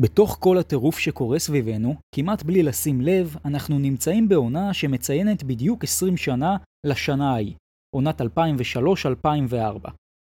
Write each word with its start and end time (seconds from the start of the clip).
בתוך 0.00 0.36
כל 0.40 0.58
הטירוף 0.58 0.98
שקורה 0.98 1.38
סביבנו, 1.38 1.94
כמעט 2.14 2.42
בלי 2.42 2.62
לשים 2.62 3.00
לב, 3.00 3.36
אנחנו 3.44 3.78
נמצאים 3.78 4.28
בעונה 4.28 4.74
שמציינת 4.74 5.44
בדיוק 5.44 5.84
20 5.84 6.16
שנה 6.16 6.56
לשנה 6.86 7.32
ההיא, 7.32 7.54
עונת 7.96 8.20
2003-2004. 8.20 8.24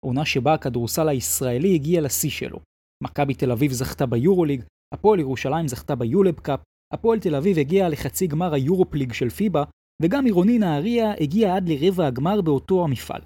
עונה 0.06 0.26
שבה 0.26 0.54
הכדורסל 0.54 1.10
הישראלי 1.10 1.76
הגיע 1.76 2.02
לשיא 2.02 2.30
שלו. 2.30 2.60
מכבי 3.04 3.34
תל 3.34 3.52
אביב 3.52 3.72
זכתה 3.72 4.06
ביורוליג, 4.06 4.64
הפועל 4.94 5.20
ירושלים 5.20 5.68
זכתה 5.68 5.96
ביולב 5.96 6.40
קאפ, 6.40 6.60
הפועל 6.94 7.20
תל 7.20 7.36
אביב 7.36 7.58
הגיעה 7.58 7.90
לחצי 7.90 8.28
גמר 8.28 8.54
היורופליג 8.54 9.14
של 9.14 9.30
פיבה, 9.30 9.64
וגם 10.02 10.26
עירוני 10.26 10.60
נהריה 10.60 11.14
הגיע 11.20 11.56
עד 11.56 11.70
לרבע 11.70 12.08
הגמר 12.08 12.42
באותו 12.42 12.84
המפעל. 12.84 13.22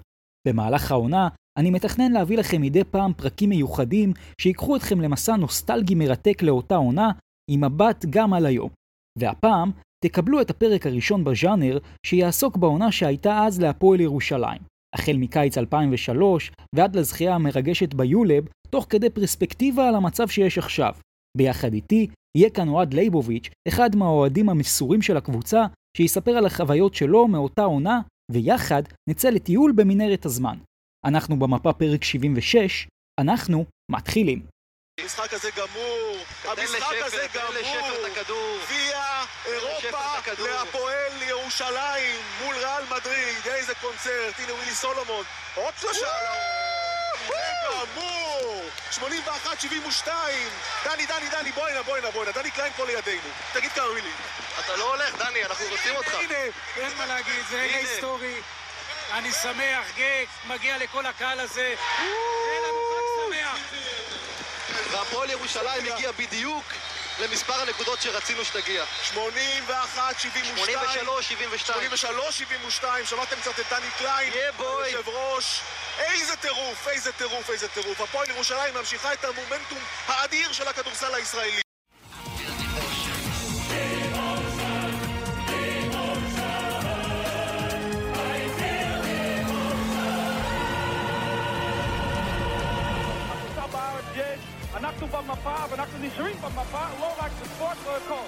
במהלך 0.48 0.90
העונה, 0.90 1.28
אני 1.58 1.70
מתכנן 1.70 2.12
להביא 2.12 2.38
לכם 2.38 2.62
מדי 2.62 2.84
פעם 2.84 3.12
פרקים 3.12 3.48
מיוחדים 3.48 4.12
שיקחו 4.40 4.76
אתכם 4.76 5.00
למסע 5.00 5.36
נוסטלגי 5.36 5.94
מרתק 5.94 6.42
לאותה 6.42 6.76
עונה, 6.76 7.10
עם 7.50 7.64
מבט 7.64 8.04
גם 8.10 8.34
על 8.34 8.46
היום. 8.46 8.70
והפעם, 9.18 9.70
תקבלו 10.04 10.40
את 10.40 10.50
הפרק 10.50 10.86
הראשון 10.86 11.24
בז'אנר 11.24 11.78
שיעסוק 12.06 12.56
בעונה 12.56 12.92
שהייתה 12.92 13.46
אז 13.46 13.60
להפועל 13.60 14.00
ירושלים. 14.00 14.62
החל 14.94 15.16
מקיץ 15.16 15.58
2003 15.58 16.52
ועד 16.74 16.96
לזכייה 16.96 17.34
המרגשת 17.34 17.94
ביולב, 17.94 18.44
תוך 18.70 18.86
כדי 18.90 19.10
פרספקטיבה 19.10 19.88
על 19.88 19.94
המצב 19.94 20.28
שיש 20.28 20.58
עכשיו. 20.58 20.92
ביחד 21.36 21.72
איתי 21.72 22.06
יהיה 22.36 22.50
כאן 22.50 22.68
אוהד 22.68 22.94
ליבוביץ', 22.94 23.50
אחד 23.68 23.96
מהאוהדים 23.96 24.48
המסורים 24.48 25.02
של 25.02 25.16
הקבוצה, 25.16 25.66
שיספר 25.96 26.30
על 26.30 26.46
החוויות 26.46 26.94
שלו 26.94 27.28
מאותה 27.28 27.62
עונה, 27.62 28.00
ויחד 28.32 28.82
נצא 29.10 29.30
לטיול 29.30 29.72
במנהרת 29.72 30.26
הזמן. 30.26 30.58
אנחנו 31.04 31.38
במפה 31.38 31.72
פרק 31.72 32.04
76, 32.04 32.86
אנחנו 33.20 33.64
מתחילים. 33.90 34.42
המשחק 35.00 35.32
הזה 35.32 35.50
גמור, 35.56 36.16
המשחק 36.44 36.94
הזה 37.04 37.26
גמור, 37.34 37.96
ויה 38.68 39.24
אירופה 39.46 39.98
להפועל 40.38 41.22
ירושלים 41.22 42.20
מול 42.42 42.54
ריאל 42.54 42.84
מדריד, 42.90 43.46
איזה 43.46 43.74
קונצרט, 43.74 44.34
הנה 44.38 44.54
ווילי 44.54 44.74
סולומון, 44.74 45.24
עוד 45.54 45.74
שלושה. 45.80 46.06
גמור, 47.70 48.62
81-72, 48.92 50.08
דני, 50.84 51.06
דני, 51.06 51.28
דני, 51.30 51.52
בואי 51.52 51.72
הנה, 51.72 51.82
בואי 51.82 52.00
הנה, 52.00 52.10
בואי 52.10 52.28
הנה, 52.28 52.32
דני 52.42 52.50
קליין 52.50 52.72
פה 52.72 52.86
לידינו, 52.86 53.28
תגיד 53.52 53.70
כמה 53.70 53.94
מילים. 53.94 54.16
אתה 54.60 54.76
לא 54.76 54.94
הולך, 54.94 55.18
דני, 55.18 55.44
אנחנו 55.44 55.64
רוצים 55.70 55.96
אותך. 55.96 56.14
הנה, 56.14 56.34
אין 56.76 56.98
מה 56.98 57.06
להגיד, 57.06 57.44
זה 57.50 57.60
רגע 57.62 57.76
היסטורי. 57.76 58.34
אני 59.10 59.32
שמח, 59.32 59.86
גג, 59.96 60.24
מגיע 60.46 60.78
לכל 60.78 61.06
הקהל 61.06 61.40
הזה. 61.40 61.74
אין 62.48 62.62
לנו 62.62 62.78
חג 62.90 63.34
שמח. 63.34 63.58
והפועל 64.90 65.30
ירושלים 65.30 65.92
הגיע 65.92 66.12
בדיוק 66.12 66.64
למספר 67.20 67.60
הנקודות 67.60 68.02
שרצינו 68.02 68.44
שתגיע. 68.44 68.84
81, 69.02 70.20
72. 70.20 70.56
83, 70.56 71.28
72. 71.28 71.80
83, 71.80 72.38
72, 72.38 73.06
שמעתם 73.06 73.36
קצת 73.40 73.60
את 73.60 73.66
דני 73.70 73.90
קליין. 73.98 74.32
היושב 74.32 75.08
ראש. 75.08 75.60
איזה 75.98 76.36
טירוף, 76.36 76.88
איזה 76.88 77.12
טירוף, 77.12 77.50
איזה 77.50 77.68
טירוף. 77.68 78.00
הפועל 78.00 78.30
ירושלים 78.30 78.74
ממשיכה 78.74 79.12
את 79.12 79.24
המומנטום 79.24 79.78
האדיר 80.06 80.52
של 80.52 80.68
הכדורסל 80.68 81.14
הישראלי. 81.14 81.62
אנחנו 95.02 95.22
במפה 95.22 95.54
ואנחנו 95.70 95.98
נשארים 95.98 96.36
במפה, 96.36 96.84
לא 97.00 97.06
רק 97.18 97.32
בספורט, 97.42 97.76
לא 97.86 97.96
הכל. 97.96 98.26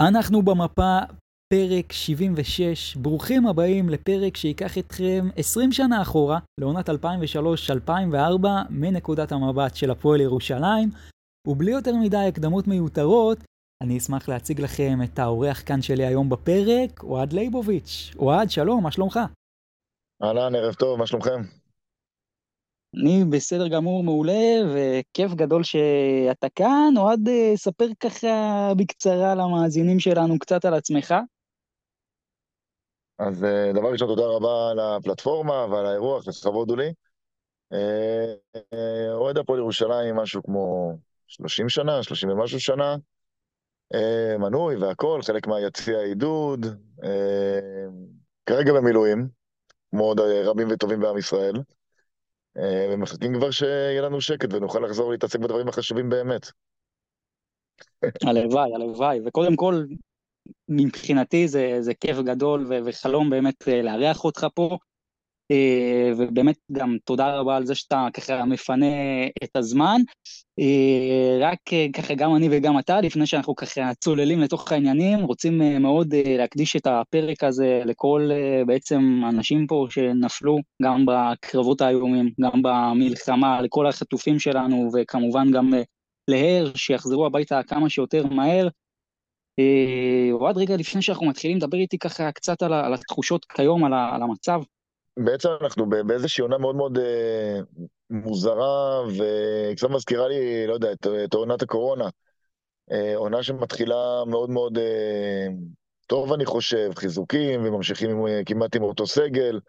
אנחנו 0.00 0.42
במפה 0.42 0.98
פרק 1.52 1.92
76, 1.92 2.96
ברוכים 2.96 3.46
הבאים 3.46 3.88
לפרק 3.88 4.36
שייקח 4.36 4.78
אתכם 4.78 5.28
20 5.36 5.72
שנה 5.72 6.02
אחורה, 6.02 6.38
לעונת 6.60 6.88
2003-2004, 6.88 6.92
מנקודת 8.70 9.32
המבט 9.32 9.76
של 9.76 9.90
הפועל 9.90 10.20
ירושלים, 10.20 10.90
ובלי 11.48 11.70
יותר 11.70 11.96
מדי 11.96 12.16
הקדמות 12.16 12.68
מיותרות, 12.68 13.38
אני 13.82 13.98
אשמח 13.98 14.28
להציג 14.28 14.60
לכם 14.60 14.98
את 15.04 15.18
האורח 15.18 15.62
כאן 15.66 15.82
שלי 15.82 16.06
היום 16.06 16.28
בפרק, 16.28 17.02
אוהד 17.02 17.32
ליבוביץ'. 17.32 18.14
אוהד, 18.18 18.50
שלום, 18.50 18.82
מה 18.82 18.90
שלומך? 18.90 19.20
אהלן, 20.22 20.54
ערב 20.54 20.74
טוב, 20.74 20.98
מה 20.98 21.06
שלומכם? 21.06 21.63
אני 23.00 23.24
בסדר 23.30 23.68
גמור, 23.68 24.04
מעולה, 24.04 24.54
וכיף 24.74 25.34
גדול 25.34 25.62
שאתה 25.62 26.48
כאן. 26.54 26.94
אוהד, 26.96 27.28
אה, 27.28 27.52
ספר 27.56 27.86
ככה 28.00 28.72
בקצרה 28.76 29.34
למאזינים 29.34 30.00
שלנו 30.00 30.38
קצת 30.38 30.64
על 30.64 30.74
עצמך. 30.74 31.14
אז 33.18 33.44
אה, 33.44 33.72
דבר 33.72 33.92
ראשון, 33.92 34.08
תודה 34.08 34.26
רבה 34.26 34.70
על 34.70 34.78
הפלטפורמה 34.80 35.66
ועל 35.70 35.86
האירוח, 35.86 36.28
לכבוד 36.28 36.70
הוא 36.70 36.78
לי. 36.78 36.92
אה, 37.72 39.12
אוהד 39.12 39.38
הפועל 39.38 39.58
ירושלים, 39.58 40.16
משהו 40.16 40.42
כמו 40.42 40.92
30 41.26 41.68
שנה, 41.68 42.02
30 42.02 42.28
ומשהו 42.30 42.60
שנה. 42.60 42.96
מנוי 44.38 44.76
והכול, 44.76 45.22
חלק 45.22 45.46
מהיציע 45.46 45.98
העידוד. 45.98 46.66
כרגע 48.46 48.72
במילואים, 48.72 49.28
כמו 49.90 50.04
עוד 50.04 50.20
רבים 50.20 50.68
וטובים 50.70 51.00
בעם 51.00 51.18
ישראל. 51.18 51.54
אה, 52.58 52.86
ומחכים 52.90 53.34
כבר 53.34 53.50
שיהיה 53.50 54.02
לנו 54.02 54.20
שקט 54.20 54.52
ונוכל 54.52 54.80
לחזור 54.80 55.12
להתעסק 55.12 55.38
בדברים 55.38 55.68
החשובים 55.68 56.08
באמת. 56.08 56.50
הלוואי, 58.22 58.74
הלוואי. 58.74 59.20
וקודם 59.26 59.56
כל, 59.56 59.84
מבחינתי 60.68 61.48
זה, 61.48 61.76
זה 61.80 61.94
כיף 61.94 62.16
גדול 62.18 62.66
ו- 62.68 62.78
וחלום 62.84 63.30
באמת 63.30 63.68
אה, 63.68 63.82
לארח 63.82 64.24
אותך 64.24 64.46
פה. 64.54 64.78
אה, 65.50 66.12
ובאמת 66.16 66.56
גם 66.72 66.96
תודה 67.04 67.38
רבה 67.38 67.56
על 67.56 67.66
זה 67.66 67.74
שאתה 67.74 68.06
ככה 68.14 68.44
מפנה 68.44 68.86
את 69.44 69.56
הזמן. 69.56 70.00
אה, 70.58 71.38
רק 71.40 71.58
אה, 71.72 71.86
ככה 71.92 72.14
גם 72.14 72.36
אני 72.36 72.48
וגם 72.50 72.78
אתה, 72.78 73.00
לפני 73.00 73.26
שאנחנו 73.26 73.54
ככה 73.54 73.94
צוללים 73.94 74.40
לתוך 74.40 74.72
העניינים, 74.72 75.18
רוצים 75.18 75.82
מאוד 75.82 76.14
להקדיש 76.14 76.76
את 76.76 76.86
הפרק 76.86 77.44
הזה 77.44 77.82
לכל 77.84 78.30
בעצם 78.66 79.22
אנשים 79.28 79.66
פה 79.66 79.86
שנפלו 79.90 80.58
גם 80.82 81.06
בקרבות 81.06 81.80
האיומים, 81.80 82.30
גם 82.40 82.62
במלחמה, 82.62 83.60
לכל 83.62 83.86
החטופים 83.86 84.38
שלנו, 84.38 84.90
וכמובן 84.94 85.50
גם 85.50 85.70
להר, 86.30 86.72
שיחזרו 86.74 87.26
הביתה 87.26 87.62
כמה 87.62 87.90
שיותר 87.90 88.26
מהר. 88.26 88.68
אוהד, 90.32 90.56
רגע 90.58 90.76
לפני 90.76 91.02
שאנחנו 91.02 91.26
מתחילים, 91.26 91.58
דבר 91.58 91.78
איתי 91.78 91.98
ככה 91.98 92.32
קצת 92.32 92.62
על, 92.62 92.94
התחושות 92.94 93.44
כיום, 93.44 93.84
על 93.84 94.22
המצב. 94.22 94.60
בעצם 95.16 95.48
אנחנו 95.60 95.88
באיזושהי 95.88 96.42
עונה 96.42 96.58
מאוד 96.58 96.76
מאוד 96.76 96.98
אה, 96.98 97.60
מוזרה, 98.10 99.02
וקצת 99.08 99.90
מזכירה 99.90 100.28
לי, 100.28 100.66
לא 100.66 100.74
יודע, 100.74 100.92
את, 100.92 101.06
את 101.24 101.34
עונת 101.34 101.62
הקורונה. 101.62 102.08
אה, 102.90 103.16
עונה 103.16 103.42
שמתחילה 103.42 104.24
מאוד 104.26 104.50
מאוד 104.50 104.78
אה, 104.78 105.46
טוב, 106.06 106.32
אני 106.32 106.44
חושב, 106.44 106.90
חיזוקים, 106.96 107.64
וממשיכים 107.64 108.10
עם, 108.10 108.44
כמעט 108.44 108.76
עם 108.76 108.82
אותו 108.82 109.06
סגל, 109.06 109.60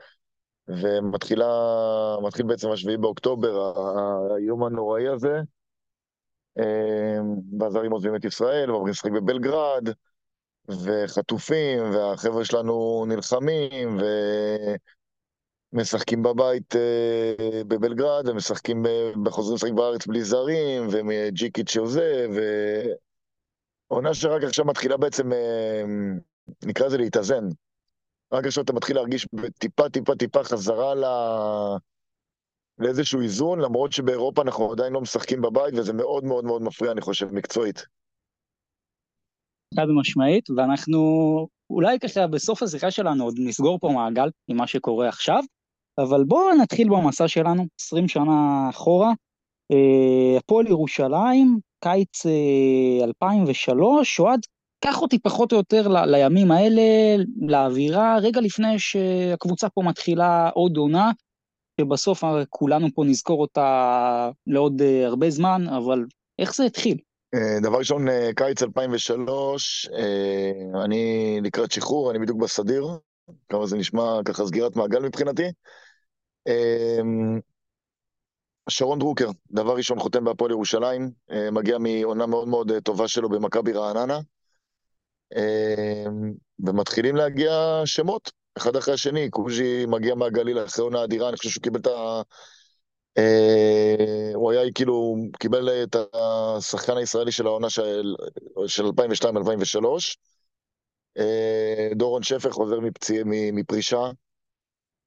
ומתחילה, 0.67 1.45
מתחיל 2.23 2.45
בעצם 2.45 2.71
השביעי 2.71 2.97
באוקטובר, 2.97 3.73
היום 4.35 4.63
הנוראי 4.63 5.07
הזה. 5.07 5.41
והזרים 7.59 7.91
עוזבים 7.91 8.15
את 8.15 8.25
ישראל, 8.25 8.71
ועוברים 8.71 8.91
לשחק 8.91 9.11
בבלגרד, 9.11 9.89
וחטופים, 10.69 11.83
והחבר'ה 11.93 12.45
שלנו 12.45 13.05
נלחמים, 13.07 13.97
ו... 13.97 14.05
משחקים 15.75 16.23
בבית 16.23 16.75
אה, 16.75 17.61
בבלגרד, 17.67 18.27
ומשחקים, 18.27 18.83
וחוזרים 19.25 19.55
לשחק 19.55 19.71
בארץ 19.71 20.07
בלי 20.07 20.23
זרים, 20.23 20.87
וג'יקיץ' 20.91 21.69
שעוזב, 21.69 22.29
ועונה 23.89 24.13
שרק 24.13 24.43
עכשיו 24.43 24.65
מתחילה 24.65 24.97
בעצם, 24.97 25.33
אה, 25.33 25.83
נקרא 26.65 26.85
לזה 26.85 26.97
להתאזן. 26.97 27.47
רק 28.33 28.45
עכשיו 28.45 28.63
אתה 28.63 28.73
מתחיל 28.73 28.95
להרגיש 28.95 29.27
טיפה, 29.59 29.89
טיפה, 29.89 30.15
טיפה 30.15 30.43
חזרה 30.43 30.95
ל... 30.95 31.05
לאיזשהו 32.79 33.21
איזון, 33.21 33.59
למרות 33.59 33.91
שבאירופה 33.91 34.41
אנחנו 34.41 34.71
עדיין 34.71 34.93
לא 34.93 35.01
משחקים 35.01 35.41
בבית, 35.41 35.73
וזה 35.77 35.93
מאוד 35.93 36.23
מאוד 36.23 36.45
מאוד 36.45 36.61
מפריע, 36.61 36.91
אני 36.91 37.01
חושב, 37.01 37.33
מקצועית. 37.33 37.85
חד 39.75 39.85
משמעית, 39.99 40.49
ואנחנו 40.49 40.99
אולי 41.69 41.99
ככה 41.99 42.27
בסוף 42.27 42.63
השיחה 42.63 42.91
שלנו 42.91 43.23
עוד 43.23 43.35
נסגור 43.37 43.79
פה 43.79 43.89
מעגל 43.89 44.29
עם 44.47 44.57
מה 44.57 44.67
שקורה 44.67 45.09
עכשיו, 45.09 45.43
אבל 45.97 46.23
בואו 46.23 46.55
נתחיל 46.55 46.89
במסע 46.89 47.27
שלנו, 47.27 47.65
20 47.81 48.07
שנה 48.07 48.69
אחורה. 48.69 49.11
אה, 49.71 50.37
הפועל 50.37 50.67
ירושלים, 50.67 51.59
קיץ 51.79 52.25
אה, 52.25 53.05
2003, 53.05 54.19
אוהד, 54.19 54.39
קח 54.83 55.01
אותי 55.01 55.19
פחות 55.19 55.51
או 55.51 55.57
יותר 55.57 55.87
ל- 55.87 56.05
לימים 56.05 56.51
האלה, 56.51 56.81
לאווירה, 57.47 58.17
רגע 58.21 58.41
לפני 58.41 58.79
שהקבוצה 58.79 59.69
פה 59.69 59.81
מתחילה 59.81 60.49
עוד 60.49 60.77
עונה. 60.77 61.11
שבסוף 61.81 62.23
כולנו 62.49 62.87
פה 62.95 63.03
נזכור 63.05 63.41
אותה 63.41 64.29
לעוד 64.47 64.81
הרבה 65.05 65.29
זמן, 65.29 65.65
אבל 65.77 66.05
איך 66.39 66.55
זה 66.55 66.65
התחיל? 66.65 66.97
דבר 67.61 67.77
ראשון, 67.77 68.07
קיץ 68.35 68.63
2003, 68.63 69.89
אני 70.83 71.37
לקראת 71.43 71.71
שחרור, 71.71 72.11
אני 72.11 72.19
בדיוק 72.19 72.37
בסדיר, 72.37 72.87
כמה 73.49 73.65
זה 73.65 73.77
נשמע 73.77 74.19
ככה 74.25 74.45
סגירת 74.45 74.75
מעגל 74.75 74.99
מבחינתי. 74.99 75.43
שרון 78.69 78.99
דרוקר, 78.99 79.29
דבר 79.51 79.75
ראשון 79.75 79.99
חותם 79.99 80.23
בהפועל 80.23 80.51
ירושלים, 80.51 81.11
מגיע 81.51 81.77
מעונה 81.77 82.25
מאוד 82.25 82.47
מאוד 82.47 82.71
טובה 82.83 83.07
שלו 83.07 83.29
במכבי 83.29 83.71
רעננה, 83.71 84.19
ומתחילים 86.59 87.15
להגיע 87.15 87.81
שמות, 87.85 88.31
אחד 88.57 88.75
אחרי 88.75 88.93
השני, 88.93 89.29
קוז'י 89.29 89.85
מגיע 89.85 90.15
מהגליל 90.15 90.65
אחרי 90.65 90.83
עונה 90.83 91.03
אדירה, 91.03 91.29
אני 91.29 91.37
חושב 91.37 91.49
שהוא 91.49 91.63
קיבל 91.63 91.79
את 91.79 91.87
ה... 91.87 92.21
הוא 94.33 94.51
היה 94.51 94.71
כאילו, 94.73 95.15
קיבל 95.39 95.83
את 95.83 95.95
השחקן 96.13 96.97
הישראלי 96.97 97.31
של 97.31 97.47
העונה 97.47 97.69
של 97.69 98.15
2002-2003. 101.17 101.21
דורון 101.95 102.23
שפר 102.23 102.51
חוזר 102.51 102.79
מפרישה. 103.25 104.09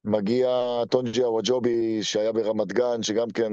מגיע 0.04 0.48
טונג'י 0.90 1.22
אווג'ובי 1.22 2.02
שהיה 2.02 2.32
ברמת 2.32 2.72
גן, 2.72 3.02
שגם 3.02 3.30
כן 3.30 3.52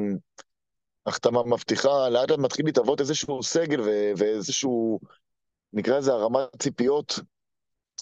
החתמה 1.06 1.44
מבטיחה, 1.44 2.10
לאט 2.10 2.32
לאט 2.32 2.40
מתחיל 2.40 2.66
להתהוות 2.66 3.00
איזשהו 3.00 3.44
סגל 3.44 3.82
ואיזשהו, 4.18 5.00
נקרא 5.74 5.98
לזה 5.98 6.14
הרמת 6.14 6.48
ציפיות 6.60 7.20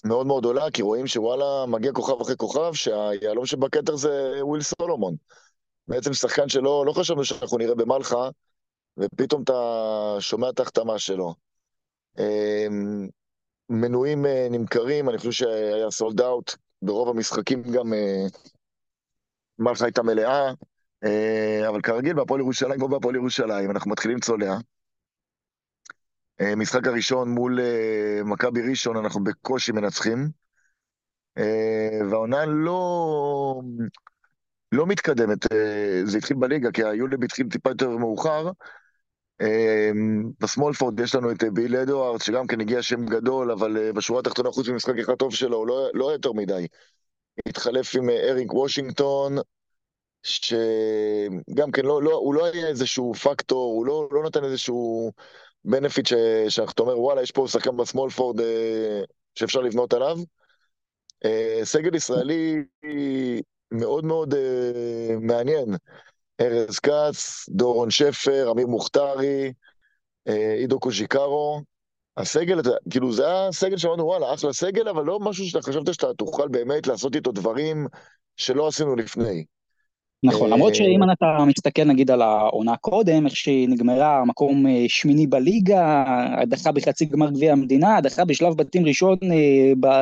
מאוד 0.04 0.26
מאוד 0.26 0.44
עולה, 0.44 0.70
כי 0.70 0.82
רואים 0.82 1.06
שוואלה, 1.06 1.66
מגיע 1.66 1.92
כוכב 1.92 2.20
אחרי 2.20 2.36
כוכב, 2.36 2.72
שהיהלום 2.74 3.46
שבכתר 3.46 3.96
זה 3.96 4.32
וויל 4.40 4.62
סולומון. 4.62 5.14
בעצם 5.88 6.14
שחקן 6.14 6.48
שלא 6.48 6.86
לא 6.86 6.92
חשבנו 6.92 7.24
שאנחנו 7.24 7.58
נראה 7.58 7.74
במלחה, 7.74 8.28
ופתאום 8.98 9.42
אתה 9.42 10.16
שומע 10.20 10.50
את 10.50 10.58
ההחתמה 10.58 10.98
שלו. 10.98 11.34
אמ, 12.18 13.08
מנויים 13.68 14.26
אה, 14.26 14.48
נמכרים, 14.50 15.08
אני 15.08 15.18
חושב 15.18 15.30
שהיה 15.30 15.90
סולד 15.90 16.20
אאוט, 16.20 16.54
ברוב 16.84 17.08
המשחקים 17.08 17.62
גם 17.62 17.92
אה, 17.94 18.26
מלחה 19.58 19.84
הייתה 19.84 20.02
מלאה, 20.02 20.52
אה, 21.04 21.68
אבל 21.68 21.80
כרגיל 21.80 22.14
בהפועל 22.14 22.40
ירושלים, 22.40 22.78
כמו 22.78 22.88
בהפועל 22.88 23.14
ירושלים, 23.14 23.70
אנחנו 23.70 23.90
מתחילים 23.90 24.20
צולע. 24.20 24.56
משחק 26.56 26.86
הראשון 26.86 27.28
מול 27.28 27.58
מכבי 28.24 28.70
ראשון, 28.70 28.96
אנחנו 28.96 29.24
בקושי 29.24 29.72
מנצחים. 29.72 30.28
והעונה 32.10 32.46
לא, 32.46 33.62
לא 34.72 34.86
מתקדמת. 34.86 35.38
זה 36.04 36.18
התחיל 36.18 36.36
בליגה, 36.36 36.70
כי 36.72 36.84
היולב 36.84 37.24
התחיל 37.24 37.48
טיפה 37.48 37.70
יותר 37.70 37.88
מאוחר, 37.88 38.50
בסמולפורד 40.40 41.00
יש 41.00 41.14
לנו 41.14 41.30
את 41.30 41.44
אה, 41.44 41.50
ביל 41.50 41.76
אדוארד, 41.76 42.20
שגם 42.20 42.46
כן 42.46 42.60
הגיע 42.60 42.82
שם 42.82 43.06
גדול, 43.06 43.50
אבל 43.50 43.76
אה, 43.76 43.92
בשורה 43.92 44.20
התחתונה, 44.20 44.50
חוץ 44.50 44.68
ממשחק 44.68 44.98
אחד 44.98 45.14
טוב 45.14 45.34
שלו, 45.34 45.56
הוא 45.56 45.66
לא, 45.66 45.88
לא 45.94 46.12
יותר 46.12 46.32
מדי. 46.32 46.66
התחלף 47.48 47.96
עם 47.96 48.10
אה, 48.10 48.30
אריק 48.30 48.54
וושינגטון, 48.54 49.36
שגם 50.22 51.70
כן, 51.72 51.84
לא, 51.84 52.02
לא, 52.02 52.12
הוא 52.12 52.34
לא 52.34 52.46
היה 52.46 52.68
איזשהו 52.68 53.14
פקטור, 53.14 53.72
הוא 53.74 53.86
לא, 53.86 54.08
לא 54.10 54.22
נתן 54.24 54.44
איזשהו 54.44 55.12
בנפיט 55.64 56.08
שאתה 56.48 56.82
אומר, 56.82 57.00
וואלה, 57.00 57.22
יש 57.22 57.30
פה 57.30 57.46
שחקן 57.48 57.76
בסמולפורד 57.76 58.40
שאפשר 59.34 59.60
לבנות 59.60 59.92
עליו. 59.92 60.18
סגל 61.62 61.94
ישראלי 61.94 62.62
מאוד 63.70 64.04
מאוד 64.04 64.34
מעניין. 65.20 65.76
ארז 66.40 66.78
כץ, 66.78 67.48
דורון 67.48 67.90
שפר, 67.90 68.50
אמיר 68.50 68.66
מוכתרי, 68.66 69.52
אה, 70.28 70.54
עידו 70.54 70.80
קוז'יקרו. 70.80 71.60
הסגל, 72.16 72.60
כאילו 72.90 73.12
זה 73.12 73.26
היה 73.26 73.52
סגל 73.52 73.76
שאמרנו, 73.76 74.04
וואלה, 74.04 74.34
אחלה 74.34 74.52
סגל, 74.52 74.88
אבל 74.88 75.04
לא 75.04 75.20
משהו 75.20 75.46
שאתה 75.46 75.62
חשבת 75.62 75.94
שאתה 75.94 76.14
תוכל 76.14 76.48
באמת 76.48 76.86
לעשות 76.86 77.16
איתו 77.16 77.32
דברים 77.32 77.86
שלא 78.36 78.68
עשינו 78.68 78.96
לפני. 78.96 79.44
נכון, 80.24 80.50
למרות 80.50 80.70
אה, 80.70 80.74
שאם 80.74 81.00
אתה 81.12 81.44
מסתכל 81.46 81.84
נגיד 81.84 82.10
על 82.10 82.22
העונה 82.22 82.76
קודם, 82.76 83.26
איך 83.26 83.36
שהיא 83.36 83.68
נגמרה, 83.68 84.24
מקום 84.24 84.66
אה, 84.66 84.84
שמיני 84.88 85.26
בליגה, 85.26 86.04
הדחה 86.42 86.72
בחצי 86.72 87.04
גמר 87.04 87.30
גביע 87.30 87.52
המדינה, 87.52 87.96
הדחה 87.96 88.24
בשלב 88.24 88.56
בתים 88.56 88.86
ראשון, 88.86 89.18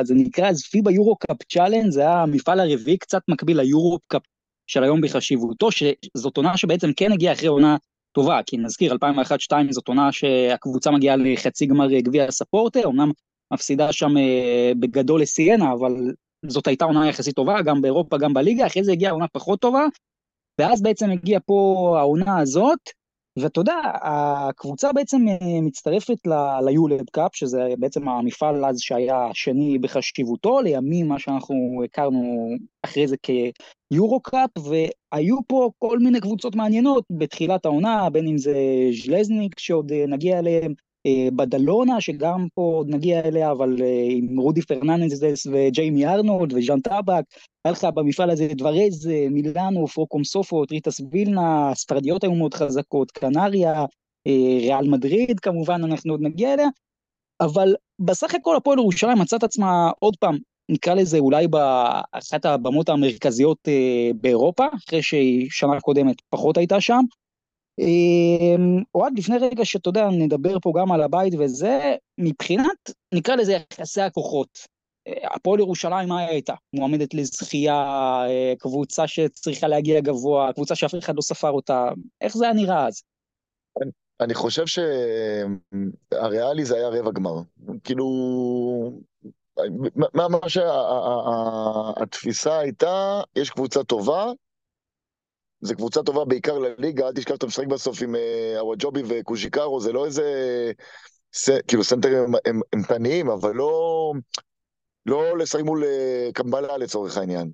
זה 0.03 0.13
נקרא 0.15 0.49
אז 0.49 0.63
פיבה 0.63 0.91
יורו 0.91 1.15
קאפ 1.15 1.37
צ'אלנג', 1.49 1.89
זה 1.89 2.01
היה 2.01 2.21
המפעל 2.21 2.59
הרביעי 2.59 2.97
קצת 2.97 3.21
מקביל 3.27 3.61
ליורו 3.61 3.99
קאפ 4.07 4.21
של 4.67 4.83
היום 4.83 5.01
בחשיבותו, 5.01 5.69
שזאת 5.71 6.37
עונה 6.37 6.57
שבעצם 6.57 6.89
כן 6.95 7.11
הגיעה 7.11 7.33
אחרי 7.33 7.47
עונה 7.47 7.77
טובה, 8.11 8.39
כי 8.45 8.57
נזכיר, 8.57 8.93
2001-2002 8.93 9.53
זאת 9.69 9.87
עונה 9.87 10.11
שהקבוצה 10.11 10.91
מגיעה 10.91 11.15
לחצי 11.15 11.65
גמר 11.65 11.99
גביע 11.99 12.25
הסאפורטה, 12.25 12.87
אמנם 12.87 13.11
מפסידה 13.53 13.91
שם 13.91 14.17
אה, 14.17 14.71
בגדול 14.79 15.21
לסיינה, 15.21 15.73
אבל 15.73 15.91
זאת 16.47 16.67
הייתה 16.67 16.85
עונה 16.85 17.09
יחסית 17.09 17.35
טובה, 17.35 17.61
גם 17.61 17.81
באירופה, 17.81 18.17
גם 18.17 18.33
בליגה, 18.33 18.67
אחרי 18.67 18.83
זה 18.83 18.91
הגיעה 18.91 19.11
עונה 19.11 19.27
פחות 19.27 19.59
טובה, 19.59 19.85
ואז 20.59 20.81
בעצם 20.81 21.09
הגיעה 21.09 21.39
פה 21.39 21.95
העונה 21.99 22.39
הזאת, 22.39 22.79
ואתה 23.39 23.59
יודע, 23.59 23.75
הקבוצה 24.01 24.93
בעצם 24.93 25.27
אה, 25.27 25.61
מצטרפת 25.61 26.17
ליול"ב 26.65 27.09
קאפ, 27.09 27.35
שזה 27.35 27.73
בעצם 27.79 28.09
המפעל 28.09 28.65
אז 28.65 28.79
שהיה 28.79 29.25
השני 29.25 29.79
בחשיבותו, 29.79 30.61
לימים 30.61 31.07
מה 31.07 31.19
שאנחנו 31.19 31.81
הכרנו 31.85 32.49
אחרי 32.85 33.07
זה 33.07 33.15
כיורו 33.17 34.19
קאפ, 34.21 34.49
והיו 34.57 35.37
פה 35.47 35.69
כל 35.79 35.99
מיני 35.99 36.21
קבוצות 36.21 36.55
מעניינות 36.55 37.03
בתחילת 37.09 37.65
העונה, 37.65 38.09
בין 38.09 38.27
אם 38.27 38.37
זה 38.37 38.55
ז'לזניק, 39.05 39.59
שעוד 39.59 39.91
אה, 39.91 40.05
נגיע 40.07 40.39
אליהם, 40.39 40.73
בדלונה, 41.35 42.01
שגם 42.01 42.47
פה 42.53 42.61
עוד 42.61 42.89
נגיע 42.89 43.19
אליה, 43.19 43.51
אבל 43.51 43.81
אה, 43.81 44.05
עם 44.09 44.39
רודי 44.39 44.61
פרננדס 44.61 45.47
וג'יימי 45.51 46.05
ארנולד 46.07 46.53
וז'אן 46.53 46.79
טאבק, 46.79 47.23
היה 47.65 47.71
לך 47.71 47.87
במפעל 47.95 48.29
הזה 48.29 48.47
דברז, 48.47 49.07
אה, 49.07 49.27
מילאנו, 49.31 49.87
פרוקום 49.87 50.23
סופוט, 50.23 50.65
רייטאס 50.65 51.01
וילנה, 51.11 51.69
הספרדיות 51.69 52.23
היו 52.23 52.33
מאוד 52.35 52.53
חזקות, 52.53 53.11
קנריה, 53.11 53.85
ריאל 54.61 54.89
מדריד 54.89 55.39
כמובן, 55.39 55.83
אנחנו 55.83 56.13
עוד 56.13 56.21
נגיע 56.21 56.53
אליה, 56.53 56.67
אבל 57.41 57.75
בסך 57.99 58.35
הכל 58.35 58.55
הפועל 58.55 58.79
ירושלים 58.79 59.17
מצא 59.17 59.35
את 59.35 59.43
עצמה 59.43 59.91
עוד 59.99 60.15
פעם, 60.19 60.37
נקרא 60.69 60.93
לזה 60.93 61.19
אולי 61.19 61.47
באחת 61.47 62.45
הבמות 62.45 62.89
המרכזיות 62.89 63.67
באירופה, 64.15 64.65
אחרי 64.75 65.01
שהיא 65.01 65.47
שנה 65.51 65.81
קודמת 65.81 66.15
פחות 66.29 66.57
הייתה 66.57 66.81
שם, 66.81 67.01
אוהד, 68.95 69.13
לפני 69.17 69.37
רגע 69.37 69.65
שאתה 69.65 69.89
יודע, 69.89 70.07
נדבר 70.09 70.59
פה 70.61 70.71
גם 70.79 70.91
על 70.91 71.01
הבית 71.01 71.33
וזה, 71.39 71.95
מבחינת, 72.17 72.91
נקרא 73.13 73.35
לזה 73.35 73.57
יחסי 73.73 74.01
הכוחות. 74.01 74.47
אה, 75.07 75.35
הפועל 75.35 75.59
ירושלים, 75.59 76.09
מה 76.09 76.19
הייתה? 76.19 76.53
מועמדת 76.73 77.13
לזכייה, 77.13 77.75
אה, 78.29 78.53
קבוצה 78.59 79.07
שצריכה 79.07 79.67
להגיע 79.67 79.99
גבוה, 79.99 80.53
קבוצה 80.53 80.75
שאף 80.75 80.95
אחד 80.99 81.15
לא 81.15 81.21
ספר 81.21 81.49
אותה, 81.49 81.89
איך 82.21 82.37
זה 82.37 82.45
היה 82.45 82.53
נראה 82.53 82.87
אז? 82.87 83.03
אני 84.19 84.33
חושב 84.33 84.63
שהריאלי 86.11 86.65
זה 86.65 86.75
היה 86.75 86.89
רבע 86.89 87.11
גמר. 87.11 87.41
כאילו, 87.83 88.05
מה, 90.13 90.27
מה 90.27 90.49
שהתפיסה 91.97 92.59
הייתה, 92.59 93.21
יש 93.35 93.49
קבוצה 93.49 93.83
טובה, 93.83 94.31
זו 95.63 95.75
קבוצה 95.75 96.03
טובה 96.03 96.25
בעיקר 96.25 96.59
לליגה, 96.59 97.07
אל 97.07 97.13
תשכח 97.13 97.33
שאתה 97.33 97.45
משחק 97.45 97.67
בסוף 97.67 98.01
עם 98.01 98.15
אה, 98.15 98.59
הוואג'ובי 98.59 99.01
וקוז'יקרו, 99.07 99.79
זה 99.79 99.91
לא 99.91 100.05
איזה... 100.05 100.23
ס... 101.33 101.49
כאילו 101.67 101.83
סנטרים 101.83 102.33
הם, 102.45 102.83
פניים, 102.83 103.29
אבל 103.29 103.55
לא, 103.55 104.13
לא 105.05 105.37
לשחק 105.37 105.61
מול 105.63 105.83
אה, 105.83 106.29
קמבלה 106.33 106.77
לצורך 106.77 107.17
העניין. 107.17 107.51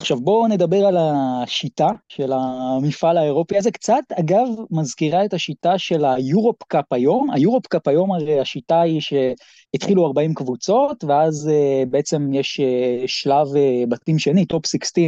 עכשיו 0.00 0.20
בואו 0.20 0.48
נדבר 0.48 0.86
על 0.86 0.96
השיטה 1.00 1.88
של 2.08 2.32
המפעל 2.32 3.16
האירופי 3.16 3.58
הזה 3.58 3.70
קצת, 3.70 4.02
אגב, 4.20 4.46
מזכירה 4.70 5.24
את 5.24 5.34
השיטה 5.34 5.78
של 5.78 6.04
היורופ 6.04 6.62
קאפ 6.62 6.92
היום. 6.92 7.30
היורופ 7.30 7.66
קאפ 7.66 7.88
היום 7.88 8.12
הרי 8.12 8.40
השיטה 8.40 8.80
היא 8.80 9.00
שהתחילו 9.00 10.06
40 10.06 10.34
קבוצות, 10.34 11.04
ואז 11.04 11.50
אה, 11.50 11.86
בעצם 11.90 12.34
יש 12.34 12.60
שלב 13.06 13.46
בתים 13.88 14.18
שני, 14.18 14.46
טופ 14.46 14.66
16, 14.66 15.04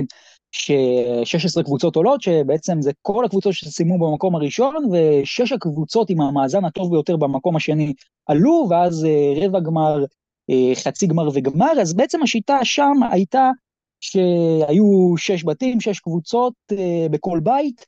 ש-16 0.52 1.62
קבוצות 1.62 1.96
עולות, 1.96 2.22
שבעצם 2.22 2.82
זה 2.82 2.90
כל 3.02 3.24
הקבוצות 3.24 3.52
שסיימו 3.52 3.98
במקום 3.98 4.34
הראשון, 4.34 4.74
ושש 4.92 5.52
הקבוצות 5.52 6.10
עם 6.10 6.20
המאזן 6.20 6.64
הטוב 6.64 6.90
ביותר 6.90 7.16
במקום 7.16 7.56
השני 7.56 7.92
עלו, 8.26 8.66
ואז 8.70 9.04
אה, 9.04 9.46
רבע 9.46 9.60
גמר, 9.60 10.04
אה, 10.50 10.72
חצי 10.74 11.06
גמר 11.06 11.28
וגמר, 11.34 11.80
אז 11.80 11.94
בעצם 11.94 12.22
השיטה 12.22 12.58
שם 12.62 12.92
הייתה 13.10 13.50
שהיו 14.00 15.14
שש 15.16 15.44
בתים, 15.44 15.80
שש 15.80 16.00
קבוצות 16.00 16.54
אה, 16.72 17.06
בכל 17.10 17.40
בית, 17.42 17.86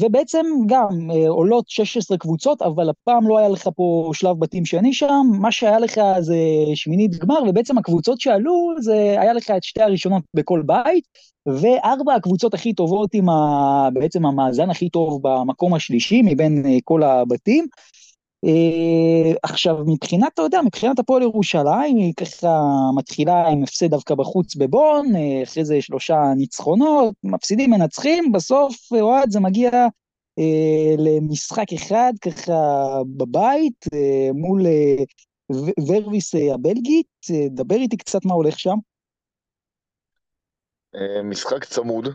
ובעצם 0.00 0.46
גם 0.66 1.10
עולות 1.28 1.68
16 1.68 2.18
קבוצות, 2.18 2.62
אבל 2.62 2.88
הפעם 2.88 3.28
לא 3.28 3.38
היה 3.38 3.48
לך 3.48 3.68
פה 3.76 4.10
שלב 4.14 4.38
בתים 4.38 4.64
שני 4.64 4.92
שם, 4.92 5.26
מה 5.40 5.52
שהיה 5.52 5.78
לך 5.78 6.00
זה 6.20 6.36
שמינית 6.74 7.18
גמר, 7.18 7.38
ובעצם 7.48 7.78
הקבוצות 7.78 8.20
שעלו, 8.20 8.72
זה 8.80 9.16
היה 9.20 9.32
לך 9.32 9.50
את 9.50 9.62
שתי 9.62 9.82
הראשונות 9.82 10.22
בכל 10.34 10.62
בית, 10.66 11.04
וארבע 11.46 12.14
הקבוצות 12.14 12.54
הכי 12.54 12.72
טובות 12.72 13.14
עם 13.14 13.28
ה... 13.28 13.88
בעצם 13.92 14.26
המאזן 14.26 14.70
הכי 14.70 14.88
טוב 14.88 15.20
במקום 15.22 15.74
השלישי 15.74 16.22
מבין 16.24 16.80
כל 16.84 17.02
הבתים. 17.02 17.66
Uh, 18.46 19.36
עכשיו, 19.42 19.76
מבחינת, 19.86 20.28
אתה 20.34 20.42
יודע, 20.42 20.60
מבחינת 20.62 20.98
הפועל 20.98 21.22
ירושלים, 21.22 21.96
היא 21.96 22.12
ככה 22.16 22.62
מתחילה 22.96 23.48
עם 23.48 23.62
הפסד 23.62 23.90
דווקא 23.90 24.14
בחוץ 24.14 24.56
בבון, 24.56 25.06
uh, 25.14 25.44
אחרי 25.44 25.64
זה 25.64 25.82
שלושה 25.82 26.16
ניצחונות, 26.36 27.14
מפסידים, 27.24 27.70
מנצחים, 27.70 28.32
בסוף, 28.32 28.92
אוהד, 28.92 29.30
זה 29.30 29.40
מגיע 29.40 29.70
uh, 30.40 30.42
למשחק 30.98 31.72
אחד 31.72 32.12
ככה 32.20 32.52
בבית, 33.16 33.84
uh, 33.86 34.32
מול 34.34 34.62
uh, 34.66 35.54
ורביס 35.88 36.34
הבלגית, 36.34 37.06
דבר 37.50 37.76
איתי 37.76 37.96
קצת 37.96 38.24
מה 38.24 38.34
הולך 38.34 38.58
שם. 38.58 38.76
Uh, 40.96 41.22
משחק 41.22 41.64
צמוד, 41.64 42.08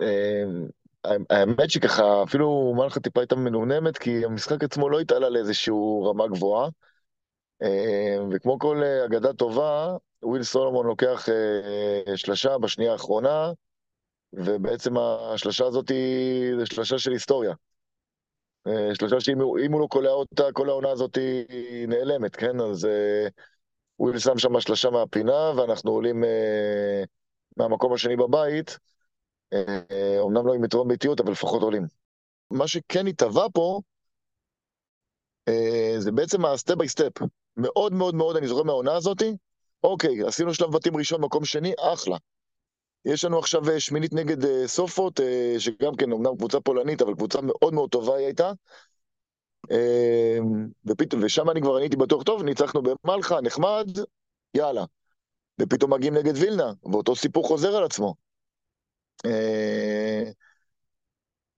uh, 0.00 0.04
האמת 1.30 1.70
שככה, 1.70 2.22
אפילו 2.22 2.74
מלחה 2.76 3.00
טיפה 3.00 3.20
הייתה 3.20 3.36
מנומנמת, 3.36 3.98
כי 3.98 4.24
המשחק 4.24 4.64
עצמו 4.64 4.88
לא 4.88 5.00
התעלה 5.00 5.28
לאיזושהי 5.28 5.74
רמה 6.04 6.28
גבוהה. 6.28 6.68
אה, 7.62 8.16
וכמו 8.30 8.58
כל 8.58 8.82
אה, 8.82 9.04
אגדה 9.04 9.32
טובה, 9.32 9.96
וויל 10.22 10.42
סולומון 10.42 10.86
לוקח 10.86 11.28
אה, 11.28 12.16
שלשה 12.16 12.58
בשנייה 12.58 12.92
האחרונה, 12.92 13.52
ובעצם 14.32 14.96
השלשה 14.98 15.66
הזאת 15.66 15.88
היא 15.88 16.64
שלשה 16.64 16.98
של 16.98 17.12
היסטוריה. 17.12 17.54
שלשה 18.94 19.20
שאם 19.20 19.40
הוא 19.72 19.80
לא 19.80 19.86
קולע 19.90 20.10
אותה, 20.10 20.52
כל 20.52 20.68
העונה 20.68 20.90
הזאת 20.90 21.14
היא 21.50 21.88
נעלמת, 21.88 22.36
כן? 22.36 22.60
אז 22.60 22.88
וויל 23.98 24.18
שם 24.18 24.38
שם 24.38 24.60
שלשה 24.60 24.90
מהפינה, 24.90 25.52
ואנחנו 25.56 25.90
עולים 25.90 26.24
מהמקום 27.56 27.92
השני 27.92 28.16
בבית. 28.16 28.78
אומנם 30.20 30.36
אה, 30.36 30.42
לא 30.42 30.54
עם 30.54 30.64
יתרון 30.64 30.88
ביתיות, 30.88 31.20
אבל 31.20 31.32
לפחות 31.32 31.62
עולים. 31.62 31.86
מה 32.50 32.68
שכן 32.68 33.06
התהווה 33.06 33.50
פה, 33.50 33.80
אה, 35.48 35.94
זה 35.98 36.12
בעצם 36.12 36.44
ה 36.44 36.50
step 36.50 36.74
by 36.74 36.88
step. 36.88 37.12
מאוד 37.56 37.92
מאוד 37.92 38.14
מאוד, 38.14 38.36
אני 38.36 38.46
זוכר 38.46 38.62
מהעונה 38.62 38.94
הזאתי, 38.94 39.36
אוקיי, 39.84 40.22
עשינו 40.26 40.54
שלב 40.54 40.72
בתים 40.72 40.96
ראשון, 40.96 41.20
מקום 41.20 41.44
שני, 41.44 41.72
אחלה. 41.78 42.16
יש 43.04 43.24
לנו 43.24 43.38
עכשיו 43.38 43.70
אה, 43.70 43.80
שמינית 43.80 44.12
נגד 44.12 44.66
סופוט, 44.66 45.20
שגם 45.58 45.96
כן, 45.96 46.12
אמנם 46.12 46.36
קבוצה 46.36 46.60
פולנית, 46.60 47.02
אבל 47.02 47.14
קבוצה 47.14 47.38
מאוד 47.42 47.74
מאוד 47.74 47.90
טובה 47.90 48.16
היא 48.16 48.26
הייתה. 48.26 48.52
ופתאום, 50.86 51.22
ושם 51.24 51.50
אני 51.50 51.60
כבר 51.60 51.76
הייתי 51.76 51.96
בטוח 51.96 52.22
טוב, 52.22 52.42
ניצחנו 52.42 52.82
במלחה, 52.82 53.40
נחמד, 53.40 53.86
יאללה. 54.54 54.84
ופתאום 55.60 55.92
מגיעים 55.92 56.14
נגד 56.14 56.36
וילנה, 56.36 56.72
ואותו 56.92 57.16
סיפור 57.16 57.48
חוזר 57.48 57.76
על 57.76 57.84
עצמו. 57.84 58.14
אה, 59.26 60.30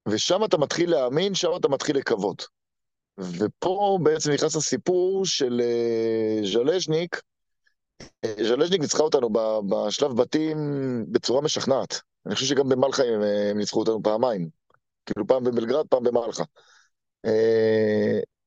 ושם 0.08 0.44
אתה 0.44 0.58
מתחיל 0.58 0.90
להאמין, 0.90 1.34
שם 1.34 1.48
אתה 1.60 1.68
מתחיל 1.68 1.96
לקוות. 1.96 2.46
ופה 3.18 3.98
בעצם 4.02 4.30
נכנס 4.30 4.56
הסיפור 4.56 5.26
של 5.26 5.60
אה, 5.64 6.40
ז'לז'ניק. 6.52 7.22
אה, 8.24 8.34
ז'לז'ניק 8.44 8.80
ניצחה 8.80 9.02
אותנו 9.02 9.30
בשלב 9.68 10.16
בתים 10.16 10.58
בצורה 11.08 11.42
משכנעת. 11.42 12.00
אני 12.26 12.34
חושב 12.34 12.46
שגם 12.46 12.68
במלחה 12.68 13.02
הם, 13.02 13.22
הם 13.50 13.58
ניצחו 13.58 13.80
אותנו 13.80 14.02
פעמיים. 14.02 14.48
כאילו 15.06 15.26
פעם 15.26 15.44
בבלגרד, 15.44 15.86
פעם 15.86 16.02
במלחה. 16.04 16.44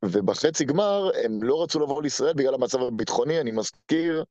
ובחצי 0.06 0.66
גמר 0.66 1.10
הם 1.24 1.44
לא 1.44 1.64
רצו 1.64 1.80
לבוא 1.80 2.02
לישראל 2.02 2.34
בגלל 2.34 2.54
המצב 2.54 2.82
הביטחוני, 2.82 3.42
אני 3.42 3.52
מזכיר, 3.52 4.24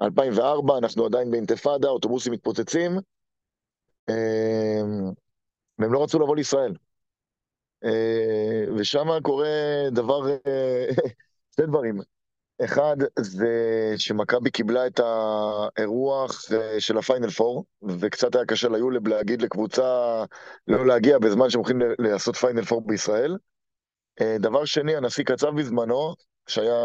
2004, 0.00 0.78
אנחנו 0.78 1.06
עדיין 1.06 1.30
באינתיפאדה, 1.30 1.88
אוטובוסים 1.88 2.32
מתפוצצים, 2.32 2.92
אמ, 4.08 5.12
והם 5.78 5.92
לא 5.92 6.02
רצו 6.02 6.18
לבוא 6.18 6.36
לישראל. 6.36 6.74
אה, 7.84 8.74
ושם 8.76 9.08
קורה 9.22 9.48
דבר, 9.90 10.30
אה, 10.30 10.86
שני 11.56 11.66
דברים. 11.66 12.00
אחד, 12.64 12.96
זה 13.18 13.48
שמכבי 13.96 14.50
קיבלה 14.50 14.86
את 14.86 15.00
האירוח 15.00 16.52
אה, 16.52 16.80
של 16.80 16.98
הפיינל 16.98 17.30
פור, 17.30 17.64
וקצת 17.82 18.34
היה 18.34 18.44
קשה 18.44 18.68
ליולב 18.68 19.08
להגיד 19.08 19.42
לקבוצה 19.42 20.24
לא 20.68 20.86
להגיע 20.86 21.18
בזמן 21.18 21.50
שהם 21.50 21.60
הולכים 21.60 21.78
לעשות 21.98 22.36
פיינל 22.36 22.64
פור 22.64 22.86
בישראל. 22.86 23.36
דבר 24.40 24.64
שני, 24.64 24.96
הנשיא 24.96 25.24
קצב 25.24 25.56
בזמנו, 25.56 26.14
שהיה 26.46 26.76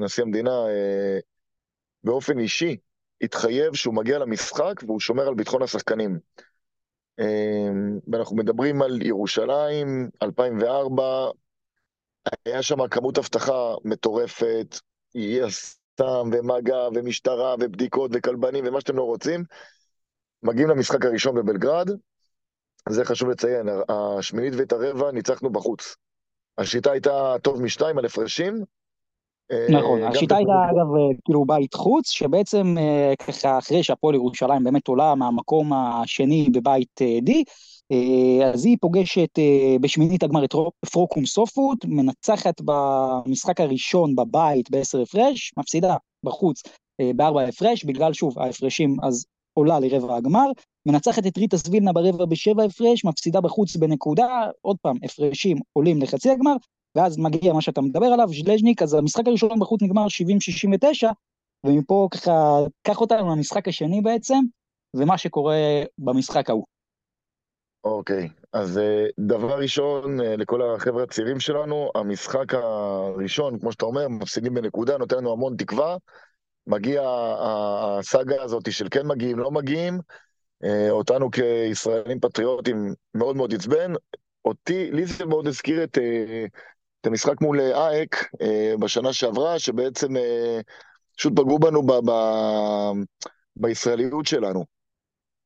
נשיא 0.00 0.22
המדינה, 0.22 0.64
באופן 2.04 2.38
אישי, 2.38 2.76
התחייב 3.22 3.74
שהוא 3.74 3.94
מגיע 3.94 4.18
למשחק 4.18 4.74
והוא 4.86 5.00
שומר 5.00 5.28
על 5.28 5.34
ביטחון 5.34 5.62
השחקנים. 5.62 6.18
אמ, 7.20 7.98
ואנחנו 8.12 8.36
מדברים 8.36 8.82
על 8.82 9.02
ירושלים, 9.02 10.10
2004, 10.22 11.30
היה 12.44 12.62
שם 12.62 12.88
כמות 12.88 13.18
אבטחה 13.18 13.74
מטורפת, 13.84 14.78
יס"מ 15.14 16.30
ומג"א 16.32 16.88
ומשטרה 16.94 17.54
ובדיקות 17.60 18.10
וכלבנים 18.14 18.64
ומה 18.66 18.80
שאתם 18.80 18.96
לא 18.96 19.02
רוצים. 19.02 19.44
מגיעים 20.42 20.68
למשחק 20.68 21.04
הראשון 21.04 21.34
בבלגרד, 21.34 21.90
זה 22.88 23.04
חשוב 23.04 23.30
לציין, 23.30 23.66
השמינית 23.88 24.54
ואת 24.56 24.72
הרבע 24.72 25.12
ניצחנו 25.12 25.50
בחוץ. 25.50 25.96
השיטה 26.58 26.92
הייתה 26.92 27.34
טוב 27.42 27.62
משתיים 27.62 27.98
על 27.98 28.04
הפרשים, 28.04 28.64
נכון, 29.68 30.02
השיטה 30.02 30.36
הייתה 30.36 30.52
אגב 30.52 30.96
אה, 30.96 31.16
כאילו 31.24 31.44
בית 31.44 31.74
חוץ, 31.74 32.10
שבעצם 32.10 32.74
אה, 32.78 33.12
ככה 33.18 33.58
אחרי 33.58 33.82
שהפועל 33.82 34.14
ירושלים 34.14 34.64
באמת 34.64 34.88
עולה 34.88 35.14
מהמקום 35.14 35.72
השני 35.72 36.48
בבית 36.52 37.02
אה, 37.02 37.18
D, 37.26 37.32
אז 38.44 38.64
היא 38.64 38.76
פוגשת 38.80 39.28
בשמינית 39.80 40.22
הגמר 40.22 40.44
את 40.44 40.54
פרוקום 40.92 41.26
סופוט, 41.26 41.84
מנצחת 41.84 42.60
במשחק 42.64 43.60
הראשון 43.60 44.16
בבית 44.16 44.70
בעשר 44.70 45.00
הפרש, 45.00 45.52
מפסידה 45.58 45.96
בחוץ 46.24 46.62
בארבע 47.16 47.42
הפרש, 47.42 47.84
בגלל 47.84 48.12
שוב 48.12 48.38
ההפרשים 48.38 48.96
אז 49.02 49.24
עולה 49.54 49.80
לרבע 49.80 50.16
הגמר, 50.16 50.46
מנצחת 50.86 51.26
את 51.26 51.38
ריטה 51.38 51.56
סבילנה 51.56 51.92
ברבע 51.92 52.24
בשבע 52.24 52.64
הפרש, 52.64 53.04
מפסידה 53.04 53.40
בחוץ 53.40 53.76
בנקודה, 53.76 54.46
עוד 54.60 54.76
פעם, 54.82 54.96
הפרשים 55.04 55.56
עולים 55.72 56.02
לחצי 56.02 56.30
הגמר, 56.30 56.54
ואז 56.94 57.18
מגיע 57.18 57.52
מה 57.52 57.60
שאתה 57.60 57.80
מדבר 57.80 58.06
עליו, 58.06 58.28
ז'לז'ניק, 58.28 58.82
אז 58.82 58.94
המשחק 58.94 59.26
הראשון 59.26 59.60
בחוץ 59.60 59.82
נגמר 59.82 60.06
70-69, 61.04 61.08
ומפה 61.66 62.08
ככה, 62.10 62.58
קח 62.82 63.00
אותנו 63.00 63.36
למשחק 63.36 63.68
השני 63.68 64.00
בעצם, 64.00 64.38
ומה 64.96 65.18
שקורה 65.18 65.56
במשחק 65.98 66.50
ההוא. 66.50 66.64
אוקיי, 67.84 68.24
okay, 68.24 68.42
אז 68.52 68.78
אה, 68.78 69.06
דבר 69.18 69.58
ראשון, 69.58 70.20
אה, 70.20 70.36
לכל 70.36 70.62
החבר'ה 70.62 71.02
הצעירים 71.02 71.40
שלנו, 71.40 71.90
המשחק 71.94 72.54
הראשון, 72.54 73.58
כמו 73.58 73.72
שאתה 73.72 73.84
אומר, 73.84 74.08
מפסידים 74.08 74.54
בנקודה, 74.54 74.98
נותן 74.98 75.16
לנו 75.16 75.32
המון 75.32 75.56
תקווה. 75.56 75.96
מגיע 76.66 77.02
הסאגה 77.04 78.42
הזאת 78.42 78.72
של 78.72 78.86
כן 78.90 79.06
מגיעים, 79.06 79.38
לא 79.38 79.50
מגיעים. 79.50 80.00
אה, 80.64 80.90
אותנו 80.90 81.30
כישראלים 81.30 82.20
פטריוטים 82.20 82.94
מאוד 83.14 83.36
מאוד 83.36 83.54
עצבן. 83.54 83.92
אותי, 84.44 84.90
לי 84.90 85.06
זה 85.06 85.26
מאוד 85.26 85.46
הזכיר 85.46 85.84
את 85.84 85.98
את 87.02 87.06
המשחק 87.06 87.40
מול 87.40 87.60
אה, 87.60 87.88
אייק 87.88 88.28
אה, 88.42 88.74
בשנה 88.80 89.12
שעברה, 89.12 89.58
שבעצם 89.58 90.16
אה, 90.16 90.60
פשוט 91.16 91.32
פגעו 91.36 91.58
בנו 91.58 91.82
ב, 91.82 91.92
ב, 91.92 92.12
בישראליות 93.56 94.26
שלנו. 94.26 94.64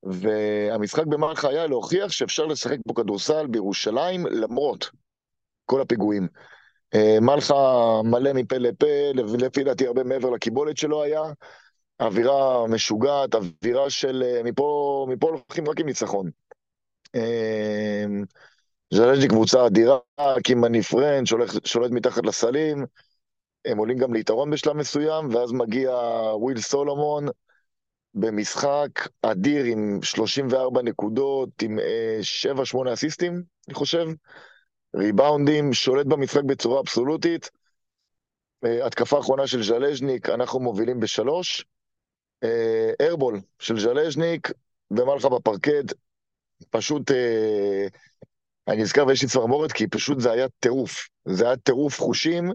והמשחק 0.02 1.06
במלחה 1.06 1.48
היה 1.48 1.66
להוכיח 1.66 2.12
שאפשר 2.12 2.46
לשחק 2.46 2.76
פה 2.88 2.94
כדורסל 2.94 3.46
בירושלים 3.46 4.26
למרות 4.26 4.90
כל 5.64 5.80
הפיגועים. 5.80 6.28
מלחה 7.20 7.54
מלא 8.04 8.32
מפה 8.32 8.56
לפה, 8.56 8.86
לפי 9.14 9.64
דעתי 9.64 9.86
הרבה 9.86 10.04
מעבר 10.04 10.30
לקיבולת 10.30 10.76
שלו 10.76 11.02
היה. 11.02 11.22
אווירה 12.00 12.66
משוגעת, 12.66 13.34
אווירה 13.34 13.90
של 13.90 14.40
מפה, 14.44 15.06
מפה 15.10 15.26
הולכים 15.28 15.68
רק 15.68 15.80
עם 15.80 15.86
ניצחון. 15.86 16.30
ז'לזניק 18.90 19.28
קבוצה 19.28 19.66
אדירה, 19.66 19.98
קימאני 20.44 20.82
פרנד, 20.82 21.26
שולט 21.64 21.90
מתחת 21.90 22.26
לסלים, 22.26 22.86
הם 23.64 23.78
עולים 23.78 23.98
גם 23.98 24.14
ליתרון 24.14 24.50
בשלב 24.50 24.76
מסוים, 24.76 25.34
ואז 25.34 25.52
מגיע 25.52 25.90
וויל 26.34 26.60
סולומון 26.60 27.26
במשחק 28.14 28.90
אדיר 29.22 29.64
עם 29.64 29.98
34 30.02 30.82
נקודות, 30.82 31.62
עם 31.62 31.78
7-8 31.78 32.88
אה, 32.88 32.92
אסיסטים, 32.92 33.42
אני 33.68 33.74
חושב, 33.74 34.06
ריבאונדים, 34.96 35.72
שולט 35.72 36.06
במשחק 36.06 36.42
בצורה 36.42 36.80
אבסולוטית. 36.80 37.50
אה, 38.64 38.86
התקפה 38.86 39.18
אחרונה 39.18 39.46
של 39.46 39.62
ז'לז'ניק, 39.62 40.28
אנחנו 40.28 40.60
מובילים 40.60 41.00
בשלוש. 41.00 41.64
אה, 42.44 42.90
של 43.58 43.78
ז'לז'ניק, 43.78 44.50
ומלכה 44.90 45.28
בפרקד, 45.28 45.84
פשוט 46.70 47.10
אני 48.68 48.82
נזכר 48.82 49.06
ויש 49.06 49.22
לי 49.22 49.28
צמרמורת, 49.28 49.72
כי 49.72 49.86
פשוט 49.86 50.20
זה 50.20 50.32
היה 50.32 50.46
טירוף. 50.60 51.08
זה 51.24 51.46
היה 51.46 51.56
טירוף 51.56 52.00
חושים, 52.00 52.50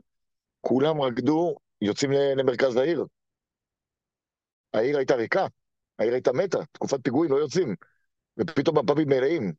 כולם 0.62 1.02
רקדו, 1.02 1.56
יוצאים 1.82 2.12
למרכז 2.12 2.76
העיר. 2.76 3.06
העיר 4.74 4.98
הייתה 4.98 5.16
ריקה, 5.16 5.48
העיר 6.00 6.14
הייתה 6.14 6.34
מתה, 6.34 6.60
תקופת 6.72 7.04
פיגועים 7.04 7.32
לא 7.32 7.38
יוצאים, 7.38 7.76
ופתאום 8.38 8.78
הפאבים 8.78 9.10
מלאים. 9.10 9.54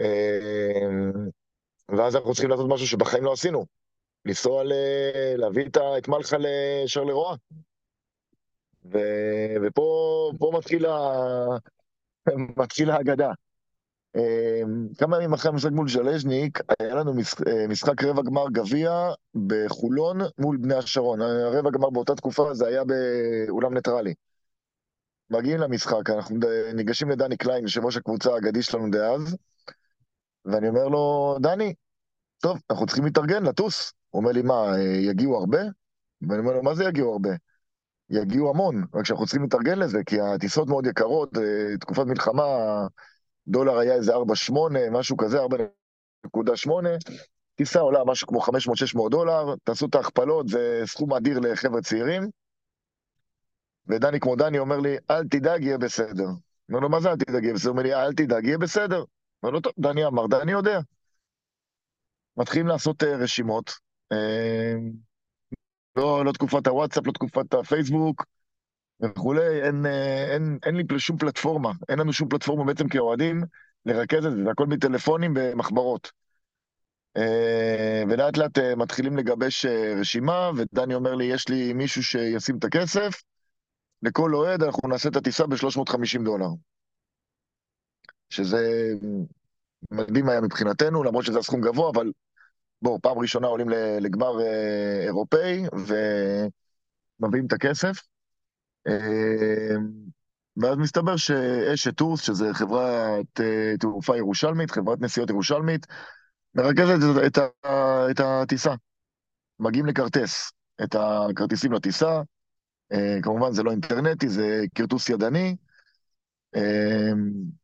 אמ, 0.00 1.28
ואז 1.88 2.16
אנחנו 2.16 2.32
צריכים 2.32 2.50
לעשות 2.50 2.66
משהו 2.68 2.86
שבחיים 2.86 3.24
לא 3.24 3.32
עשינו. 3.32 3.66
לנסוע, 4.24 4.64
ל... 4.64 4.72
להביא 5.36 5.66
את 5.98 6.08
מלחה 6.08 6.36
לשרלרואה. 6.38 7.34
ו... 8.84 8.98
ופה 9.62 10.50
מתחיל, 10.52 10.86
ה... 10.86 10.98
מתחיל 12.56 12.90
האגדה. 12.90 13.32
אמ, 14.16 14.88
כמה 14.98 15.16
ימים 15.16 15.32
אחרי 15.32 15.50
המשחק 15.52 15.70
מול 15.70 15.88
ז'לז'ניק, 15.88 16.58
היה 16.80 16.94
לנו 16.94 17.12
אה, 17.46 17.68
משחק 17.68 18.04
רבע 18.04 18.22
גמר 18.22 18.44
גביע 18.52 19.10
בחולון 19.46 20.18
מול 20.38 20.56
בני 20.56 20.74
השרון. 20.74 21.20
הרבע 21.20 21.70
גמר 21.70 21.90
באותה 21.90 22.14
תקופה 22.14 22.54
זה 22.54 22.66
היה 22.66 22.82
באולם 22.84 23.74
ניטרלי. 23.74 24.14
מגיעים 25.30 25.60
למשחק, 25.60 26.10
אנחנו 26.10 26.36
ניגשים 26.74 27.10
לדני 27.10 27.36
קליין, 27.36 27.62
יושב 27.62 27.84
ראש 27.84 27.96
הקבוצה 27.96 28.34
האגדי 28.34 28.62
שלנו 28.62 28.90
דאז, 28.90 29.36
ואני 30.44 30.68
אומר 30.68 30.88
לו, 30.88 31.36
דני, 31.40 31.74
טוב, 32.38 32.58
אנחנו 32.70 32.86
צריכים 32.86 33.04
להתארגן, 33.04 33.42
לטוס. 33.42 33.92
הוא 34.10 34.20
אומר 34.20 34.32
לי, 34.32 34.42
מה, 34.42 34.74
אה, 34.74 34.80
יגיעו 34.80 35.36
הרבה? 35.36 35.58
ואני 36.28 36.38
אומר 36.38 36.52
לו, 36.52 36.62
מה 36.62 36.74
זה 36.74 36.84
יגיעו 36.84 37.12
הרבה? 37.12 37.30
יגיעו 38.10 38.50
המון, 38.50 38.84
רק 38.94 39.06
שאנחנו 39.06 39.24
צריכים 39.24 39.42
להתארגן 39.42 39.78
לזה, 39.78 39.98
כי 40.06 40.20
הטיסות 40.20 40.68
מאוד 40.68 40.86
יקרות, 40.86 41.36
אה, 41.36 41.76
תקופת 41.80 42.06
מלחמה, 42.06 42.42
דולר 43.50 43.78
היה 43.78 43.94
איזה 43.94 44.12
4.8, 44.14 44.54
משהו 44.90 45.16
כזה, 45.16 45.38
4.8, 45.44 46.70
טיסה 47.54 47.80
עולה 47.80 48.04
משהו 48.06 48.26
כמו 48.26 48.40
500-600 48.40 49.10
דולר, 49.10 49.54
תעשו 49.64 49.86
את 49.86 49.94
ההכפלות, 49.94 50.48
זה 50.48 50.82
סכום 50.84 51.14
אדיר 51.14 51.38
לחבר'ה 51.38 51.82
צעירים. 51.82 52.22
ודני 53.86 54.20
כמו 54.20 54.36
דני 54.36 54.58
אומר 54.58 54.78
לי, 54.78 54.96
אל 55.10 55.28
תדאג, 55.28 55.62
יהיה 55.62 55.78
בסדר. 55.78 56.26
אומר 56.68 56.80
לו, 56.80 56.88
מה 56.88 57.00
זה 57.00 57.10
אל 57.10 57.16
תדאג, 57.16 57.44
יהיה 57.44 57.54
בסדר? 57.54 57.70
הוא 57.70 57.72
אומר 57.72 57.82
לי, 57.82 57.94
אל 57.94 58.12
תדאג, 58.12 58.44
יהיה 58.44 58.58
בסדר. 58.58 59.04
אומר 59.42 59.52
לו, 59.52 59.60
טוב, 59.60 59.72
דני 59.78 60.06
אמר, 60.06 60.26
דני 60.26 60.52
יודע. 60.52 60.80
מתחילים 62.36 62.66
לעשות 62.66 63.02
uh, 63.02 63.06
רשימות. 63.06 63.70
Uh, 64.14 64.16
לא, 65.96 66.24
לא 66.24 66.32
תקופת 66.32 66.66
הוואטסאפ, 66.66 67.06
לא 67.06 67.12
תקופת 67.12 67.54
הפייסבוק 67.54 68.24
וכולי, 69.02 69.62
אין, 69.62 69.86
אה, 69.86 70.32
אין, 70.34 70.58
אין 70.66 70.76
לי 70.76 70.84
שום 70.98 71.18
פלטפורמה, 71.18 71.72
אין 71.88 71.98
לנו 71.98 72.12
שום 72.12 72.28
פלטפורמה 72.28 72.64
בעצם 72.64 72.88
כאוהדים 72.88 73.42
לרכז 73.86 74.26
את 74.26 74.32
זה, 74.32 74.44
זה 74.44 74.50
הכל 74.50 74.66
מטלפונים 74.66 75.34
ומחברות. 75.36 76.12
ולאט 78.08 78.36
לאט 78.36 78.58
מתחילים 78.58 79.16
לגבש 79.16 79.66
רשימה, 80.00 80.50
ודני 80.56 80.94
אומר 80.94 81.14
לי, 81.14 81.24
יש 81.24 81.48
לי 81.48 81.72
מישהו 81.72 82.02
שישים 82.02 82.58
את 82.58 82.64
הכסף, 82.64 83.22
לכל 84.02 84.34
אוהד 84.34 84.62
אנחנו 84.62 84.88
נעשה 84.88 85.08
את 85.08 85.16
הטיסה 85.16 85.46
ב-350 85.46 86.24
דולר. 86.24 86.48
שזה 88.30 88.92
מדהים 89.90 90.28
היה 90.28 90.40
מבחינתנו, 90.40 91.02
למרות 91.02 91.24
שזה 91.24 91.38
הסכום 91.38 91.60
גבוה, 91.60 91.90
אבל 91.90 92.12
בואו, 92.82 93.00
פעם 93.00 93.18
ראשונה 93.18 93.46
עולים 93.46 93.68
לגמר 94.00 94.40
אה, 94.40 95.04
אירופאי 95.04 95.62
ומביאים 97.20 97.46
את 97.46 97.52
הכסף. 97.52 98.09
אה, 98.86 99.76
ואז 100.56 100.76
מסתבר 100.76 101.16
שאשת 101.16 101.96
טורס, 101.96 102.20
שזה 102.20 102.54
חברת 102.54 103.40
אה, 103.40 103.74
תעופה 103.80 104.16
ירושלמית, 104.16 104.70
חברת 104.70 105.00
נסיעות 105.00 105.30
ירושלמית, 105.30 105.86
מרכזת 106.54 106.98
את, 107.26 107.38
את, 107.38 107.38
את 108.10 108.20
הטיסה. 108.20 108.74
מגיעים 109.58 109.86
לכרטס 109.86 110.52
את 110.82 110.96
הכרטיסים 110.98 111.72
לטיסה, 111.72 112.22
כמובן 113.22 113.52
זה 113.52 113.62
לא 113.62 113.70
אינטרנטי, 113.70 114.28
זה 114.28 114.64
כרטוס 114.74 115.08
ידני. 115.08 115.56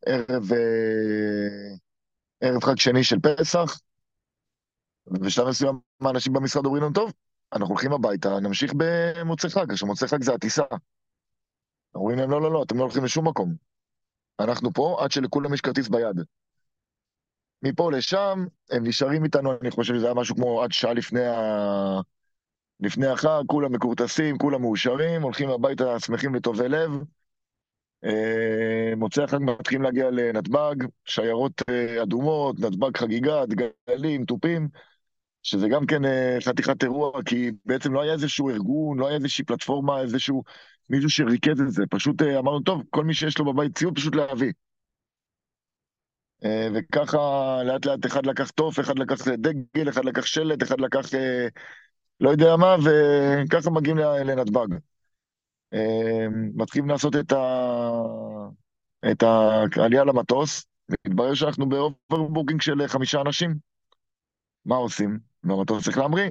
ערב, 0.06 0.50
ערב 2.40 2.64
חג 2.64 2.76
שני 2.76 3.04
של 3.04 3.16
פסח, 3.20 3.80
בשלב 5.06 5.48
מסוים 5.48 5.78
האנשים 6.00 6.32
במשרד 6.32 6.66
אומרים 6.66 6.82
לנו, 6.82 6.92
טוב, 6.92 7.12
אנחנו 7.52 7.68
הולכים 7.68 7.92
הביתה, 7.92 8.40
נמשיך 8.40 8.72
במוצאי 8.76 9.50
חג, 9.50 9.70
עכשיו 9.70 9.88
מוצאי 9.88 10.08
חג 10.08 10.22
זה 10.22 10.34
הטיסה. 10.34 10.62
אומרים 11.96 12.18
להם, 12.18 12.30
לא, 12.30 12.40
לא, 12.40 12.52
לא, 12.52 12.62
אתם 12.62 12.76
לא 12.76 12.82
הולכים 12.82 13.04
לשום 13.04 13.28
מקום. 13.28 13.54
אנחנו 14.40 14.72
פה 14.72 14.96
עד 15.00 15.12
שלכולם 15.12 15.54
יש 15.54 15.60
כרטיס 15.60 15.88
ביד. 15.88 16.20
מפה 17.62 17.92
לשם, 17.92 18.46
הם 18.70 18.86
נשארים 18.86 19.24
איתנו, 19.24 19.52
אני 19.62 19.70
חושב 19.70 19.94
שזה 19.94 20.06
היה 20.06 20.14
משהו 20.14 20.36
כמו 20.36 20.62
עד 20.62 20.72
שעה 20.72 20.92
לפני, 20.92 21.26
ה... 21.26 22.00
לפני 22.80 23.06
החג, 23.06 23.42
כולם 23.46 23.72
מכורטסים, 23.72 24.38
כולם 24.38 24.60
מאושרים, 24.60 25.22
הולכים 25.22 25.50
הביתה 25.50 26.00
שמחים 26.00 26.34
לטובי 26.34 26.68
לב. 26.68 26.90
אה, 28.04 28.92
מוצאי 28.96 29.24
החג 29.24 29.38
מתחילים 29.40 29.82
להגיע 29.82 30.10
לנתב"ג, 30.10 30.74
שיירות 31.04 31.62
אה, 31.70 32.02
אדומות, 32.02 32.60
נתב"ג 32.60 32.96
חגיגה, 32.96 33.42
דגלים, 33.46 34.24
תופים. 34.24 34.68
שזה 35.46 35.68
גם 35.68 35.86
כן 35.86 36.04
אה, 36.04 36.38
חתיכת 36.44 36.82
אירוע, 36.82 37.22
כי 37.22 37.50
בעצם 37.64 37.92
לא 37.92 38.02
היה 38.02 38.12
איזשהו 38.12 38.50
ארגון, 38.50 38.98
לא 38.98 39.06
היה 39.06 39.16
איזושהי 39.16 39.44
פלטפורמה, 39.44 40.00
איזשהו 40.00 40.42
מישהו 40.90 41.10
שריכז 41.10 41.60
את 41.60 41.72
זה. 41.72 41.82
פשוט 41.90 42.22
אה, 42.22 42.38
אמרנו, 42.38 42.60
טוב, 42.60 42.82
כל 42.90 43.04
מי 43.04 43.14
שיש 43.14 43.38
לו 43.38 43.52
בבית 43.52 43.78
ציוד, 43.78 43.96
פשוט 43.96 44.14
להביא. 44.14 44.52
אה, 46.44 46.68
וככה 46.74 47.18
לאט 47.64 47.86
לאט 47.86 48.06
אחד 48.06 48.26
לקח 48.26 48.50
תוף, 48.50 48.80
אחד 48.80 48.98
לקח 48.98 49.28
דגל, 49.28 49.88
אחד 49.88 50.04
לקח 50.04 50.26
שלט, 50.26 50.62
אחד 50.62 50.80
לקח 50.80 51.06
לא 52.20 52.30
יודע 52.30 52.56
מה, 52.56 52.76
וככה 52.84 53.70
מגיעים 53.70 53.98
לנתב"ג. 53.98 54.66
מתחילים 56.54 56.88
לעשות 56.88 57.16
את, 57.16 57.32
ה... 57.32 57.42
את 59.10 59.22
העלייה 59.76 60.04
למטוס, 60.04 60.66
מתברר 61.06 61.34
שאנחנו 61.34 61.68
ב 61.68 61.76
overbooking 61.76 62.60
של 62.60 62.86
חמישה 62.86 63.20
אנשים. 63.20 63.54
מה 64.64 64.76
עושים? 64.76 65.18
המטוס 65.44 65.84
צריך 65.84 65.98
להמריא. 65.98 66.30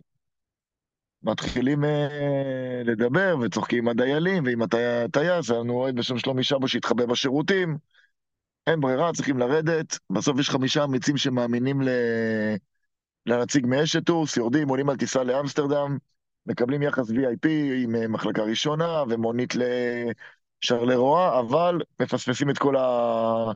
מתחילים 1.26 1.84
אה, 1.86 2.82
לדבר 2.86 3.36
וצוחקים 3.42 3.80
עם 3.80 3.88
הדיילים 3.88 4.44
ועם 4.46 4.62
הטייס, 4.62 5.50
היה 5.52 5.60
לנו 5.60 5.74
אוהד 5.74 5.96
בשם 5.96 6.18
שלומי 6.18 6.44
שבו 6.44 6.68
שהתחבא 6.68 7.06
בשירותים. 7.06 7.78
אין 8.68 8.82
ברירה, 8.82 9.14
צריכים 9.14 9.38
לרדת. 9.38 10.00
בסוף 10.10 10.40
יש 10.40 10.50
חמישה 10.50 10.84
אמיצים 10.84 11.18
שמאמינים 11.18 11.82
ל... 11.82 11.90
לנציג 13.26 13.66
מאשטוס, 13.66 14.38
יורדים, 14.38 14.70
עולים 14.70 14.90
על 14.90 14.98
טיסה 14.98 15.24
לאמסטרדם, 15.24 15.98
מקבלים 16.46 16.82
יחס 16.82 17.10
VIP 17.10 17.48
עם 17.84 17.96
אה, 17.96 18.08
מחלקה 18.08 18.44
ראשונה 18.44 19.04
ומונית 19.10 19.54
לשרלרואה, 20.64 21.40
אבל 21.40 21.82
מפספסים 22.02 22.50
את 22.50 22.58
כל, 22.58 22.76
ה... 22.76 23.52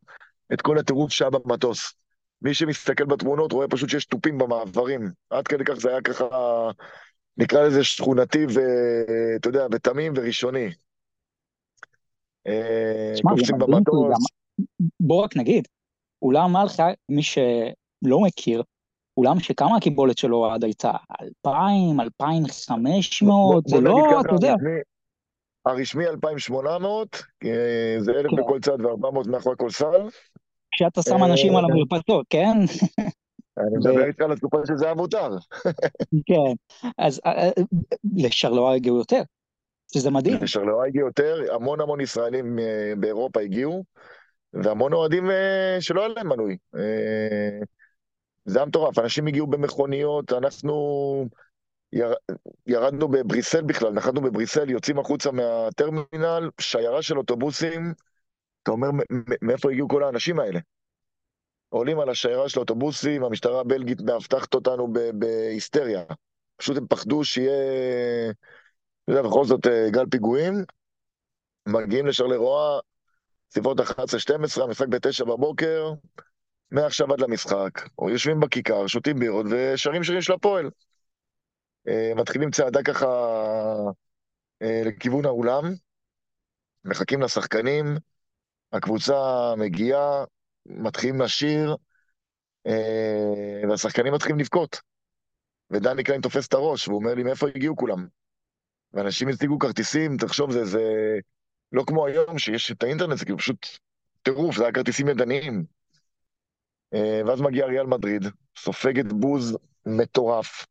את 0.53 0.61
כל 0.61 0.77
הטירוף 0.77 1.11
שהיה 1.11 1.29
במטוס. 1.29 1.93
מי 2.41 2.53
שמסתכל 2.53 3.05
בתמונות 3.05 3.51
רואה 3.51 3.67
פשוט 3.67 3.89
שיש 3.89 4.05
תופים 4.05 4.37
במעברים. 4.37 5.11
עד 5.29 5.47
כדי 5.47 5.63
כך 5.65 5.73
זה 5.73 5.89
היה 5.89 6.01
ככה, 6.01 6.25
נקרא 7.37 7.63
לזה 7.63 7.83
שכונתי 7.83 8.45
ואתה 8.45 9.49
יודע, 9.49 9.65
ותמים 9.71 10.13
וראשוני. 10.15 10.69
אה, 12.47 13.13
קופצים 13.29 13.57
במטוס. 13.59 14.17
בוא 14.99 15.23
רק 15.23 15.37
נגיד, 15.37 15.67
אולם 16.21 16.53
מלכה, 16.53 16.87
מי 17.09 17.23
שלא 17.23 18.19
מכיר, 18.21 18.63
אולם 19.17 19.39
שכמה 19.39 19.77
הקיבולת 19.77 20.17
שלו 20.17 20.51
עד 20.51 20.63
הייתה? 20.63 20.91
2,000, 21.21 21.99
2,500, 21.99 23.67
זה 23.67 23.79
לא, 23.81 24.21
אתה 24.21 24.33
יודע. 24.33 24.53
הרשמי 25.65 26.07
2,800, 26.07 27.23
אה, 27.45 27.95
זה 27.99 28.11
1,000 28.11 28.31
כן. 28.31 28.37
בכל 28.37 28.59
צד 28.59 28.81
ו-400 28.81 29.29
מאחורי 29.29 29.55
כל 29.57 29.69
סל. 29.69 30.09
כשאתה 30.71 31.01
שם 31.01 31.23
אנשים 31.23 31.55
על 31.55 31.63
המרפסות, 31.65 32.25
כן? 32.29 32.57
אני 33.59 33.77
מדבר 33.77 34.05
איתך 34.05 34.21
על 34.21 34.31
התקופה 34.31 34.57
שזה 34.67 34.85
היה 34.85 34.93
מותר. 34.93 35.29
כן, 36.25 36.81
אז 36.97 37.21
אה, 37.25 37.31
אה, 37.31 37.49
לשרלואה 38.15 38.75
הגיעו 38.75 38.97
יותר, 38.97 39.21
שזה 39.93 40.11
מדהים. 40.11 40.43
לשרלואה 40.43 40.87
הגיעו 40.87 41.07
יותר, 41.07 41.53
המון 41.53 41.81
המון 41.81 42.01
ישראלים 42.01 42.59
אה, 42.59 42.93
באירופה 42.99 43.41
הגיעו, 43.41 43.83
והמון 44.53 44.93
אוהדים 44.93 45.29
שלא 45.79 46.01
היה 46.01 46.13
להם 46.15 46.29
מנוי. 46.29 46.57
זה 48.45 48.59
היה 48.59 48.65
מטורף, 48.65 48.99
אנשים 48.99 49.27
הגיעו 49.27 49.47
במכוניות, 49.47 50.33
אנחנו 50.33 51.25
יר... 51.93 52.13
ירדנו 52.67 53.07
בבריסל 53.07 53.61
בכלל, 53.61 53.93
נחתנו 53.93 54.21
בבריסל, 54.21 54.69
יוצאים 54.69 54.99
החוצה 54.99 55.31
מהטרמינל, 55.31 56.49
שיירה 56.61 57.01
של 57.01 57.17
אוטובוסים, 57.17 57.93
אתה 58.63 58.71
אומר, 58.71 58.89
מאיפה 59.41 59.71
הגיעו 59.71 59.87
כל 59.87 60.03
האנשים 60.03 60.39
האלה? 60.39 60.59
עולים 61.69 61.99
על 61.99 62.09
השיירה 62.09 62.49
של 62.49 62.59
האוטובוסים, 62.59 63.23
המשטרה 63.23 63.59
הבלגית 63.59 64.01
מאבטחת 64.01 64.53
אותנו 64.53 64.93
בהיסטריה. 65.13 66.03
פשוט 66.57 66.77
הם 66.77 66.87
פחדו 66.87 67.23
שיהיה, 67.23 68.31
אתה 69.03 69.11
יודע, 69.11 69.21
בכל 69.21 69.45
זאת 69.45 69.67
אה, 69.67 69.89
גל 69.89 70.05
פיגועים. 70.11 70.53
מגיעים 71.67 72.07
לשרלרואה, 72.07 72.79
סביבות 73.51 73.79
11-12, 73.79 74.63
המשחק 74.63 74.87
ב-9 74.87 75.25
בבוקר, 75.25 75.91
מעכשיו 76.71 77.13
עד 77.13 77.21
למשחק, 77.21 77.89
או 77.99 78.09
יושבים 78.09 78.39
בכיכר, 78.39 78.87
שותים 78.87 79.19
בירות 79.19 79.45
ושרים 79.49 80.03
שירים 80.03 80.21
של 80.21 80.33
הפועל. 80.33 80.69
אה, 81.87 82.11
מתחילים 82.15 82.51
צעדה 82.51 82.83
ככה 82.83 83.05
אה, 84.61 84.81
לכיוון 84.85 85.25
האולם, 85.25 85.63
מחכים 86.85 87.21
לשחקנים, 87.21 87.85
הקבוצה 88.73 89.53
מגיעה, 89.57 90.23
מתחילים 90.65 91.21
לשיר, 91.21 91.75
אה, 92.67 93.69
והשחקנים 93.69 94.13
מתחילים 94.13 94.39
לבכות. 94.39 94.81
ודני 95.71 96.03
קליין 96.03 96.21
תופס 96.21 96.47
את 96.47 96.53
הראש, 96.53 96.87
והוא 96.87 96.99
אומר 96.99 97.13
לי, 97.13 97.23
מאיפה 97.23 97.47
הגיעו 97.47 97.75
כולם? 97.75 98.07
ואנשים 98.93 99.29
השיגו 99.29 99.59
כרטיסים, 99.59 100.17
תחשוב, 100.17 100.51
זה, 100.51 100.65
זה 100.65 100.83
לא 101.71 101.83
כמו 101.87 102.05
היום 102.05 102.39
שיש 102.39 102.71
את 102.71 102.83
האינטרנט, 102.83 103.17
זה 103.17 103.25
כאילו 103.25 103.37
פשוט 103.37 103.67
טירוף, 104.21 104.57
זה 104.57 104.63
היה 104.63 104.73
כרטיסים 104.73 105.07
ידניים. 105.07 105.65
אה, 106.93 107.21
ואז 107.27 107.41
מגיע 107.41 107.65
ריאל 107.65 107.85
מדריד, 107.85 108.23
סופגת 108.57 109.13
בוז 109.13 109.57
מטורף. 109.85 110.65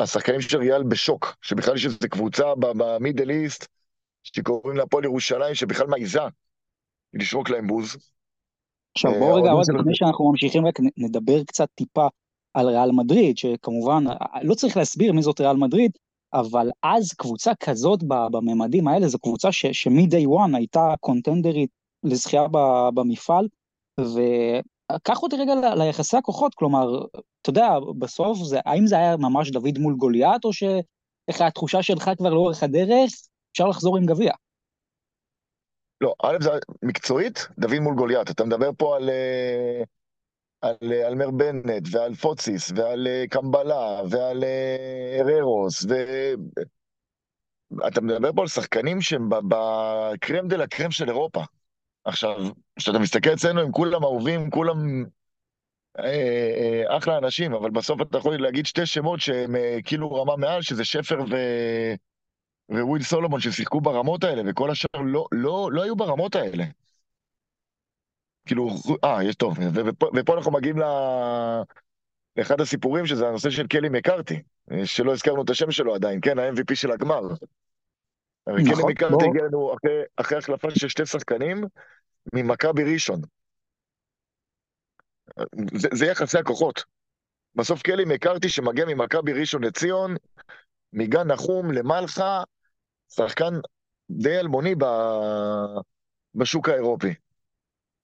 השחקנים 0.00 0.40
של 0.40 0.58
ריאל 0.58 0.82
בשוק, 0.82 1.36
שבכלל 1.42 1.76
יש 1.76 1.84
איזו 1.84 1.98
קבוצה 2.10 2.44
במידל 2.60 3.30
איסט, 3.30 3.66
שקוראים 4.22 4.76
לה 4.76 4.82
הפועל 4.82 5.04
ירושלים, 5.04 5.54
שבכלל 5.54 5.86
מעיזה 5.86 6.20
לשרוק 7.14 7.50
להם 7.50 7.66
בוז. 7.66 7.96
עכשיו 8.94 9.12
בואו 9.18 9.34
רגע, 9.34 9.50
עוד 9.50 9.64
לפני 9.80 9.94
שאנחנו 9.94 10.30
ממשיכים, 10.30 10.66
רק 10.66 10.78
נדבר 10.96 11.44
קצת 11.44 11.68
טיפה 11.74 12.06
על 12.54 12.68
ריאל 12.68 12.92
מדריד, 12.92 13.38
שכמובן, 13.38 14.04
לא 14.42 14.54
צריך 14.54 14.76
להסביר 14.76 15.12
מי 15.12 15.22
זאת 15.22 15.40
ריאל 15.40 15.56
מדריד, 15.56 15.90
אבל 16.34 16.70
אז 16.82 17.12
קבוצה 17.12 17.54
כזאת 17.54 18.02
בממדים 18.02 18.88
האלה, 18.88 19.08
זו 19.08 19.18
קבוצה 19.18 19.52
שמ-day 19.52 20.26
one 20.26 20.56
הייתה 20.56 20.94
קונטנדרית 21.00 21.70
לזכייה 22.04 22.46
במפעל, 22.94 23.48
וקח 24.00 25.22
אותי 25.22 25.36
רגע 25.36 25.74
ליחסי 25.74 26.16
הכוחות, 26.16 26.54
כלומר, 26.54 27.04
אתה 27.42 27.50
יודע, 27.50 27.68
בסוף, 27.98 28.38
זה, 28.38 28.60
האם 28.66 28.86
זה 28.86 28.96
היה 28.96 29.16
ממש 29.16 29.50
דוד 29.50 29.78
מול 29.78 29.94
גוליית, 29.94 30.44
או 30.44 30.52
שאיך 30.52 31.40
התחושה 31.40 31.82
שלך 31.82 32.10
כבר 32.18 32.30
לאורך 32.30 32.62
הדרך, 32.62 33.12
אפשר 33.52 33.68
לחזור 33.68 33.96
עם 33.96 34.06
גביע? 34.06 34.32
לא, 36.00 36.14
א', 36.22 36.36
זה 36.40 36.50
מקצועית, 36.82 37.48
דוד 37.58 37.78
מול 37.78 37.94
גוליית. 37.94 38.30
אתה 38.30 38.44
מדבר 38.44 38.70
פה 38.78 38.96
על, 38.96 39.10
אה, 39.10 39.82
על 40.60 40.92
אה, 40.92 41.06
אלמר 41.08 41.30
בנט, 41.30 41.82
ועל 41.90 42.14
פוציס, 42.14 42.72
ועל 42.76 43.06
אה, 43.06 43.24
קמבלה, 43.30 44.00
ועל 44.10 44.44
הררוס, 45.20 45.84
ו... 45.84 45.94
אתה 47.88 48.00
מדבר 48.00 48.32
פה 48.32 48.42
על 48.42 48.48
שחקנים 48.48 49.00
שהם 49.00 49.28
בקרם 49.28 50.48
דה 50.48 50.56
לה 50.56 50.66
קרם 50.66 50.90
של 50.90 51.08
אירופה. 51.08 51.40
עכשיו, 52.04 52.36
כשאתה 52.76 52.98
מסתכל 52.98 53.32
אצלנו, 53.32 53.60
הם 53.60 53.72
כולם 53.72 54.04
אהובים, 54.04 54.50
כולם 54.50 55.04
אה, 55.98 56.04
אה, 56.04 56.96
אחלה 56.96 57.18
אנשים, 57.18 57.54
אבל 57.54 57.70
בסוף 57.70 58.02
אתה 58.02 58.18
יכול 58.18 58.42
להגיד 58.42 58.66
שתי 58.66 58.86
שמות 58.86 59.20
שהם 59.20 59.56
אה, 59.56 59.78
כאילו 59.84 60.14
רמה 60.14 60.36
מעל, 60.36 60.62
שזה 60.62 60.84
שפר 60.84 61.20
ו... 61.30 61.36
וויל 62.70 63.02
סולומון 63.02 63.40
ששיחקו 63.40 63.80
ברמות 63.80 64.24
האלה, 64.24 64.42
וכל 64.46 64.70
השאר 64.70 65.00
לא, 65.04 65.26
לא, 65.32 65.68
לא 65.72 65.82
היו 65.82 65.96
ברמות 65.96 66.34
האלה. 66.34 66.64
כאילו, 68.46 68.68
אה, 69.04 69.24
יש 69.24 69.34
טוב, 69.34 69.58
ופה, 69.74 70.10
ופה 70.16 70.36
אנחנו 70.36 70.52
מגיעים 70.52 70.78
ל... 70.78 70.82
לאחד 72.36 72.60
הסיפורים, 72.60 73.06
שזה 73.06 73.28
הנושא 73.28 73.50
של 73.50 73.66
קלי 73.66 73.88
מקארתי, 73.88 74.42
שלא 74.84 75.12
הזכרנו 75.12 75.42
את 75.42 75.50
השם 75.50 75.70
שלו 75.70 75.94
עדיין, 75.94 76.20
כן, 76.22 76.38
ה-MVP 76.38 76.74
של 76.74 76.92
הגמר. 76.92 77.20
נכון, 78.46 78.64
קלי 78.64 78.92
מקארתי 78.92 79.24
הגיע 79.24 79.44
לנו 79.44 79.74
אחרי, 79.74 80.02
אחרי 80.16 80.38
החלפה 80.38 80.70
של 80.70 80.88
שתי 80.88 81.06
שחקנים 81.06 81.64
ממכבי 82.34 82.92
ראשון. 82.92 83.20
זה, 85.74 85.88
זה 85.92 86.06
יחסי 86.06 86.38
הכוחות. 86.38 86.84
בסוף 87.54 87.82
קלי 87.82 88.04
מקארתי 88.06 88.48
שמגיע 88.48 88.84
ממכבי 88.84 89.32
ראשון 89.32 89.64
לציון, 89.64 90.14
מגן 90.92 91.26
נחום 91.32 91.70
למלחה, 91.70 92.42
שחקן 93.10 93.54
די 94.10 94.38
אלמוני 94.38 94.74
ב... 94.74 94.84
בשוק 96.34 96.68
האירופי. 96.68 97.14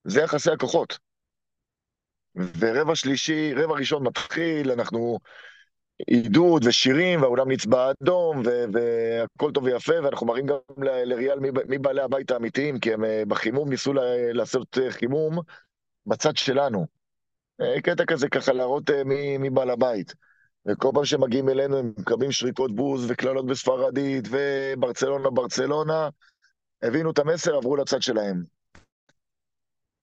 זה 0.03 0.21
יחסי 0.21 0.51
הכוחות. 0.51 0.97
ורבע 2.59 2.95
שלישי, 2.95 3.53
רבע 3.53 3.73
ראשון 3.73 4.07
מתחיל, 4.07 4.71
אנחנו 4.71 5.19
עידוד 6.07 6.65
ושירים, 6.65 7.21
והאולם 7.21 7.51
נצבע 7.51 7.91
אדום, 7.91 8.41
והכל 8.73 9.51
טוב 9.51 9.63
ויפה, 9.63 9.93
ואנחנו 10.03 10.27
מראים 10.27 10.45
גם 10.45 10.57
לריאל 10.77 11.39
מי, 11.39 11.77
בעלי 11.77 12.01
הבית 12.01 12.31
האמיתיים, 12.31 12.79
כי 12.79 12.93
הם 12.93 13.05
אה, 13.05 13.23
בחימום 13.27 13.69
ניסו 13.69 13.93
לעשות 14.33 14.77
אה, 14.77 14.91
חימום 14.91 15.39
בצד 16.05 16.37
שלנו. 16.37 16.85
אה, 17.61 17.81
קטע 17.81 18.05
כזה 18.05 18.29
ככה 18.29 18.53
להראות 18.53 18.89
מי, 19.05 19.37
מי 19.37 19.49
בעל 19.49 19.69
הבית. 19.69 20.13
וכל 20.67 20.89
פעם 20.93 21.05
שמגיעים 21.05 21.49
אלינו 21.49 21.77
הם 21.77 21.93
מקבלים 21.97 22.31
שריקות 22.31 22.75
בוז 22.75 23.11
וקללות 23.11 23.45
בספרדית 23.45 24.27
וברצלונה 24.29 25.29
ברצלונה. 25.29 26.09
הבינו 26.81 27.11
את 27.11 27.19
המסר, 27.19 27.55
עברו 27.55 27.75
לצד 27.75 28.01
שלהם. 28.01 28.43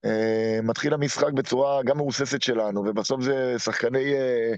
Uh, 0.05 0.61
מתחיל 0.63 0.93
המשחק 0.93 1.33
בצורה 1.33 1.83
גם 1.83 1.97
מהוססת 1.97 2.41
שלנו, 2.41 2.81
ובסוף 2.81 3.21
זה 3.21 3.55
שחקני 3.57 4.13
uh, 4.13 4.57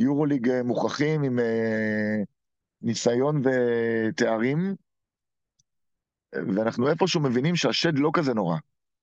יורוליג 0.00 0.48
uh, 0.48 0.62
מוכחים 0.64 1.22
עם 1.22 1.38
ניסיון 2.82 3.42
ותארים, 3.44 4.74
ואנחנו 6.32 6.88
איפשהו 6.88 7.20
מבינים 7.20 7.56
שהשד 7.56 7.98
לא 7.98 8.10
כזה 8.14 8.34
נורא. 8.34 8.56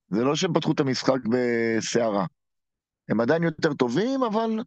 זה 0.10 0.24
לא 0.24 0.36
שהם 0.36 0.54
פתחו 0.54 0.72
את 0.72 0.80
המשחק 0.80 1.20
בסערה. 1.30 2.26
הם 3.10 3.20
עדיין 3.20 3.44
יותר 3.44 3.74
טובים, 3.74 4.24
אבל 4.24 4.60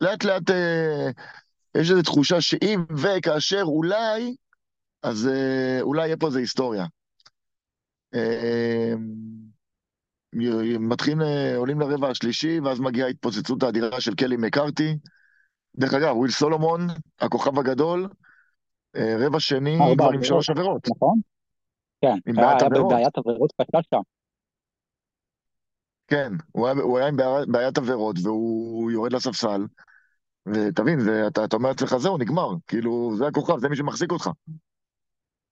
לאט 0.00 0.24
לאט 0.24 0.50
אה, 0.50 1.10
יש 1.74 1.90
איזו 1.90 2.02
תחושה 2.02 2.40
שאם 2.40 2.84
וכאשר 2.96 3.62
אולי, 3.62 4.34
אז 5.02 5.28
אה, 5.28 5.80
אולי 5.80 6.06
יהיה 6.06 6.16
פה 6.16 6.26
איזו 6.26 6.38
היסטוריה. 6.38 6.86
אה, 8.14 8.94
מתחילים, 10.80 11.22
אה, 11.22 11.56
עולים 11.56 11.80
לרבע 11.80 12.08
השלישי, 12.08 12.60
ואז 12.60 12.80
מגיעה 12.80 13.06
ההתפוצצות 13.06 13.62
האדירה 13.62 14.00
של 14.00 14.14
קלי 14.14 14.36
מקארתי. 14.36 14.96
דרך 15.76 15.94
אגב, 15.94 16.16
וויל 16.16 16.30
סולומון, 16.30 16.80
הכוכב 17.20 17.58
הגדול, 17.58 18.08
אה, 18.96 19.16
רבע 19.18 19.40
שני 19.40 19.78
כבר 19.98 20.10
עם 20.14 20.24
שלוש 20.24 20.50
עבירות. 20.50 20.88
נכון. 20.96 21.20
כן, 22.00 22.40
היה 22.40 22.68
בעיית 22.88 23.18
עבירות 23.18 23.52
קשה 23.52 23.78
שם. 23.90 24.00
כן, 26.10 26.32
הוא 26.52 26.66
היה, 26.66 26.76
הוא 26.82 26.98
היה 26.98 27.08
עם 27.08 27.16
בעיית 27.48 27.78
עבירות, 27.78 28.16
והוא 28.22 28.90
יורד 28.90 29.12
לספסל, 29.12 29.66
ותבין, 30.46 31.00
זה, 31.00 31.26
אתה, 31.26 31.44
אתה 31.44 31.56
אומר 31.56 31.68
לעצמך, 31.68 31.96
זהו, 31.96 32.18
נגמר. 32.18 32.48
כאילו, 32.66 33.12
זה 33.18 33.26
הכוכב, 33.26 33.58
זה 33.58 33.68
מי 33.68 33.76
שמחזיק 33.76 34.12
אותך. 34.12 34.30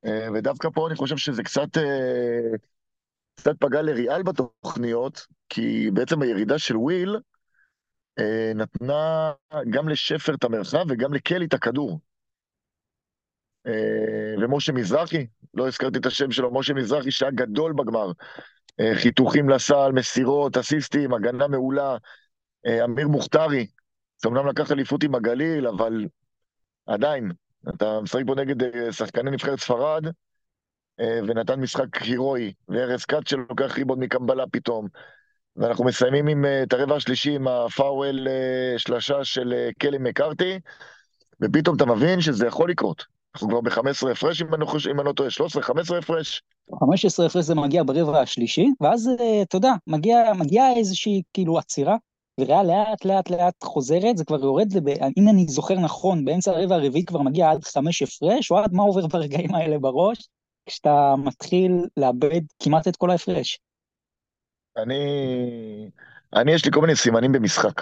אה, 0.05 0.29
ודווקא 0.35 0.68
פה 0.75 0.88
אני 0.88 0.97
חושב 0.97 1.16
שזה 1.16 1.42
קצת, 1.42 1.77
אה, 1.77 2.57
קצת 3.35 3.57
פגע 3.61 3.83
לריאל 3.83 4.23
בתוכניות, 4.23 5.27
כי 5.49 5.90
בעצם 5.90 6.23
הירידה 6.23 6.59
של 6.59 6.77
וויל 6.77 7.16
אה, 8.18 8.53
נתנה 8.55 9.33
גם 9.71 9.88
לשפר 9.88 10.35
את 10.35 10.44
המרחב 10.44 10.85
וגם 10.88 11.14
לקלי 11.14 11.47
את 11.47 11.55
הכדור. 11.55 12.01
ומשה 14.42 14.73
מזרחי, 14.73 15.27
לא 15.55 15.68
הזכרתי 15.68 15.99
את 15.99 16.07
השם 16.07 16.31
שלו, 16.31 16.55
משה 16.55 16.75
מזרחי 16.75 17.11
שהיה 17.11 17.31
גדול 17.31 17.73
בגמר. 17.73 18.12
חיתוכים 18.94 19.48
לסל, 19.48 19.92
מסירות, 19.92 20.56
אסיסטים, 20.56 21.14
הגנה 21.14 21.48
מעולה. 21.48 21.96
אמיר 22.84 23.08
מוכתרי, 23.08 23.66
שאומנם 24.22 24.46
לקח 24.46 24.72
אליפות 24.72 25.04
עם 25.04 25.14
הגליל, 25.14 25.66
אבל 25.66 26.06
עדיין, 26.86 27.32
אתה 27.68 28.00
משחק 28.02 28.22
פה 28.26 28.34
נגד 28.34 28.62
אה, 28.62 28.92
שחקני 28.92 29.30
נבחרת 29.30 29.60
ספרד, 29.60 30.06
אה, 31.00 31.20
ונתן 31.28 31.60
משחק 31.60 31.96
הירואי, 31.96 32.52
וארז 32.68 33.04
כץ 33.04 33.30
שלוקח 33.30 33.76
ריבון 33.76 34.00
מקמבלה 34.00 34.44
פתאום. 34.52 34.88
ואנחנו 35.56 35.84
מסיימים 35.84 36.28
עם, 36.28 36.44
אה, 36.44 36.62
את 36.62 36.72
הרבע 36.72 36.96
השלישי 36.96 37.34
עם 37.34 37.48
הפאוול 37.48 38.28
שלשה 38.76 39.24
של 39.24 39.54
קלי 39.78 39.98
מקארתי, 39.98 40.60
ופתאום 41.40 41.76
אתה 41.76 41.86
מבין 41.86 42.20
שזה 42.20 42.46
יכול 42.46 42.70
לקרות. 42.70 43.17
אנחנו 43.38 43.48
כבר 43.48 43.61
ב-15 43.61 44.11
הפרש, 44.11 44.42
אם 44.42 45.01
אני 45.01 45.07
לא 45.07 45.12
טועה, 45.12 45.31
13, 45.31 45.62
15 45.62 45.98
הפרש. 45.98 46.42
15 46.81 47.27
הפרש 47.27 47.44
זה 47.44 47.55
מגיע 47.55 47.83
ברבע 47.83 48.20
השלישי, 48.20 48.66
ואז, 48.81 49.11
אתה 49.42 49.57
יודע, 49.57 49.72
מגיע, 49.87 50.33
מגיע 50.38 50.62
איזושהי 50.77 51.22
כאילו 51.35 51.59
עצירה, 51.59 51.96
וריאל 52.40 52.66
לאט 52.66 53.05
לאט 53.05 53.31
לאט 53.31 53.64
חוזרת, 53.64 54.16
זה 54.16 54.24
כבר 54.24 54.40
יורד, 54.40 54.72
לב... 54.72 54.88
אם 54.88 55.29
אני 55.29 55.46
זוכר 55.48 55.74
נכון, 55.74 56.24
באמצע 56.24 56.51
הרבע 56.51 56.74
הרביעי 56.74 57.05
כבר 57.05 57.22
מגיע 57.22 57.51
עד 57.51 57.64
חמש 57.64 58.03
הפרש, 58.03 58.51
או 58.51 58.59
עד 58.59 58.72
מה 58.72 58.83
עובר 58.83 59.07
ברגעים 59.07 59.55
האלה 59.55 59.79
בראש, 59.79 60.29
כשאתה 60.66 61.14
מתחיל 61.24 61.72
לאבד 61.96 62.40
כמעט 62.62 62.88
את 62.88 62.96
כל 62.96 63.11
ההפרש. 63.11 63.61
אני, 64.77 65.01
אני 66.35 66.53
יש 66.53 66.64
לי 66.64 66.70
כל 66.72 66.81
מיני 66.81 66.96
סימנים 66.96 67.33
במשחק. 67.33 67.81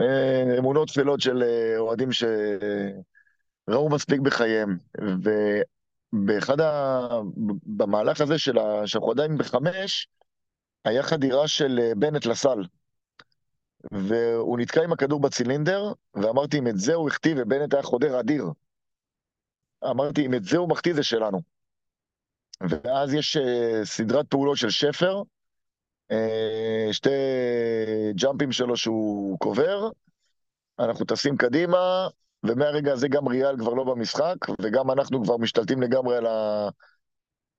אה, 0.00 0.58
אמונות 0.58 0.88
תפילות 0.88 1.20
של 1.20 1.42
אה, 1.42 1.78
אוהדים 1.78 2.12
שראו 3.68 3.88
מספיק 3.88 4.20
בחייהם, 4.20 4.78
ובאחד 6.14 6.60
ה... 6.60 7.00
במהלך 7.66 8.20
הזה 8.20 8.38
של 8.38 8.58
ה... 8.58 8.86
שאנחנו 8.86 9.10
עדיין 9.10 9.38
בחמש, 9.38 10.08
היה 10.84 11.02
חדירה 11.02 11.48
של 11.48 11.78
אה, 11.82 11.94
בנט 11.94 12.26
לסל. 12.26 12.64
והוא 13.92 14.58
נתקע 14.58 14.84
עם 14.84 14.92
הכדור 14.92 15.20
בצילינדר, 15.20 15.92
ואמרתי, 16.14 16.58
אם 16.58 16.68
את 16.68 16.78
זה 16.78 16.94
הוא 16.94 17.08
החטיא, 17.08 17.34
ובנט 17.36 17.74
היה 17.74 17.82
חודר 17.82 18.20
אדיר. 18.20 18.44
אמרתי, 19.90 20.26
אם 20.26 20.34
את 20.34 20.44
זה 20.44 20.58
הוא 20.58 20.68
מחטיא, 20.68 20.94
זה 20.94 21.02
שלנו. 21.02 21.40
ואז 22.60 23.14
יש 23.14 23.36
uh, 23.36 23.40
סדרת 23.84 24.26
פעולות 24.28 24.56
של 24.56 24.70
שפר, 24.70 25.22
uh, 26.12 26.92
שתי 26.92 27.10
ג'אמפים 28.14 28.52
שלו 28.52 28.76
שהוא 28.76 29.38
קובר, 29.38 29.90
אנחנו 30.78 31.04
טסים 31.04 31.36
קדימה, 31.36 32.08
ומהרגע 32.44 32.92
הזה 32.92 33.08
גם 33.08 33.28
ריאל 33.28 33.58
כבר 33.58 33.74
לא 33.74 33.84
במשחק, 33.84 34.36
וגם 34.62 34.90
אנחנו 34.90 35.24
כבר 35.24 35.36
משתלטים 35.36 35.82
לגמרי 35.82 36.16
על, 36.16 36.26
ה... 36.26 36.68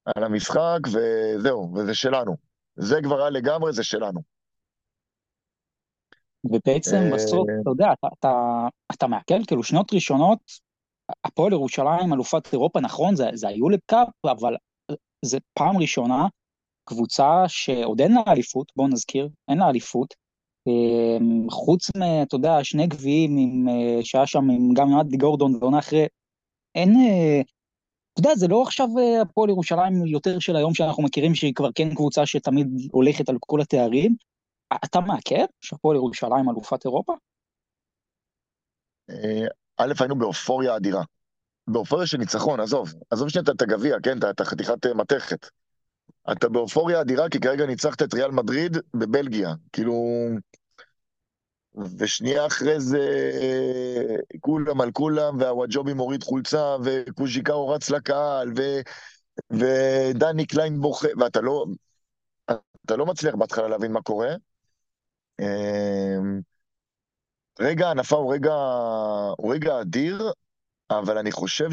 על 0.05 0.23
המשחק, 0.23 0.79
וזהו, 0.87 1.73
וזה 1.75 1.95
שלנו. 1.95 2.35
זה 2.75 2.99
כבר 3.03 3.21
היה 3.21 3.29
לגמרי, 3.29 3.73
זה 3.73 3.83
שלנו. 3.83 4.21
ובעצם 6.43 6.95
אה, 6.95 7.13
בסוף, 7.13 7.47
אתה 7.61 7.69
יודע, 7.69 7.87
אתה, 7.99 8.07
אתה, 8.19 8.31
אתה 8.93 9.07
מעכל, 9.07 9.45
כאילו 9.47 9.63
שנות 9.63 9.93
ראשונות, 9.93 10.39
הפועל 11.23 11.53
ירושלים, 11.53 12.13
אלופת 12.13 12.53
אירופה, 12.53 12.79
נכון, 12.79 13.15
זה, 13.15 13.29
זה 13.33 13.47
היולד 13.47 13.79
קאפ, 13.85 14.07
אבל 14.25 14.55
זה 15.25 15.37
פעם 15.53 15.77
ראשונה 15.77 16.27
קבוצה 16.85 17.43
שעוד 17.47 18.01
אין 18.01 18.13
לה 18.13 18.21
אליפות, 18.27 18.71
בואו 18.75 18.87
נזכיר, 18.87 19.29
אין 19.47 19.57
לה 19.57 19.69
אליפות, 19.69 20.13
חוץ 21.49 21.89
מ... 21.95 22.01
אתה 22.23 22.35
יודע, 22.35 22.63
שני 22.63 22.87
גביעים 22.87 23.65
אה, 23.69 24.03
שהיה 24.03 24.27
שם 24.27 24.47
גם 24.73 24.91
עם 24.91 24.99
עדי 24.99 25.17
גורדון 25.17 25.55
ועונה 25.55 25.79
אחרי, 25.79 26.07
אין... 26.75 26.95
אה, 26.95 27.41
אתה 28.13 28.19
יודע, 28.19 28.35
זה 28.35 28.47
לא 28.47 28.61
עכשיו 28.61 28.87
אה, 28.99 29.21
הפועל 29.21 29.49
ירושלים 29.49 30.05
יותר 30.05 30.39
של 30.39 30.55
היום 30.55 30.73
שאנחנו 30.73 31.03
מכירים, 31.03 31.35
שהיא 31.35 31.53
כבר 31.53 31.69
כן 31.75 31.95
קבוצה 31.95 32.25
שתמיד 32.25 32.67
הולכת 32.91 33.29
על 33.29 33.37
כל 33.39 33.61
התארים. 33.61 34.15
אתה 34.85 34.99
מעכב 34.99 35.45
שהפועל 35.61 35.95
ירושלים 35.95 36.49
אלופת 36.49 36.85
אירופה? 36.85 37.13
א', 39.77 39.93
היינו 39.99 40.15
באופוריה 40.15 40.75
אדירה. 40.75 41.03
באופוריה 41.67 42.07
של 42.07 42.17
ניצחון, 42.17 42.59
עזוב. 42.59 42.93
עזוב 43.09 43.29
שנייה 43.29 43.43
את 43.55 43.61
הגביע, 43.61 43.95
כן? 44.03 44.17
את 44.29 44.41
החתיכת 44.41 44.85
מתכת. 44.85 45.47
אתה 46.31 46.49
באופוריה 46.49 47.01
אדירה, 47.01 47.29
כי 47.29 47.39
כרגע 47.39 47.65
ניצחת 47.65 48.01
את 48.01 48.13
ריאל 48.13 48.31
מדריד 48.31 48.77
בבלגיה. 48.93 49.53
כאילו... 49.73 49.93
ושנייה 51.97 52.45
אחרי 52.45 52.79
זה 52.79 53.31
כולם 54.39 54.81
על 54.81 54.91
כולם, 54.91 55.37
והוואג'ובי 55.39 55.93
מוריד 55.93 56.23
חולצה, 56.23 56.75
וקוז'יקאו 56.83 57.69
רץ 57.69 57.89
לקהל, 57.89 58.53
ו... 58.57 58.61
ודני 59.51 60.45
קליין 60.45 60.81
בוכה, 60.81 61.07
ואתה 61.19 61.41
לא, 61.41 61.65
אתה 62.85 62.95
לא 62.95 63.05
מצליח 63.05 63.35
בהתחלה 63.35 63.67
להבין 63.67 63.91
מה 63.91 64.01
קורה. 64.01 64.29
אמ, 65.39 66.41
רגע 67.59 67.87
ההנפה 67.87 68.15
הוא 68.15 68.33
רגע, 68.33 68.53
הוא 69.37 69.53
רגע 69.53 69.81
אדיר, 69.81 70.31
אבל 70.89 71.17
אני 71.17 71.31
חושב 71.31 71.69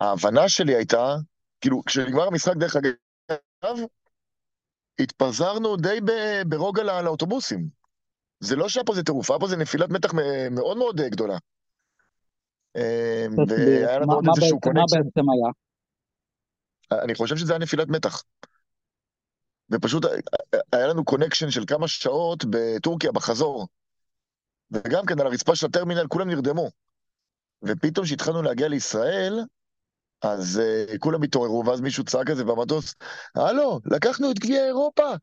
שההבנה 0.00 0.48
שלי 0.48 0.74
הייתה, 0.74 1.16
כאילו, 1.60 1.82
כשנגמר 1.84 2.26
המשחק, 2.26 2.56
דרך 2.56 2.76
אגב, 2.76 3.78
התפזרנו 4.98 5.76
די 5.76 5.98
ברוגע 6.46 7.02
לאוטובוסים. 7.02 7.68
זה 8.40 8.56
לא 8.56 8.68
שהיה 8.68 8.84
פה 8.84 8.92
איזה 8.92 9.02
טירוף, 9.02 9.30
היה 9.30 9.38
פה 9.40 9.46
איזה 9.46 9.56
נפילת 9.56 9.90
מתח 9.90 10.14
מאוד 10.50 10.76
מאוד 10.76 11.00
גדולה. 11.00 11.38
אמ, 12.76 13.38
והיה 13.48 13.98
לנו 13.98 14.12
עוד 14.12 14.24
איזשהו 14.36 14.60
קונקשן. 14.60 14.98
מה 14.98 15.04
בעצם 15.04 15.30
היה? 15.30 15.52
אני 17.04 17.14
חושב 17.14 17.36
שזה 17.36 17.52
היה 17.52 17.58
נפילת 17.58 17.88
מתח. 17.88 18.22
ופשוט 19.70 20.04
היה 20.72 20.86
לנו 20.86 21.04
connection 21.04 21.50
של 21.50 21.64
כמה 21.66 21.88
שעות 21.88 22.44
בטורקיה, 22.50 23.12
בחזור. 23.12 23.68
וגם 24.70 25.06
כן 25.06 25.20
על 25.20 25.26
הרצפה 25.26 25.56
של 25.56 25.66
הטרמינל 25.66 26.06
כולם 26.08 26.30
נרדמו. 26.30 26.70
ופתאום 27.62 28.06
כשהתחלנו 28.06 28.42
להגיע 28.42 28.68
לישראל, 28.68 29.40
אז 30.22 30.60
אה, 30.62 30.98
כולם 30.98 31.22
התעוררו, 31.22 31.64
ואז 31.66 31.80
מישהו 31.80 32.04
צעק 32.04 32.30
כזה 32.30 32.44
במטוס, 32.44 32.94
הלו, 33.34 33.80
לקחנו 33.84 34.30
את 34.30 34.38
גביע 34.38 34.64
אירופה! 34.66 35.14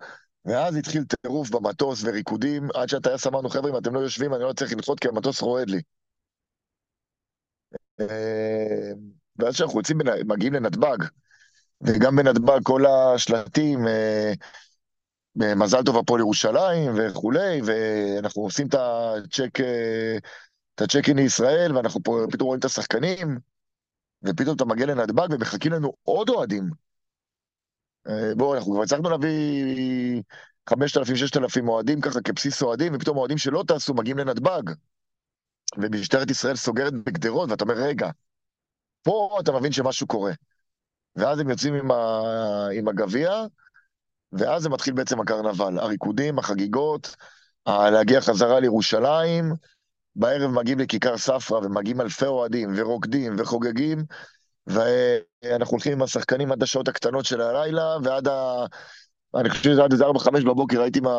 ואז 0.46 0.76
התחיל 0.76 1.04
טירוף 1.04 1.50
במטוס 1.50 2.02
וריקודים, 2.04 2.68
עד 2.74 2.90
שהטייס 2.90 3.28
אמרנו, 3.28 3.50
חבר'ה, 3.50 3.70
אם 3.72 3.78
אתם 3.78 3.96
לא 3.96 4.00
יושבים, 4.00 4.34
אני 4.34 4.44
לא 4.44 4.54
צריך 4.54 4.74
לנחות 4.74 5.00
כי 5.00 5.08
המטוס 5.08 5.42
רועד 5.42 5.70
לי. 5.70 5.82
אה, 8.00 8.92
ואז 9.40 9.54
כשאנחנו 9.54 9.80
יוצאים, 9.80 9.98
מגיעים 10.26 10.54
לנתב"ג, 10.54 10.98
וגם 11.82 12.16
בנתב"ג 12.16 12.60
כל 12.64 12.86
השלטים, 12.86 13.88
אה, 13.88 14.34
מזל 15.36 15.84
טוב 15.84 15.98
הפועל 15.98 16.20
ירושלים 16.22 16.92
וכולי, 16.98 17.62
ואנחנו 17.66 18.42
עושים 18.42 18.68
את 18.68 18.76
הצ'ק, 18.76 19.60
את 20.76 20.82
הצ'ק-אין 20.82 21.18
לישראל, 21.18 21.76
ואנחנו 21.76 22.04
פה 22.04 22.26
פתאום 22.32 22.48
רואים 22.48 22.60
את 22.60 22.66
השחקנים, 22.66 23.40
ופתאום 24.26 24.56
אתה 24.56 24.66
מגיע 24.66 24.86
לנתב"ג 24.86 25.28
ומחכים 25.32 25.72
לנו 25.72 25.94
עוד 26.04 26.30
אוהדים. 26.30 26.70
אה, 28.08 28.36
בואו, 28.36 28.56
אנחנו 28.56 28.74
כבר 28.74 28.84
הצלחנו 28.84 29.10
להביא 29.10 30.22
5,000-6,000 30.70 31.68
אוהדים 31.68 32.02
ככה 32.02 32.22
כבסיס 32.22 32.62
אוהדים, 32.62 32.96
ופתאום 32.96 33.18
אוהדים 33.18 33.38
שלא 33.38 33.64
טסו 33.68 33.94
מגיעים 33.94 34.18
לנתב"ג. 34.18 34.72
ומשטרת 35.78 36.32
ישראל 36.32 36.56
סוגרת 36.56 36.94
בגדרות, 36.94 37.52
ואתה 37.52 37.64
אומר, 37.64 37.76
רגע, 37.76 38.10
פה 39.04 39.38
אתה 39.40 39.52
מבין 39.52 39.72
שמשהו 39.72 40.08
קורה. 40.08 40.32
ואז 41.16 41.40
הם 41.40 41.50
יוצאים 41.50 41.74
עם, 41.74 41.92
ה... 41.92 42.22
עם 42.74 42.88
הגביע, 42.88 43.32
ואז 44.32 44.64
זה 44.64 44.70
מתחיל 44.70 44.94
בעצם 44.94 45.20
הקרנבל. 45.20 45.80
הריקודים, 45.80 46.40
החגיגות, 46.40 47.16
להגיע 47.68 48.22
חזרה 48.22 48.60
לירושלים, 48.60 49.54
בערב 50.16 50.52
מגיעים 50.52 50.80
לכיכר 50.80 51.18
ספרא 51.18 51.58
ומגיעים 51.58 52.02
אלפי 52.02 52.26
אוהדים 52.26 52.74
ורוקדים 52.76 53.36
וחוגגים, 53.38 54.04
ואנחנו 54.68 55.72
הולכים 55.72 55.92
עם 55.94 56.02
השחקנים 56.02 56.52
עד 56.52 56.64
השעות 56.64 56.88
הקטנות 56.88 57.26
של 57.26 57.42
הלילה, 57.42 57.98
ועד 58.04 58.28
ה... 58.28 58.66
אני 59.36 59.50
חושב 59.50 59.64
שזה 59.64 59.84
עד 59.84 59.92
איזה 59.92 60.06
4-5 60.06 60.08
בבוקר 60.46 60.82
הייתי 60.82 61.00
עם 61.00 61.08
ה... 61.08 61.12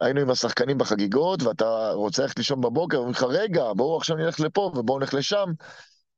היינו 0.00 0.20
עם 0.20 0.30
השחקנים 0.30 0.78
בחגיגות, 0.78 1.42
ואתה 1.42 1.90
רוצה 1.92 2.22
ללכת 2.22 2.38
לישון 2.38 2.60
בבוקר, 2.60 2.96
ואומרים 2.96 3.14
לך, 3.14 3.22
רגע, 3.22 3.72
בואו 3.76 3.96
עכשיו 3.96 4.16
נלך 4.16 4.40
לפה 4.40 4.72
ובואו 4.76 4.98
נלך 4.98 5.14
לשם. 5.14 5.46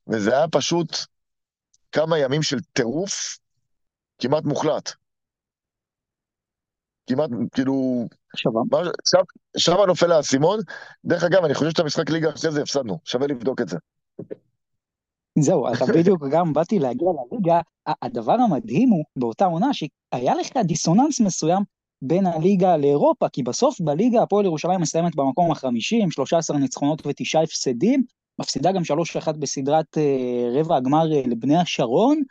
וזה 0.09 0.37
היה 0.37 0.49
פשוט 0.49 0.97
כמה 1.93 2.19
ימים 2.19 2.43
של 2.43 2.61
טירוף 2.73 3.39
כמעט 4.19 4.45
מוחלט. 4.45 4.93
כמעט, 7.09 7.31
כאילו... 7.55 8.07
שם 9.57 9.73
נופל 9.89 10.13
האסימון. 10.13 10.61
דרך 11.05 11.25
אגב, 11.25 11.45
אני 11.45 11.55
חושב 11.55 11.71
שאת 11.71 11.81
המשחק 11.81 12.11
ליגה 12.11 12.31
אחרי 12.31 12.51
זה 12.51 12.63
הפסדנו, 12.63 12.99
שווה 13.05 13.27
לבדוק 13.27 13.61
את 13.61 13.69
זה. 13.69 13.77
זהו, 15.39 15.73
אתה 15.73 15.85
בדיוק 15.99 16.25
גם 16.31 16.53
באתי 16.53 16.79
להגיע 16.79 17.09
לליגה, 17.09 17.61
הדבר 18.03 18.33
המדהים 18.33 18.89
הוא 18.89 19.05
באותה 19.17 19.45
עונה 19.45 19.71
שהיה 19.73 20.35
לך 20.35 20.51
דיסוננס 20.65 21.21
מסוים 21.21 21.63
בין 22.03 22.27
הליגה 22.27 22.77
לאירופה, 22.77 23.29
כי 23.29 23.43
בסוף 23.43 23.81
בליגה 23.81 24.23
הפועל 24.23 24.45
ירושלים 24.45 24.81
מסיימת 24.81 25.17
במקום 25.17 25.51
החמישי 25.51 26.03
עם 26.03 26.11
13 26.11 26.59
ניצחונות 26.59 27.07
ותשעה 27.07 27.43
הפסדים, 27.43 28.03
מפסידה 28.41 28.73
גם 28.73 28.83
3-1 29.29 29.33
בסדרת 29.33 29.99
אה, 29.99 30.61
רבע 30.61 30.77
הגמר 30.77 31.13
אה, 31.13 31.23
לבני 31.27 31.57
השרון, 31.57 32.23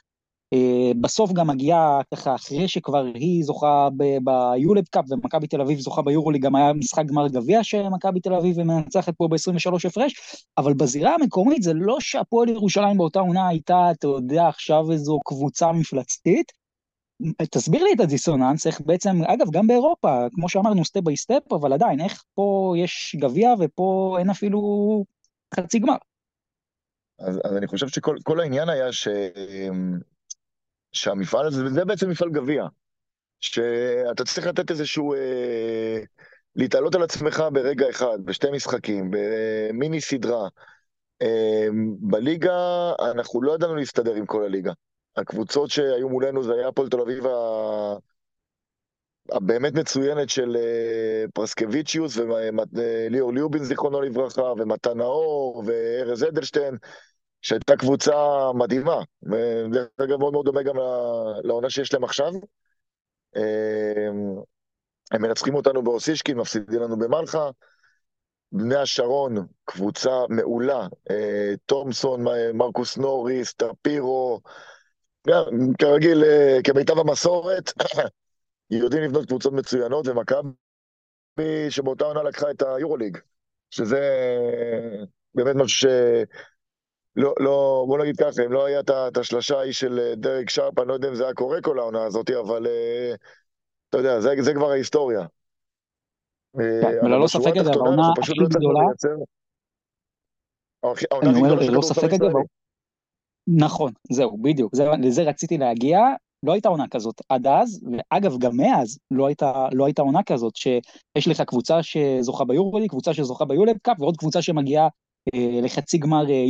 בסוף 1.01 1.33
גם 1.33 1.47
מגיעה 1.47 2.01
ככה 2.13 2.35
אחרי 2.35 2.67
שכבר 2.67 3.05
היא 3.13 3.43
זוכה 3.43 3.89
ביולד 4.23 4.87
קאפ 4.87 5.05
ומכבי 5.09 5.47
תל 5.47 5.61
אביב 5.61 5.79
זוכה 5.79 6.01
ביורולי, 6.01 6.39
גם 6.39 6.55
היה 6.55 6.73
משחק 6.73 7.05
גמר 7.05 7.27
גביע 7.27 7.63
שמכבי 7.63 8.19
תל 8.19 8.33
אביב 8.33 8.63
מנצחת 8.63 9.13
פה 9.17 9.27
ב-23 9.27 9.87
הפרש, 9.87 10.15
אבל 10.57 10.73
בזירה 10.73 11.15
המקומית 11.15 11.63
זה 11.63 11.73
לא 11.73 11.99
שהפועל 11.99 12.49
ירושלים 12.49 12.97
באותה 12.97 13.19
עונה 13.19 13.47
הייתה, 13.47 13.91
אתה 13.91 14.07
יודע, 14.07 14.47
עכשיו 14.47 14.91
איזו 14.91 15.19
קבוצה 15.25 15.71
מפלצתית. 15.71 16.51
תסביר 17.51 17.83
לי 17.83 17.93
את 17.93 17.99
הדיסוננס, 17.99 18.67
איך 18.67 18.81
בעצם, 18.81 19.23
אגב, 19.25 19.51
גם 19.51 19.67
באירופה, 19.67 20.27
כמו 20.33 20.49
שאמרנו, 20.49 20.85
step 20.85 21.01
by 21.01 21.17
step, 21.17 21.53
אבל 21.53 21.73
עדיין, 21.73 22.01
איך 22.01 22.23
פה 22.33 22.73
יש 22.77 23.15
גביע 23.19 23.53
ופה 23.59 24.15
אין 24.19 24.29
אפילו 24.29 24.59
חצי 25.55 25.79
גמר. 25.79 25.95
אז, 27.19 27.39
אז 27.43 27.57
אני 27.57 27.67
חושב 27.67 27.87
שכל 27.87 28.39
העניין 28.39 28.69
היה 28.69 28.91
ש... 28.91 29.07
שהמפעל 30.91 31.47
הזה, 31.47 31.65
וזה 31.65 31.85
בעצם 31.85 32.09
מפעל 32.09 32.29
גביע, 32.29 32.65
שאתה 33.39 34.25
צריך 34.25 34.47
לתת 34.47 34.71
איזשהו, 34.71 35.13
אה, 35.13 35.99
להתעלות 36.55 36.95
על 36.95 37.03
עצמך 37.03 37.43
ברגע 37.53 37.89
אחד, 37.89 38.17
בשתי 38.25 38.51
משחקים, 38.51 39.11
במיני 39.11 40.01
סדרה. 40.01 40.47
אה, 41.21 41.67
בליגה, 41.99 42.91
אנחנו 43.11 43.41
לא 43.41 43.55
ידענו 43.55 43.75
להסתדר 43.75 44.13
עם 44.13 44.25
כל 44.25 44.43
הליגה. 44.43 44.71
הקבוצות 45.17 45.69
שהיו 45.69 46.09
מולנו 46.09 46.43
זה 46.43 46.53
היה 46.53 46.67
הפועל 46.67 46.89
תל 46.89 47.01
אביב 47.01 47.27
ה... 47.27 47.31
הבאמת 49.31 49.73
מצוינת 49.73 50.29
של 50.29 50.57
אה, 50.59 51.25
פרסקוויצ'יוס 51.33 52.17
וליאור 52.17 53.33
ליובין, 53.33 53.63
זיכרונו 53.63 54.01
לברכה, 54.01 54.41
ומתן 54.41 54.97
נאור, 54.97 55.63
וארז 55.65 56.23
אדלשטיין. 56.23 56.77
שהייתה 57.41 57.75
קבוצה 57.75 58.13
מדהימה, 58.53 58.97
ודרך 59.23 59.87
אגב 60.03 60.19
מאוד 60.19 60.33
מאוד 60.33 60.45
דומה 60.45 60.63
גם 60.63 60.75
לעונה 61.43 61.69
שיש 61.69 61.93
להם 61.93 62.03
עכשיו. 62.03 62.31
אמ, 63.35 64.41
הם 65.11 65.21
מנצחים 65.21 65.55
אותנו 65.55 65.83
באוסישקין, 65.83 66.37
מפסידים 66.37 66.81
לנו 66.81 66.97
במלחה. 66.97 67.49
בני 68.51 68.75
השרון, 68.75 69.47
קבוצה 69.65 70.11
מעולה, 70.29 70.87
אה, 71.11 71.53
תומסון, 71.65 72.23
מרקוס 72.53 72.97
נוריס, 72.97 73.53
טרפירו, 73.53 74.39
כרגיל, 75.79 76.23
אה, 76.23 76.57
כמיטב 76.63 76.99
המסורת, 76.99 77.73
יודעים 78.69 79.03
לבנות 79.03 79.25
קבוצות 79.27 79.53
מצוינות, 79.53 80.07
ומכבי 80.07 80.51
שבאותה 81.69 82.05
עונה 82.05 82.23
לקחה 82.23 82.51
את 82.51 82.61
היורוליג, 82.61 83.17
שזה 83.69 83.99
באמת 85.35 85.55
משהו. 85.55 85.89
לא, 87.17 87.33
לא, 87.39 87.83
בוא 87.87 87.99
נגיד 87.99 88.15
ככה, 88.17 88.45
אם 88.45 88.51
לא 88.51 88.65
היה 88.65 88.79
את 89.07 89.17
השלושה 89.17 89.57
ההיא 89.57 89.73
של 89.73 89.99
אה, 89.99 90.15
דרק 90.15 90.49
שרפ, 90.49 90.79
אני 90.79 90.87
לא 90.87 90.93
יודע 90.93 91.09
אם 91.09 91.15
זה 91.15 91.23
היה 91.23 91.33
קורה 91.33 91.61
כל 91.61 91.79
העונה 91.79 92.03
הזאת, 92.03 92.29
אבל 92.29 92.67
אתה 93.89 93.97
יודע, 93.97 94.19
זה, 94.19 94.29
זה 94.39 94.53
כבר 94.53 94.71
ההיסטוריה. 94.71 95.25
כן, 96.57 97.05
וללא 97.05 97.27
ספק 97.27 97.57
אגב, 97.57 97.67
העונה 97.67 98.03
הכי 98.19 98.31
לא 98.37 98.47
גדולה... 98.47 98.79
אני 101.21 101.39
אומר, 101.39 101.55
ללא 101.55 101.81
ספק 101.81 102.13
אגב, 102.13 102.31
נכון, 103.47 103.91
זהו, 104.11 104.37
בדיוק, 104.37 104.73
לזה 105.03 105.23
רציתי 105.23 105.57
להגיע, 105.57 105.99
לא 106.43 106.53
הייתה 106.53 106.69
עונה 106.69 106.87
כזאת 106.91 107.21
עד 107.29 107.47
אז, 107.47 107.83
ואגב, 107.91 108.37
גם 108.37 108.57
מאז 108.57 108.99
לא 109.11 109.27
הייתה, 109.27 109.67
לא 109.71 109.85
הייתה 109.85 110.01
עונה 110.01 110.23
כזאת, 110.23 110.55
שיש 110.55 111.27
לך 111.27 111.41
קבוצה 111.41 111.83
שזוכה 111.83 112.45
ביורוליג, 112.45 112.87
קבוצה 112.87 113.13
שזוכה 113.13 113.45
ביולב 113.45 113.77
קאפ, 113.81 114.01
ועוד 114.01 114.17
קבוצה 114.17 114.41
שמגיעה 114.41 114.83
אה, 114.83 114.89
לחצי 115.63 115.97
גמר 115.97 116.29
אה, 116.29 116.45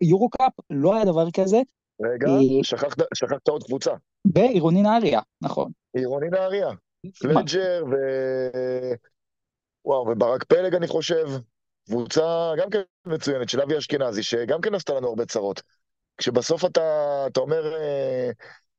יורו 0.00 0.30
קאפ, 0.30 0.52
לא 0.70 0.94
היה 0.94 1.04
דבר 1.04 1.30
כזה. 1.30 1.60
רגע, 2.02 2.28
אה, 2.28 2.64
שכחת, 2.64 2.98
שכחת 3.14 3.48
עוד 3.48 3.62
קבוצה. 3.64 3.92
בעירוני 4.24 4.82
נהריה, 4.82 5.20
נכון. 5.42 5.70
עירוני 5.94 6.28
נהריה. 6.28 6.68
פלג'ר 7.20 7.84
ו... 7.90 7.94
וואו, 9.84 10.08
וברק 10.08 10.44
פלג 10.44 10.74
אני 10.74 10.86
חושב, 10.86 11.26
קבוצה 11.86 12.52
גם 12.56 12.70
כן 12.70 12.80
מצוינת 13.06 13.48
של 13.48 13.60
אבי 13.60 13.78
אשכנזי, 13.78 14.22
שגם 14.22 14.60
כן 14.60 14.74
עשתה 14.74 14.94
לנו 14.94 15.08
הרבה 15.08 15.26
צרות. 15.26 15.62
כשבסוף 16.16 16.64
אתה, 16.64 17.24
אתה 17.26 17.40
אומר, 17.40 17.74
אה, 17.74 18.30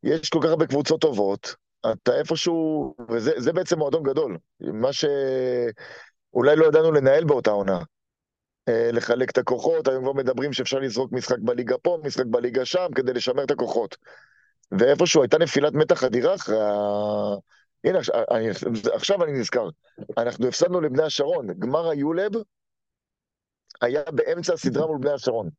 יש 0.03 0.29
כל 0.29 0.39
כך 0.43 0.49
הרבה 0.49 0.67
קבוצות 0.67 1.01
טובות, 1.01 1.55
אתה 1.91 2.19
איפשהו, 2.19 2.95
וזה 3.09 3.53
בעצם 3.53 3.79
מועדון 3.79 4.03
גדול, 4.03 4.37
מה 4.59 4.89
שאולי 4.93 6.55
לא 6.55 6.65
ידענו 6.65 6.91
לנהל 6.91 7.23
באותה 7.23 7.51
עונה. 7.51 7.79
אה, 8.69 8.91
לחלק 8.91 9.29
את 9.29 9.37
הכוחות, 9.37 9.87
היום 9.87 10.03
כבר 10.03 10.13
מדברים 10.13 10.53
שאפשר 10.53 10.79
לזרוק 10.79 11.11
משחק 11.11 11.37
בליגה 11.39 11.77
פה, 11.77 11.97
משחק 12.03 12.25
בליגה 12.25 12.65
שם, 12.65 12.87
כדי 12.95 13.13
לשמר 13.13 13.43
את 13.43 13.51
הכוחות. 13.51 13.97
ואיפשהו 14.71 15.21
הייתה 15.21 15.37
נפילת 15.37 15.73
מתח 15.73 16.03
אדירה 16.03 16.35
אחרי 16.35 16.61
ה... 16.61 16.69
הנה, 17.83 17.99
אני, 18.31 18.49
עכשיו 18.93 19.23
אני 19.23 19.31
נזכר. 19.31 19.69
אנחנו 20.17 20.47
הפסדנו 20.47 20.81
לבני 20.81 21.03
השרון. 21.03 21.47
גמר 21.59 21.89
היולב 21.89 22.31
היה 23.81 24.01
באמצע 24.11 24.53
הסדרה 24.53 24.87
מול 24.87 24.97
בני 25.01 25.11
השרון. 25.11 25.49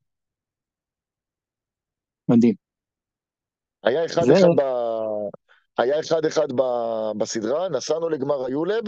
מדהים. 2.29 2.55
היה 3.85 4.05
אחד 4.05 4.23
זה... 4.23 4.33
אחד 4.33 4.47
ב... 4.57 4.62
היה 5.79 6.01
אחד 6.01 6.25
אחד 6.25 6.53
ב... 6.53 6.62
בסדרה, 7.19 7.69
נסענו 7.69 8.09
לגמר 8.09 8.45
היולב, 8.45 8.85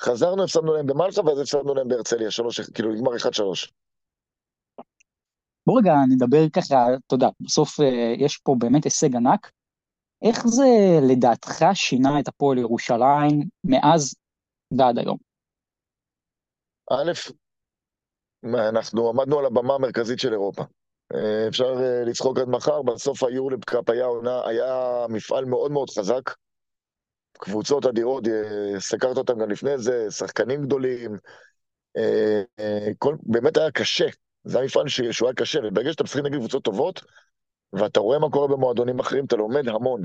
חזרנו, 0.00 0.44
הפסדנו 0.44 0.74
להם 0.74 0.86
במלחה, 0.86 1.20
ואז 1.26 1.38
הפסדנו 1.38 1.74
להם 1.74 1.88
בהרצליה, 1.88 2.30
שלוש, 2.30 2.60
כאילו 2.60 2.92
נגמר 2.94 3.16
אחד 3.16 3.34
שלוש. 3.34 3.72
בוא 5.66 5.80
רגע 5.80 5.92
נדבר 6.08 6.48
ככה, 6.52 6.76
אתה 7.06 7.14
יודע, 7.14 7.28
בסוף 7.40 7.80
אה, 7.80 8.14
יש 8.18 8.38
פה 8.38 8.54
באמת 8.58 8.84
הישג 8.84 9.16
ענק. 9.16 9.50
איך 10.22 10.46
זה 10.46 10.66
לדעתך 11.10 11.64
שינה 11.74 12.20
את 12.20 12.28
הפועל 12.28 12.58
ירושלים 12.58 13.48
מאז 13.64 14.14
ועד 14.78 14.98
היום? 14.98 15.16
א', 16.90 17.12
אנחנו 18.68 19.08
עמדנו 19.08 19.38
על 19.38 19.46
הבמה 19.46 19.74
המרכזית 19.74 20.18
של 20.20 20.32
אירופה. 20.32 20.62
אה, 21.14 21.48
אפשר 21.48 21.74
אה, 21.82 22.04
לצחוק 22.06 22.38
עד 22.38 22.48
מחר, 22.48 22.82
בסוף 22.82 23.22
היורליפ 23.22 23.64
קאפ 23.64 23.90
היה 23.90 24.04
עונה, 24.04 24.46
היה 24.46 25.06
מפעל 25.08 25.44
מאוד 25.44 25.70
מאוד 25.70 25.90
חזק. 25.90 26.30
קבוצות 27.40 27.86
אדירות, 27.86 28.24
סקרת 28.78 29.16
אותם 29.16 29.38
גם 29.38 29.50
לפני 29.50 29.78
זה, 29.78 30.10
שחקנים 30.10 30.62
גדולים. 30.62 31.16
כל, 32.98 33.16
באמת 33.22 33.56
היה 33.56 33.70
קשה 33.70 34.06
זה 34.44 34.58
היה 34.58 34.66
מפעל 34.66 34.88
שהוא 34.88 35.28
היה 35.28 35.34
קשה, 35.34 35.60
וברגע 35.64 35.92
שאתה 35.92 36.04
משחק 36.04 36.22
נגד 36.22 36.38
קבוצות 36.38 36.64
טובות, 36.64 37.02
ואתה 37.72 38.00
רואה 38.00 38.18
מה 38.18 38.30
קורה 38.30 38.48
במועדונים 38.48 38.98
אחרים, 38.98 39.24
אתה 39.24 39.36
לומד 39.36 39.68
המון. 39.68 40.02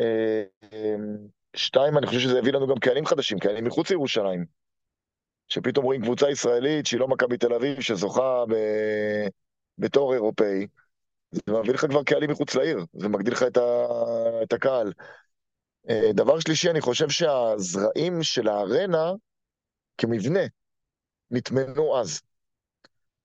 אה, 0.00 0.42
שתיים, 1.56 1.98
אני 1.98 2.06
חושב 2.06 2.20
שזה 2.20 2.38
הביא 2.38 2.52
לנו 2.52 2.66
גם 2.66 2.78
קהלים 2.78 3.06
חדשים, 3.06 3.38
קהלים 3.38 3.64
מחוץ 3.64 3.90
לירושלים. 3.90 4.44
שפתאום 5.48 5.84
רואים 5.84 6.02
קבוצה 6.02 6.30
ישראלית 6.30 6.86
שהיא 6.86 7.00
לא 7.00 7.08
מכבי 7.08 7.36
תל 7.36 7.54
אביב, 7.54 7.80
שזוכה 7.80 8.44
ב... 8.48 8.54
בתור 9.78 10.14
אירופאי, 10.14 10.66
זה 11.30 11.42
מביא 11.48 11.74
לך 11.74 11.86
כבר 11.86 12.02
קהלים 12.02 12.30
מחוץ 12.30 12.54
לעיר, 12.54 12.84
זה 12.92 13.08
מגדיל 13.08 13.32
לך 13.32 13.42
את, 13.42 13.56
ה... 13.56 13.86
את 14.42 14.52
הקהל. 14.52 14.92
אה, 15.90 16.12
דבר 16.14 16.40
שלישי, 16.40 16.70
אני 16.70 16.80
חושב 16.80 17.08
שהזרעים 17.08 18.22
של 18.22 18.48
הארנה, 18.48 19.12
כמבנה, 19.98 20.40
נטמנו 21.30 22.00
אז. 22.00 22.20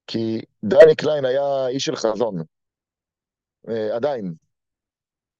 כי 0.07 0.41
דני 0.63 0.95
קליין 0.95 1.25
היה 1.25 1.67
איש 1.67 1.83
של 1.85 1.95
חזון, 1.95 2.35
אה, 3.67 3.71
עדיין. 3.95 4.33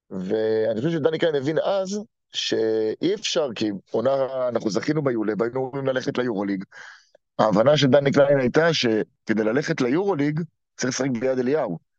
ואני 0.09 0.81
חושב 0.81 0.91
שדני 0.91 1.19
קליין 1.19 1.35
הבין 1.35 1.57
אז 1.59 1.99
שאי 2.33 3.13
אפשר, 3.13 3.47
כי 3.55 3.71
עונה, 3.91 4.47
אנחנו 4.49 4.69
זכינו 4.69 5.03
ביולב, 5.03 5.43
היינו 5.43 5.59
אמורים 5.59 5.85
ללכת 5.87 6.17
ליורוליג. 6.17 6.63
ההבנה 7.39 7.77
של 7.77 7.87
דני 7.87 8.11
קליין 8.11 8.39
הייתה 8.39 8.73
שכדי 8.73 9.43
ללכת 9.43 9.81
ליורוליג 9.81 10.39
צריך 10.77 10.89
לשחק 10.89 11.09
ביד 11.19 11.39
אליהו. 11.39 11.90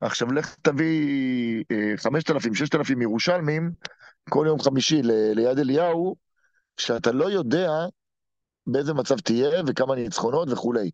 עכשיו 0.00 0.32
לך 0.32 0.56
תביא 0.62 1.64
5,000, 1.96 2.52
אה, 2.52 2.58
6,000 2.58 3.02
ירושלמים 3.02 3.70
כל 4.30 4.44
יום 4.48 4.60
חמישי 4.60 5.02
ל- 5.02 5.32
ליד 5.32 5.58
אליהו, 5.58 6.16
שאתה 6.76 7.12
לא 7.12 7.30
יודע 7.30 7.70
באיזה 8.66 8.94
מצב 8.94 9.18
תהיה 9.18 9.62
וכמה 9.66 9.94
ניצחונות 9.94 10.48
וכולי. 10.50 10.90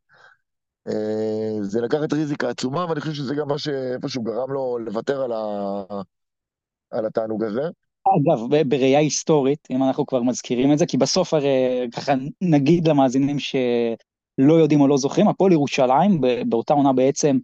אה, 0.88 1.62
זה 1.62 1.80
לקחת 1.80 2.12
ריזיקה 2.12 2.48
עצומה, 2.48 2.86
ואני 2.88 3.00
חושב 3.00 3.12
שזה 3.12 3.34
גם 3.34 3.48
מה 3.48 3.58
שאיפשהו 3.58 4.22
גרם 4.22 4.52
לו 4.52 4.78
לוותר 4.78 5.22
על, 5.22 5.32
ה... 5.32 6.02
על 6.90 7.06
התענוג 7.06 7.44
הזה. 7.44 7.62
אגב, 8.16 8.68
בראייה 8.68 8.98
היסטורית, 8.98 9.68
אם 9.70 9.82
אנחנו 9.82 10.06
כבר 10.06 10.22
מזכירים 10.22 10.72
את 10.72 10.78
זה, 10.78 10.86
כי 10.86 10.96
בסוף 10.96 11.34
הרי 11.34 11.88
ככה 11.96 12.12
נגיד 12.40 12.88
למאזינים 12.88 13.38
שלא 13.38 14.54
יודעים 14.54 14.80
או 14.80 14.88
לא 14.88 14.96
זוכרים, 14.96 15.28
הפועל 15.28 15.52
ירושלים 15.52 16.20
באותה 16.48 16.74
עונה 16.74 16.92
בעצם 16.92 17.38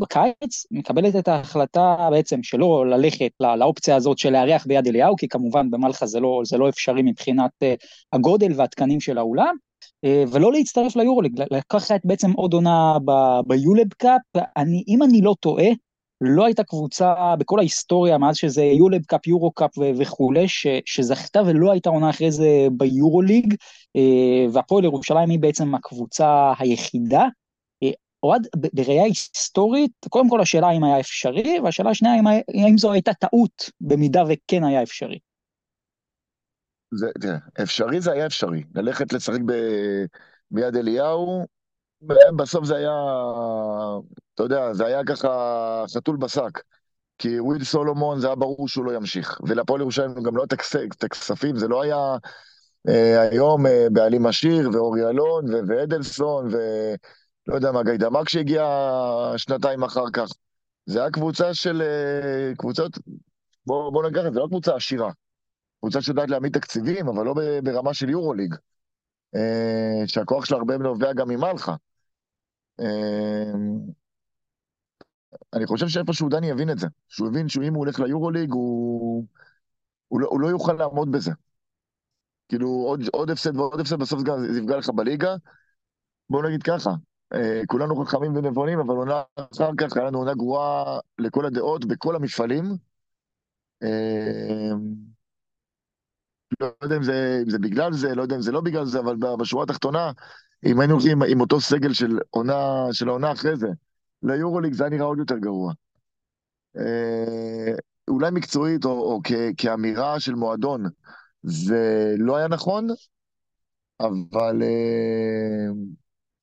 בקיץ, 0.00 0.66
מקבלת 0.70 1.16
את 1.16 1.28
ההחלטה 1.28 2.08
בעצם 2.10 2.42
שלא 2.42 2.86
ללכת 2.86 3.30
לא, 3.40 3.56
לאופציה 3.56 3.96
הזאת 3.96 4.18
של 4.18 4.30
לארח 4.30 4.66
ביד 4.66 4.86
אליהו, 4.86 5.16
כי 5.16 5.28
כמובן 5.28 5.70
במלחה 5.70 6.06
זה 6.06 6.20
לא, 6.20 6.40
זה 6.44 6.58
לא 6.58 6.68
אפשרי 6.68 7.02
מבחינת 7.04 7.50
אה, 7.62 7.74
הגודל 8.12 8.52
והתקנים 8.56 9.00
של 9.00 9.18
האולם, 9.18 9.56
אה, 10.04 10.24
ולא 10.32 10.52
להצטרף 10.52 10.96
ליורוליג, 10.96 11.42
לקחת 11.50 12.00
בעצם 12.04 12.32
עוד 12.32 12.52
עונה 12.52 12.98
ביולב 13.46 13.88
קאפ, 13.98 14.20
אני, 14.56 14.84
אם 14.88 15.02
אני 15.02 15.20
לא 15.22 15.34
טועה, 15.40 15.68
לא 16.20 16.44
הייתה 16.44 16.64
קבוצה 16.64 17.14
בכל 17.38 17.58
ההיסטוריה 17.58 18.18
מאז 18.18 18.36
שזה 18.36 18.62
יולב 18.64 19.04
קאפ, 19.04 19.26
יורו 19.26 19.52
קאפ 19.52 19.70
וכולי, 19.98 20.44
שזכתה 20.84 21.42
ולא 21.46 21.72
הייתה 21.72 21.90
עונה 21.90 22.10
אחרי 22.10 22.30
זה 22.30 22.66
ביורוליג, 22.72 23.54
אה, 23.96 24.46
והפועל 24.52 24.84
ירושלים 24.84 25.30
היא 25.30 25.38
בעצם 25.38 25.74
הקבוצה 25.74 26.52
היחידה. 26.58 27.26
אוהד, 28.22 28.46
בראייה 28.74 29.04
היסטורית, 29.04 29.92
קודם 30.08 30.28
כל 30.28 30.40
השאלה 30.40 30.66
האם 30.68 30.84
היה 30.84 31.00
אפשרי, 31.00 31.60
והשאלה 31.60 31.90
השנייה 31.90 32.14
האם, 32.14 32.26
האם 32.26 32.78
זו 32.78 32.92
הייתה 32.92 33.14
טעות, 33.14 33.70
במידה 33.80 34.22
וכן 34.28 34.64
היה 34.64 34.82
אפשרי. 34.82 35.18
זה, 36.94 37.06
תראה, 37.20 37.36
אפשרי 37.62 38.00
זה 38.00 38.12
היה 38.12 38.26
אפשרי. 38.26 38.64
ללכת 38.74 39.12
לשחק 39.12 39.40
ב, 39.46 39.52
ביד 40.50 40.76
אליהו, 40.76 41.46
בסוף 42.36 42.64
זה 42.64 42.76
היה, 42.76 42.92
אתה 44.34 44.42
יודע, 44.42 44.72
זה 44.72 44.86
היה 44.86 45.04
ככה 45.04 45.84
חתול 45.94 46.16
בשק. 46.16 46.60
כי 47.18 47.40
וויל 47.40 47.64
סולומון, 47.64 48.20
זה 48.20 48.26
היה 48.26 48.36
ברור 48.36 48.68
שהוא 48.68 48.84
לא 48.84 48.96
ימשיך. 48.96 49.40
ולפועל 49.48 49.80
ירושלים 49.80 50.22
גם 50.22 50.36
לא 50.36 50.44
את 50.44 50.52
הכספים, 51.02 51.56
זה 51.56 51.68
לא 51.68 51.82
היה 51.82 52.16
אה, 52.88 53.20
היום 53.20 53.66
אה, 53.66 53.86
בעלים 53.92 54.26
עשיר, 54.26 54.70
ואורי 54.72 55.08
אלון, 55.08 55.44
ו- 56.52 56.94
ולא 57.46 57.54
יודע 57.54 57.72
מה, 57.72 57.82
גיידמק 57.82 58.28
שהגיע 58.28 58.64
שנתיים 59.36 59.82
אחר 59.82 60.10
כך. 60.12 60.28
זה 60.86 61.00
היה 61.00 61.10
קבוצה 61.10 61.54
של, 61.54 61.82
אה, 61.82 62.54
קבוצות, 62.58 62.98
בוא, 63.66 63.92
בוא 63.92 64.08
נגיד, 64.08 64.22
זה 64.32 64.40
לא 64.40 64.46
קבוצה 64.46 64.76
עשירה. 64.76 65.12
קבוצה 65.80 66.02
שיודעת 66.02 66.30
להעמיד 66.30 66.52
תקציבים, 66.52 67.08
אבל 67.08 67.24
לא 67.24 67.34
ברמה 67.64 67.94
של 67.94 68.10
יורוליג. 68.10 68.54
אה, 69.34 70.06
שהכוח 70.06 70.44
שלה 70.44 70.58
הרבה 70.58 70.78
נובע 70.78 71.12
גם 71.12 71.28
ממלחה. 71.28 71.74
אה, 72.80 73.52
אני 75.52 75.66
חושב 75.66 75.88
שאיפשהו 75.88 76.28
דני 76.28 76.46
יבין 76.46 76.70
את 76.70 76.78
זה. 76.78 76.86
שהוא 77.08 77.28
הבין 77.28 77.48
שאם 77.48 77.74
הוא 77.74 77.78
הולך 77.78 78.00
ליורוליג, 78.00 78.52
הוא, 78.52 79.26
הוא, 80.08 80.20
לא, 80.20 80.28
הוא 80.28 80.40
לא 80.40 80.48
יוכל 80.48 80.72
לעמוד 80.72 81.12
בזה. 81.12 81.32
כאילו 82.48 82.68
עוד, 82.68 83.00
עוד 83.12 83.30
הפסד 83.30 83.56
ועוד 83.56 83.80
הפסד, 83.80 83.98
בסוף 83.98 84.20
זה 84.20 84.58
יפגע 84.58 84.76
לך 84.76 84.90
בליגה. 84.90 85.34
בוא 86.30 86.42
נגיד 86.42 86.62
ככה, 86.62 86.90
כולנו 87.66 88.04
חכמים 88.04 88.36
ונבונים, 88.36 88.78
אבל 88.78 88.94
עונה 88.94 89.22
אחר 89.36 89.70
כך 89.78 89.96
היה 89.96 90.06
לנו 90.06 90.18
עונה 90.18 90.34
גרועה 90.34 90.98
לכל 91.18 91.46
הדעות 91.46 91.84
בכל 91.84 92.16
המפעלים. 92.16 92.64
אה, 93.82 94.72
לא 96.60 96.72
יודע 96.82 96.96
אם 96.96 97.02
זה, 97.02 97.38
אם 97.42 97.50
זה 97.50 97.58
בגלל 97.58 97.92
זה, 97.92 98.14
לא 98.14 98.22
יודע 98.22 98.36
אם 98.36 98.40
זה 98.40 98.52
לא 98.52 98.60
בגלל 98.60 98.84
זה, 98.84 99.00
אבל 99.00 99.16
בשורה 99.38 99.64
התחתונה, 99.64 100.12
אם 100.66 100.80
היינו 100.80 100.94
הולכים 100.94 101.22
עם 101.22 101.40
אותו 101.40 101.60
סגל 101.60 101.92
של 101.92 102.18
עונה, 102.30 102.86
של 102.92 103.08
העונה 103.08 103.32
אחרי 103.32 103.56
זה, 103.56 103.68
ליורוליג 104.22 104.72
זה 104.72 104.84
היה 104.84 104.90
נראה 104.90 105.06
עוד 105.06 105.18
יותר 105.18 105.38
גרוע. 105.38 105.72
אה, 106.76 107.74
אולי 108.08 108.30
מקצועית 108.30 108.84
או, 108.84 108.90
או 108.90 109.20
כ, 109.24 109.32
כאמירה 109.56 110.20
של 110.20 110.34
מועדון, 110.34 110.84
זה 111.42 112.14
לא 112.18 112.36
היה 112.36 112.48
נכון, 112.48 112.86
אבל 114.00 114.62
אה, 114.62 115.72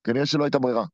כנראה 0.04 0.26
שלא 0.26 0.44
הייתה 0.44 0.58
ברירה. 0.58 0.84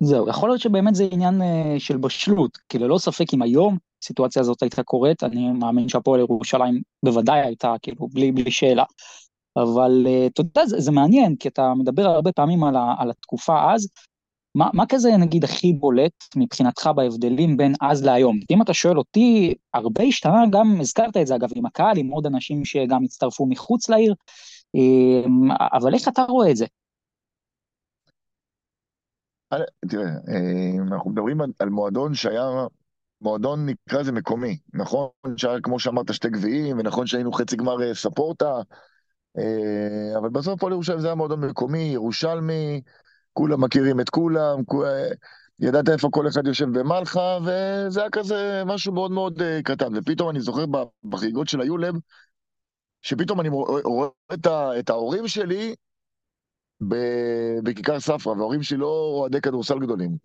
זהו, 0.00 0.28
יכול 0.28 0.48
להיות 0.48 0.60
שבאמת 0.60 0.94
זה 0.94 1.08
עניין 1.10 1.40
uh, 1.40 1.44
של 1.78 1.96
בשלות, 1.96 2.58
כי 2.68 2.78
ללא 2.78 2.98
ספק 2.98 3.34
אם 3.34 3.42
היום 3.42 3.78
הסיטואציה 4.02 4.42
הזאת 4.42 4.62
הייתה 4.62 4.82
קורית, 4.82 5.22
אני 5.22 5.52
מאמין 5.52 5.88
שהפועל 5.88 6.20
ירושלים 6.20 6.82
בוודאי 7.04 7.40
הייתה, 7.40 7.74
כאילו, 7.82 8.08
בלי, 8.08 8.32
בלי 8.32 8.50
שאלה. 8.50 8.84
אבל 9.56 10.06
uh, 10.06 10.32
אתה 10.32 10.40
יודע, 10.40 10.66
זה, 10.66 10.80
זה 10.80 10.90
מעניין, 10.90 11.36
כי 11.36 11.48
אתה 11.48 11.74
מדבר 11.74 12.06
הרבה 12.06 12.32
פעמים 12.32 12.64
על, 12.64 12.76
ה, 12.76 12.94
על 12.98 13.10
התקופה 13.10 13.72
אז, 13.72 13.88
מה, 14.54 14.70
מה 14.74 14.84
כזה 14.88 15.16
נגיד 15.16 15.44
הכי 15.44 15.72
בולט 15.72 16.12
מבחינתך 16.36 16.90
בהבדלים 16.96 17.56
בין 17.56 17.74
אז 17.80 18.04
להיום? 18.04 18.38
אם 18.50 18.62
אתה 18.62 18.74
שואל 18.74 18.98
אותי, 18.98 19.54
הרבה 19.74 20.02
השתנה, 20.04 20.42
גם 20.50 20.80
הזכרת 20.80 21.16
את 21.16 21.26
זה 21.26 21.34
אגב 21.34 21.48
עם 21.54 21.66
הקהל, 21.66 21.98
עם 21.98 22.08
עוד 22.08 22.26
אנשים 22.26 22.64
שגם 22.64 23.04
הצטרפו 23.04 23.46
מחוץ 23.46 23.88
לעיר, 23.88 24.14
אמ, 24.74 25.50
אבל 25.72 25.94
איך 25.94 26.08
אתה 26.08 26.22
רואה 26.22 26.50
את 26.50 26.56
זה? 26.56 26.66
תראה, 29.88 30.04
אה, 30.04 30.82
אנחנו 30.92 31.10
מדברים 31.10 31.40
על, 31.40 31.68
מועדון 31.68 32.14
שהיה 32.14 32.66
מועדון 33.20 33.66
נקרא 33.66 34.00
לזה 34.00 34.12
מקומי, 34.12 34.58
נכון 34.74 35.08
שהיה 35.36 35.60
כמו 35.60 35.78
שאמרת 35.80 36.14
שתי 36.14 36.28
גביעים, 36.28 36.78
ונכון 36.78 37.06
שהיינו 37.06 37.32
חצי 37.32 37.56
גמר 37.56 37.82
אה, 37.82 37.94
ספורטה, 37.94 38.52
אה, 39.38 40.18
אבל 40.18 40.28
בסוף 40.28 40.60
פה 40.60 40.68
לירושלים 40.70 41.00
זה 41.00 41.06
היה 41.06 41.14
מועדון 41.14 41.40
מקומי, 41.40 41.78
ירושלמי, 41.78 42.80
כולם 43.32 43.64
מכירים 43.64 44.00
את 44.00 44.10
כולם, 44.10 44.58
ידעת 45.60 45.88
איפה 45.88 46.08
כל 46.12 46.28
אחד 46.28 46.46
יושב 46.46 46.78
במלחה, 46.78 47.38
וזה 47.42 48.00
היה 48.00 48.10
כזה 48.10 48.62
משהו 48.66 48.92
מאוד 48.92 49.10
מאוד 49.10 49.42
קטן. 49.64 49.96
ופתאום 49.96 50.30
אני 50.30 50.40
זוכר 50.40 50.64
בחגיגות 51.04 51.48
של 51.48 51.60
היולב, 51.60 51.94
שפתאום 53.02 53.40
אני 53.40 53.48
רואה 53.48 54.08
את 54.78 54.90
ההורים 54.90 55.28
שלי 55.28 55.74
בכיכר 57.62 58.00
ספרא, 58.00 58.32
וההורים 58.32 58.62
שלי 58.62 58.78
לא 58.78 58.86
אוהדי 58.86 59.40
כדורסל 59.40 59.78
גדולים. 59.78 60.16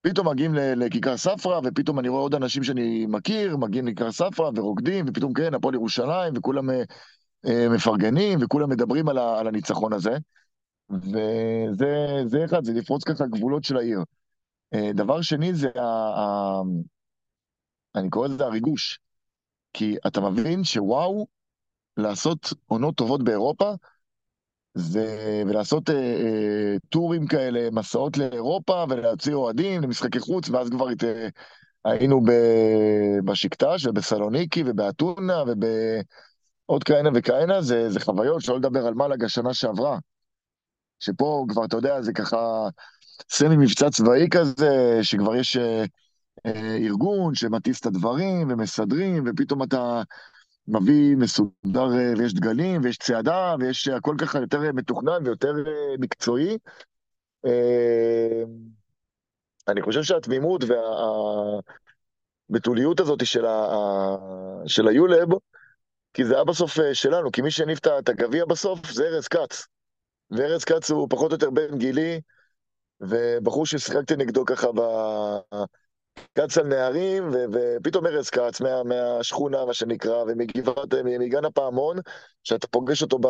פתאום 0.00 0.28
מגיעים 0.28 0.54
לכיכר 0.54 1.16
ספרא, 1.16 1.60
ופתאום 1.64 1.98
אני 1.98 2.08
רואה 2.08 2.20
עוד 2.22 2.34
אנשים 2.34 2.64
שאני 2.64 3.06
מכיר, 3.06 3.56
מגיעים 3.56 3.86
לכיכר 3.86 4.12
ספרא 4.12 4.50
ורוקדים, 4.56 5.04
ופתאום 5.08 5.32
כן, 5.32 5.54
הפועל 5.54 5.74
ירושלים, 5.74 6.34
וכולם 6.36 6.70
אה, 6.70 6.82
אה, 7.46 7.68
מפרגנים, 7.74 8.38
וכולם 8.42 8.70
מדברים 8.70 9.08
על, 9.08 9.18
על 9.18 9.46
הניצחון 9.46 9.92
הזה. 9.92 10.16
וזה 10.90 12.44
אחד, 12.44 12.64
זה 12.64 12.72
לפרוץ 12.72 13.04
ככה 13.04 13.26
גבולות 13.26 13.64
של 13.64 13.76
העיר. 13.76 14.00
אה, 14.74 14.90
דבר 14.94 15.22
שני 15.22 15.54
זה, 15.54 15.68
ה, 15.74 15.80
ה, 16.20 16.60
אני 17.94 18.10
קורא 18.10 18.28
לזה 18.28 18.44
הריגוש. 18.44 18.98
כי 19.72 19.96
אתה 20.06 20.20
מבין 20.20 20.64
שוואו, 20.64 21.26
לעשות 21.96 22.52
עונות 22.66 22.94
טובות 22.94 23.24
באירופה, 23.24 23.72
זה, 24.74 25.42
ולעשות 25.46 25.90
אה, 25.90 25.94
אה, 25.94 26.76
טורים 26.88 27.26
כאלה, 27.26 27.68
מסעות 27.72 28.16
לאירופה, 28.16 28.84
ולהוציא 28.88 29.34
אוהדים 29.34 29.82
למשחקי 29.82 30.20
חוץ, 30.20 30.48
ואז 30.48 30.70
כבר 30.70 30.88
הת, 30.88 31.04
אה, 31.04 31.28
היינו 31.84 32.20
ב, 32.20 32.30
בשקטש 33.24 33.86
ובסלוניקי 33.86 34.62
ובאתונה 34.66 35.42
ובעוד 35.46 36.84
כהנה 36.84 37.10
וכהנה, 37.14 37.62
זה, 37.62 37.90
זה 37.90 38.00
חוויות, 38.00 38.42
שלא 38.42 38.56
לדבר 38.56 38.86
על 38.86 38.94
מלאג 38.94 39.24
השנה 39.24 39.54
שעברה. 39.54 39.98
שפה 41.00 41.44
כבר, 41.48 41.64
אתה 41.64 41.76
יודע, 41.76 42.02
זה 42.02 42.12
ככה 42.12 42.68
סמי 43.30 43.56
מבצע 43.56 43.90
צבאי 43.90 44.28
כזה, 44.30 44.98
שכבר 45.02 45.36
יש 45.36 45.56
אה, 45.56 45.84
אה, 46.46 46.76
ארגון 46.76 47.34
שמטיס 47.34 47.80
את 47.80 47.86
הדברים 47.86 48.50
ומסדרים, 48.50 49.24
ופתאום 49.26 49.62
אתה 49.62 50.02
מביא 50.68 51.16
מסודר 51.16 51.92
אה, 51.92 52.12
ויש 52.18 52.34
דגלים 52.34 52.80
ויש 52.84 52.98
צעדה 52.98 53.54
ויש 53.60 53.88
הכל 53.88 54.14
ככה 54.18 54.38
יותר 54.38 54.72
מתוכנן 54.72 55.26
ויותר 55.26 55.54
אה, 55.66 55.94
מקצועי. 55.98 56.58
אה, 57.46 58.42
אני 59.68 59.82
חושב 59.82 60.02
שהתמימות 60.02 60.64
והבתוליות 62.50 63.00
הזאת 63.00 63.26
של, 63.26 63.46
ה... 63.46 63.76
של 64.66 64.88
היולב, 64.88 65.28
כי 66.14 66.24
זה 66.24 66.34
היה 66.34 66.44
בסוף 66.44 66.78
שלנו, 66.92 67.32
כי 67.32 67.42
מי 67.42 67.50
שהניף 67.50 67.78
את 67.98 68.08
הגביע 68.08 68.44
בסוף 68.44 68.90
זה 68.90 69.04
ארז 69.04 69.28
כץ. 69.28 69.66
וארז 70.30 70.64
כץ 70.64 70.90
הוא 70.90 71.06
פחות 71.10 71.30
או 71.30 71.36
יותר 71.36 71.50
בן 71.50 71.78
גילי, 71.78 72.20
ובחור 73.00 73.66
ששיחקתי 73.66 74.16
נגדו 74.16 74.44
ככה 74.44 74.66
ב... 74.74 74.80
כץ 76.34 76.58
על 76.58 76.66
נערים, 76.66 77.30
ופתאום 77.52 78.06
ארז 78.06 78.30
כץ 78.30 78.60
מה, 78.60 78.82
מהשכונה, 78.82 79.64
מה 79.64 79.74
שנקרא, 79.74 80.22
ומגבעת, 80.22 80.94
מגן 81.04 81.44
הפעמון, 81.44 81.96
שאתה 82.42 82.66
פוגש 82.66 83.02
אותו 83.02 83.18
ב... 83.18 83.26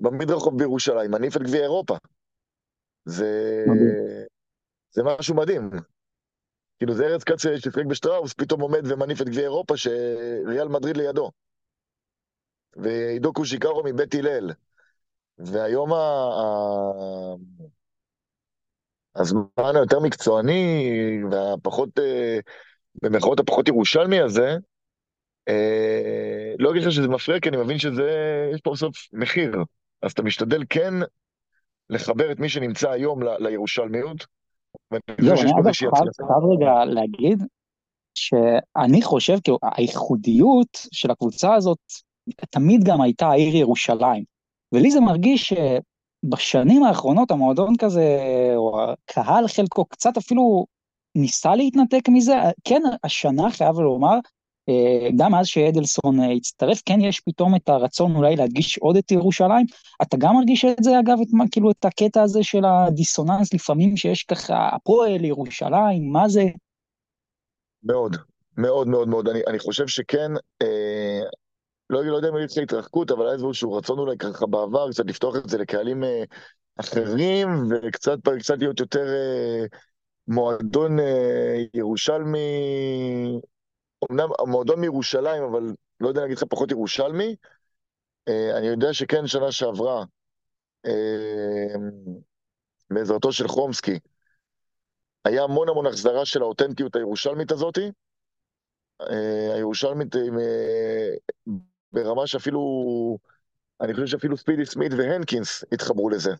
במדרחוב 0.00 0.58
בירושלים, 0.58 1.10
מניף 1.10 1.36
את 1.36 1.42
גביע 1.42 1.62
אירופה. 1.62 1.96
זה... 3.04 3.64
זה 4.90 5.02
משהו 5.02 5.34
מדהים. 5.34 5.70
כאילו 6.78 6.94
זה 6.94 7.06
ארז 7.06 7.24
כץ 7.24 7.42
ששיחק 7.42 7.84
בשטראוס, 7.84 8.32
פתאום 8.32 8.60
עומד 8.60 8.82
ומניף 8.84 9.20
את 9.22 9.28
גביע 9.28 9.42
אירופה, 9.42 9.76
שריאל 9.76 10.68
מדריד 10.68 10.96
לידו. 10.96 11.30
ועידו 12.76 13.32
קושיקרו 13.32 13.82
מבית 13.84 14.14
הלל. 14.14 14.50
והיום 15.38 15.92
ה... 15.92 15.98
הזמן 19.16 19.76
היותר 19.76 20.00
מקצועני 20.00 20.90
והפחות, 21.30 21.98
אה, 21.98 22.38
במירכאות 23.02 23.40
הפחות 23.40 23.68
ירושלמי 23.68 24.20
הזה, 24.20 24.56
אה, 25.48 26.52
לא 26.58 26.70
אגיד 26.70 26.82
לך 26.82 26.92
שזה 26.92 27.08
מפריע, 27.08 27.40
כי 27.40 27.48
אני 27.48 27.56
מבין 27.56 27.78
שזה, 27.78 28.10
יש 28.54 28.60
פה 28.60 28.70
בסוף 28.70 28.96
מחיר. 29.12 29.56
אז 30.02 30.12
אתה 30.12 30.22
משתדל 30.22 30.64
כן 30.70 30.94
לחבר 31.90 32.32
את 32.32 32.38
מי 32.38 32.48
שנמצא 32.48 32.90
היום 32.90 33.20
לירושלמיות. 33.38 34.26
זהו, 35.20 35.40
אני 35.40 35.50
אגב 35.50 35.72
חייב 35.72 36.44
רגע 36.52 36.84
להגיד, 36.84 37.42
שאני 38.14 39.02
חושב, 39.02 39.36
כאילו, 39.44 39.58
הייחודיות 39.76 40.78
של 40.92 41.10
הקבוצה 41.10 41.54
הזאת 41.54 41.78
תמיד 42.50 42.84
גם 42.84 43.00
הייתה 43.00 43.26
העיר 43.26 43.56
ירושלים. 43.56 44.24
ולי 44.72 44.90
זה 44.90 45.00
מרגיש 45.00 45.52
בשנים 46.28 46.84
האחרונות 46.84 47.30
המועדון 47.30 47.74
כזה, 47.78 48.18
או 48.56 48.80
הקהל 48.82 49.48
חלקו 49.48 49.84
קצת 49.84 50.16
אפילו 50.16 50.66
ניסה 51.14 51.54
להתנתק 51.54 52.08
מזה, 52.08 52.34
כן, 52.64 52.82
השנה 53.04 53.50
חייב 53.50 53.78
לומר, 53.78 54.18
אה, 54.68 55.08
גם 55.16 55.32
מאז 55.32 55.46
שאדלסון 55.46 56.20
אה, 56.20 56.32
הצטרף, 56.32 56.82
כן 56.86 57.00
יש 57.00 57.20
פתאום 57.20 57.54
את 57.54 57.68
הרצון 57.68 58.16
אולי 58.16 58.36
להדגיש 58.36 58.78
עוד 58.78 58.96
את 58.96 59.10
ירושלים. 59.10 59.66
אתה 60.02 60.16
גם 60.16 60.34
מרגיש 60.34 60.64
את 60.64 60.84
זה, 60.84 61.00
אגב, 61.00 61.18
את, 61.20 61.28
כאילו 61.52 61.70
את 61.70 61.84
הקטע 61.84 62.22
הזה 62.22 62.42
של 62.42 62.64
הדיסוננס 62.64 63.54
לפעמים 63.54 63.96
שיש 63.96 64.22
ככה, 64.22 64.68
הפועל, 64.72 65.24
ירושלים, 65.24 66.12
מה 66.12 66.28
זה? 66.28 66.44
מאוד, 67.82 68.16
מאוד 68.58 68.88
מאוד 68.88 69.08
מאוד. 69.08 69.28
אני, 69.28 69.40
אני 69.46 69.58
חושב 69.58 69.86
שכן, 69.86 70.32
אה, 70.62 71.20
לא, 71.94 72.04
לא 72.04 72.16
יודע 72.16 72.28
אם 72.28 72.36
הייתי 72.36 72.62
התרחקות, 72.62 73.10
אבל 73.10 73.26
היה 73.26 73.32
איזשהו 73.32 73.72
רצון 73.72 73.98
אולי 73.98 74.16
ככה 74.18 74.46
בעבר, 74.46 74.90
קצת 74.90 75.04
לפתוח 75.06 75.36
את 75.36 75.48
זה 75.48 75.58
לקהלים 75.58 76.04
אה, 76.04 76.24
אחרים, 76.80 77.48
וקצת 77.70 78.18
קצת 78.38 78.58
להיות 78.58 78.80
יותר 78.80 79.06
אה, 79.06 79.64
מועדון 80.28 81.00
אה, 81.00 81.56
ירושלמי, 81.74 82.38
אמנם 84.10 84.28
מועדון 84.46 84.80
מירושלים, 84.80 85.42
אבל 85.42 85.62
לא 86.00 86.08
יודע 86.08 86.20
להגיד 86.20 86.36
לך 86.36 86.44
פחות 86.44 86.70
ירושלמי. 86.70 87.36
אה, 88.28 88.58
אני 88.58 88.66
יודע 88.66 88.92
שכן, 88.92 89.26
שנה 89.26 89.52
שעברה, 89.52 90.04
אה, 90.86 91.74
בעזרתו 92.90 93.32
של 93.32 93.48
חומסקי, 93.48 93.98
היה 95.24 95.42
המון 95.42 95.68
המון 95.68 95.86
החזרה 95.86 96.24
של 96.24 96.42
האותנטיות 96.42 96.96
הירושלמית 96.96 97.52
הזאתי. 97.52 97.90
אה, 99.00 99.54
הירושלמית 99.54 100.16
אה, 100.16 100.20
ברמה 101.94 102.26
שאפילו, 102.26 102.60
אני 103.80 103.94
חושב 103.94 104.06
שאפילו 104.06 104.36
ספידי 104.36 104.66
סמית 104.66 104.92
והנקינס 104.98 105.64
התחברו 105.72 106.10
לזה. 106.10 106.30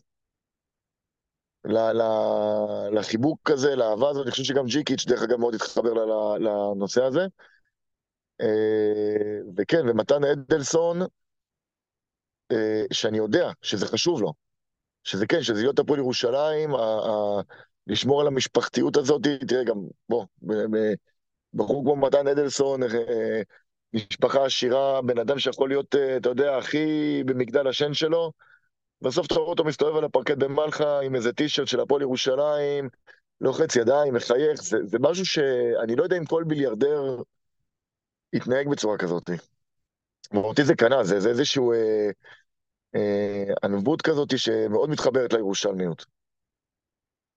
לחיבוק 2.91 3.51
הזה, 3.51 3.75
לאהבה 3.75 4.09
הזאת, 4.09 4.23
אני 4.23 4.31
חושב 4.31 4.43
שגם 4.43 4.65
ג'יקיץ' 4.65 5.05
דרך 5.05 5.23
אגב 5.23 5.37
מאוד 5.37 5.55
התחבר 5.55 5.93
לנושא 6.37 7.03
הזה. 7.03 7.25
וכן, 9.57 9.89
ומתן 9.89 10.23
אדלסון, 10.23 10.99
שאני 12.93 13.17
יודע 13.17 13.51
שזה 13.61 13.87
חשוב 13.87 14.21
לו, 14.21 14.33
שזה 15.03 15.27
כן, 15.27 15.41
שזה 15.41 15.61
להיות 15.61 15.79
הפועל 15.79 15.99
ירושלים, 15.99 16.69
לשמור 17.87 18.21
על 18.21 18.27
המשפחתיות 18.27 18.97
הזאת, 18.97 19.21
תראה 19.47 19.63
גם, 19.63 19.77
בוא, 20.09 20.25
בחור 21.53 21.83
כמו 21.83 21.95
מתן 21.95 22.27
אדלסון, 22.27 22.81
משפחה 23.95 24.45
עשירה, 24.45 25.01
בן 25.01 25.19
אדם 25.19 25.39
שיכול 25.39 25.69
להיות, 25.69 25.95
אתה 26.17 26.29
יודע, 26.29 26.57
הכי 26.57 27.23
במגדל 27.25 27.67
השן 27.67 27.93
שלו, 27.93 28.31
בסוף 29.01 29.27
אתה 29.27 29.35
רואה 29.35 29.49
אותו 29.49 29.63
מסתובב 29.63 29.97
על 29.97 30.03
הפרקט 30.03 30.37
במלחה 30.37 30.99
עם 30.99 31.15
איזה 31.15 31.33
טישרט 31.33 31.67
של 31.67 31.79
הפועל 31.79 32.01
ירושלים, 32.01 32.89
לוחץ 33.41 33.75
ידיים, 33.75 34.13
מחייך, 34.13 34.63
זה, 34.63 34.77
זה 34.83 34.97
משהו 34.99 35.25
שאני 35.25 35.95
לא 35.95 36.03
יודע 36.03 36.17
אם 36.17 36.25
כל 36.25 36.43
ביליארדר 36.47 37.21
יתנהג 38.33 38.69
בצורה 38.69 38.97
כזאת. 38.97 39.29
ואותי 40.31 40.63
זה 40.63 40.75
קנה, 40.75 41.03
זה, 41.03 41.19
זה 41.19 41.29
איזשהו 41.29 41.73
אה, 41.73 42.09
אה, 42.95 43.53
ענבות 43.63 44.01
כזאת 44.01 44.39
שמאוד 44.39 44.89
מתחברת 44.89 45.33
לירושלמיות. 45.33 46.05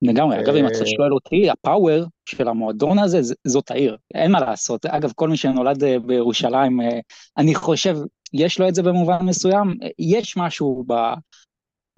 לגמרי, 0.03 0.41
אגב, 0.41 0.55
אם 0.55 0.67
אתה 0.67 0.79
אה, 0.79 0.87
שואל 0.87 1.13
אותי, 1.13 1.51
הפאוור 1.51 2.05
של 2.29 2.49
המועדון 2.49 2.99
הזה, 2.99 3.35
זאת 3.47 3.71
העיר, 3.71 3.97
אין 4.15 4.33
מה 4.33 4.41
לעשות. 4.41 4.87
אגב, 4.87 5.13
כל 5.15 5.29
מי 5.29 5.37
שנולד 5.37 5.85
אה, 5.85 5.99
בירושלים, 5.99 6.81
אה, 6.81 6.99
אני 7.39 7.55
חושב, 7.55 7.97
יש 8.33 8.61
לו 8.61 8.69
את 8.69 8.75
זה 8.75 8.83
במובן 8.83 9.19
מסוים, 9.23 9.75
יש 9.99 10.37
משהו 10.37 10.85
ב... 10.87 10.95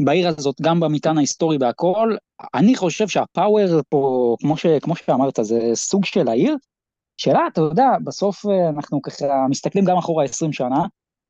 בעיר 0.05 0.29
הזאת, 0.29 0.61
גם 0.63 0.81
במטען 0.81 1.17
ההיסטורי 1.17 1.57
והכל, 1.61 2.17
אני 2.55 2.77
חושב 2.77 3.09
שהפאוור 3.09 3.81
פה, 3.89 4.37
כמו, 4.41 4.57
ש, 4.57 4.67
כמו 4.67 4.97
שאמרת, 4.97 5.39
זה 5.43 5.61
סוג 5.75 6.05
של 6.05 6.29
העיר. 6.29 6.57
שאלה, 7.17 7.41
אתה 7.53 7.61
יודע, 7.61 7.89
בסוף 8.05 8.47
אנחנו 8.77 9.03
ככה 9.03 9.47
מסתכלים 9.51 9.85
גם 9.85 9.97
אחורה 9.97 10.25
20 10.25 10.53
שנה, 10.53 10.85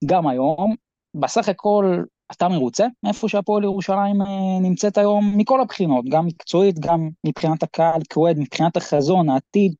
גם 0.06 0.26
היום, 0.26 0.74
בסך 1.14 1.48
הכל 1.48 2.02
אתה 2.32 2.48
מרוצה 2.48 2.86
מאיפה 3.02 3.28
שהפועל 3.28 3.64
ירושלים 3.64 4.22
אה, 4.22 4.60
נמצאת 4.62 4.98
היום, 4.98 5.32
מכל 5.36 5.60
הבחינות, 5.60 6.04
גם 6.10 6.26
מקצועית, 6.26 6.78
גם 6.78 7.08
מבחינת 7.26 7.62
הקהל 7.62 8.00
כאוהד, 8.10 8.38
מבחינת 8.38 8.76
החזון, 8.76 9.28
העתיד? 9.28 9.74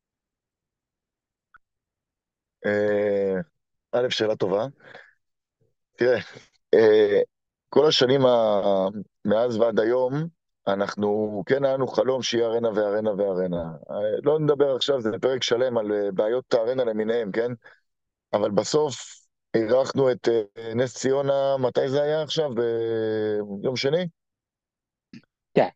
אה, 2.67 3.41
א', 3.93 4.11
שאלה 4.11 4.37
טובה. 4.37 4.67
תראה, 5.97 6.19
אה, 6.75 7.21
כל 7.69 7.87
השנים 7.87 8.21
מאז 9.25 9.57
ועד 9.57 9.81
היום, 9.81 10.13
אנחנו, 10.67 11.43
כן 11.47 11.65
היה 11.65 11.75
לנו 11.75 11.87
חלום 11.87 12.23
שיהיה 12.23 12.47
ארנה 12.47 12.69
וארנה 12.75 13.11
וארנה. 13.15 13.65
לא 14.23 14.39
נדבר 14.39 14.77
עכשיו, 14.77 15.01
זה 15.01 15.11
פרק 15.21 15.43
שלם 15.43 15.79
על 15.79 16.11
בעיות 16.15 16.55
הארנה 16.55 16.85
למיניהם, 16.85 17.33
כן? 17.33 17.53
אבל 18.33 18.51
בסוף 18.51 19.20
אירחנו 19.55 20.13
את 20.13 20.29
אה, 20.29 20.75
נס 20.75 20.95
ציונה, 20.95 21.57
מתי 21.59 21.89
זה 21.89 22.03
היה 22.03 22.23
עכשיו? 22.23 22.51
ביום 23.61 23.77
שני? 23.77 24.07
כן. 25.55 25.69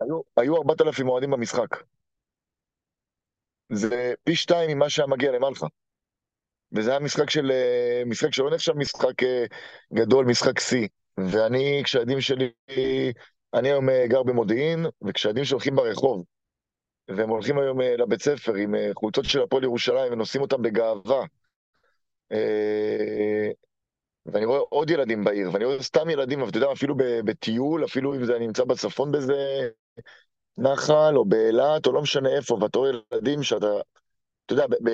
היו, 0.00 0.20
היו 0.36 0.56
4,000 0.56 1.08
אוהדים 1.08 1.30
במשחק. 1.30 1.68
זה 3.72 4.14
פי 4.24 4.36
שתיים 4.36 4.70
ממה 4.70 4.90
שהיה 4.90 5.06
מגיע 5.06 5.32
למלחה. 5.32 5.66
וזה 6.72 6.90
היה 6.90 7.00
משחק 7.00 7.30
של... 7.30 7.50
אה, 7.50 8.02
משחק 8.06 8.32
שלא 8.32 8.50
נחשב 8.50 8.72
משחק 8.76 9.22
אה, 9.22 9.44
גדול, 9.92 10.24
משחק 10.26 10.60
שיא. 10.60 10.88
ואני, 11.18 11.80
כשהילדים 11.84 12.20
שלי... 12.20 12.52
אני 13.54 13.68
היום 13.68 13.86
גר 14.08 14.22
במודיעין, 14.22 14.86
וכשהילדים 15.02 15.44
שלי 15.44 15.54
הולכים 15.54 15.76
ברחוב, 15.76 16.24
והם 17.08 17.28
הולכים 17.28 17.58
היום 17.58 17.80
לבית 17.80 18.22
ספר 18.22 18.54
עם 18.54 18.74
חולצות 18.94 19.24
של 19.24 19.42
הפועל 19.42 19.64
ירושלים 19.64 20.12
ונושאים 20.12 20.42
אותם 20.42 20.62
בגאווה, 20.62 21.20
אה, 21.20 21.24
ואני 24.26 24.44
רואה 24.44 24.60
עוד 24.68 24.90
ילדים 24.90 25.24
בעיר, 25.24 25.50
ואני 25.52 25.64
רואה 25.64 25.82
סתם 25.82 26.10
ילדים, 26.10 26.40
אבל 26.40 26.48
אתה 26.48 26.58
יודע, 26.58 26.72
אפילו 26.72 26.94
בטיול, 27.24 27.84
אפילו 27.84 28.14
אם 28.14 28.24
זה 28.24 28.38
נמצא 28.38 28.64
בצפון 28.64 29.12
באיזה 29.12 29.68
נחל, 30.58 31.16
או 31.16 31.24
באילת, 31.24 31.86
או 31.86 31.92
לא 31.92 32.02
משנה 32.02 32.28
איפה, 32.28 32.58
ואתה 32.60 32.78
רואה 32.78 32.90
ילדים 33.12 33.42
שאתה, 33.42 33.66
אתה 34.46 34.52
יודע, 34.52 34.66
ב, 34.66 34.88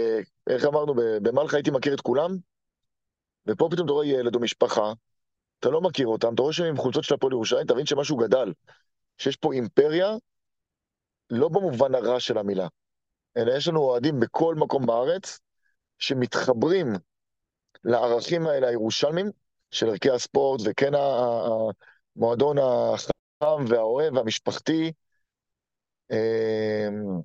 איך 0.50 0.64
אמרנו, 0.64 0.94
במלחה 0.94 1.56
הייתי 1.56 1.70
מכיר 1.70 1.94
את 1.94 2.00
כולם, 2.00 2.30
ופה 3.46 3.68
פתאום 3.70 3.84
אתה 3.86 3.92
רואה 3.92 4.06
ילד 4.06 4.34
או 4.34 4.40
משפחה, 4.40 4.92
אתה 5.60 5.70
לא 5.70 5.80
מכיר 5.80 6.06
אותם, 6.06 6.34
אתה 6.34 6.42
רואה 6.42 6.52
שהם 6.52 6.66
עם 6.66 6.76
חולצות 6.76 7.04
של 7.04 7.14
הפועל 7.14 7.32
ירושלים, 7.32 7.66
אתה 7.66 7.74
מבין 7.74 7.86
שמשהו 7.86 8.16
גדל, 8.16 8.52
שיש 9.18 9.36
פה 9.36 9.52
אימפריה, 9.52 10.16
לא 11.30 11.48
במובן 11.48 11.94
הרע 11.94 12.20
של 12.20 12.38
המילה, 12.38 12.68
אלא 13.36 13.52
יש 13.52 13.68
לנו 13.68 13.80
אוהדים 13.80 14.20
בכל 14.20 14.54
מקום 14.54 14.86
בארץ, 14.86 15.40
שמתחברים 15.98 16.92
לערכים 17.84 18.46
האלה 18.46 18.68
הירושלמים, 18.68 19.30
של 19.70 19.88
ערכי 19.88 20.10
הספורט, 20.10 20.60
וכן 20.64 20.92
המועדון 20.94 22.56
החם 22.58 23.64
והאוהב 23.68 24.16
והמשפחתי, 24.16 24.92
אמ, 26.10 27.20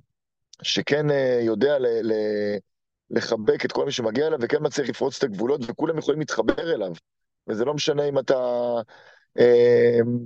שכן 0.61 1.11
אה, 1.11 1.39
יודע 1.41 1.77
לחבק 3.09 3.65
את 3.65 3.71
כל 3.71 3.85
מי 3.85 3.91
שמגיע 3.91 4.27
אליו, 4.27 4.39
וכן 4.41 4.57
מצליח 4.61 4.89
לפרוץ 4.89 5.17
את 5.17 5.23
הגבולות, 5.23 5.61
וכולם 5.67 5.97
יכולים 5.97 6.19
להתחבר 6.19 6.73
אליו. 6.73 6.91
וזה 7.47 7.65
לא 7.65 7.73
משנה 7.73 8.03
אם 8.03 8.19
אתה 8.19 8.35
אמ, 9.39 10.17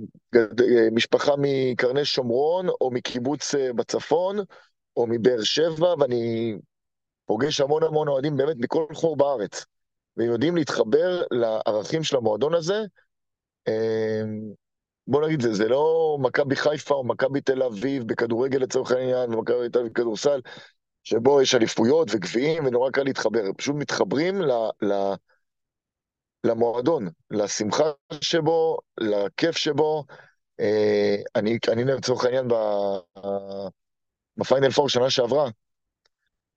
משפחה 0.92 1.32
מקרני 1.38 2.04
שומרון, 2.04 2.68
או 2.68 2.90
מקיבוץ 2.90 3.54
אה, 3.54 3.72
בצפון, 3.72 4.38
או 4.96 5.06
מבאר 5.06 5.42
שבע, 5.42 5.94
ואני 5.98 6.54
פוגש 7.26 7.60
המון 7.60 7.82
המון 7.82 8.08
אוהדים 8.08 8.36
באמת 8.36 8.56
מכל 8.58 8.86
חור 8.92 9.16
בארץ. 9.16 9.64
ויודעים 10.20 10.56
להתחבר 10.56 11.22
לערכים 11.30 12.02
של 12.02 12.16
המועדון 12.16 12.54
הזה. 12.54 12.84
אמ, 13.68 14.52
בוא 15.06 15.26
נגיד, 15.26 15.42
זה, 15.42 15.52
זה 15.54 15.68
לא 15.68 16.16
מכבי 16.20 16.56
חיפה 16.56 16.94
או 16.94 17.04
מכבי 17.04 17.40
תל 17.40 17.62
אביב 17.62 18.02
בכדורגל 18.06 18.58
לצורך 18.58 18.90
העניין, 18.90 19.34
ומכבי 19.34 19.68
תל 19.68 19.78
אביב 19.78 19.92
בכדורסל, 19.92 20.40
שבו 21.04 21.42
יש 21.42 21.54
אליפויות 21.54 22.08
וגביעים 22.10 22.66
ונורא 22.66 22.90
קל 22.90 23.02
להתחבר. 23.02 23.40
הם 23.46 23.54
פשוט 23.54 23.76
מתחברים 23.76 24.42
ל, 24.42 24.50
ל, 24.82 24.92
למועדון, 26.44 27.08
לשמחה 27.30 27.90
שבו, 28.20 28.78
לכיף 29.00 29.56
שבו. 29.56 30.04
אה, 30.60 31.16
אני, 31.36 31.58
אני 31.68 31.84
לצורך 31.84 32.24
העניין 32.24 32.48
בפיינל 34.36 34.70
פור 34.70 34.88
שנה 34.88 35.10
שעברה, 35.10 35.50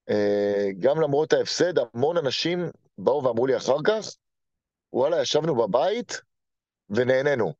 אה, 0.09 0.69
גם 0.79 1.01
למרות 1.01 1.33
ההפסד, 1.33 1.73
המון 1.79 2.17
אנשים 2.17 2.69
באו 2.97 3.23
ואמרו 3.23 3.47
לי 3.47 3.57
אחר 3.57 3.77
כך, 3.85 4.15
וואלה, 4.93 5.21
ישבנו 5.21 5.55
בבית 5.55 6.21
ונהנינו. 6.89 7.53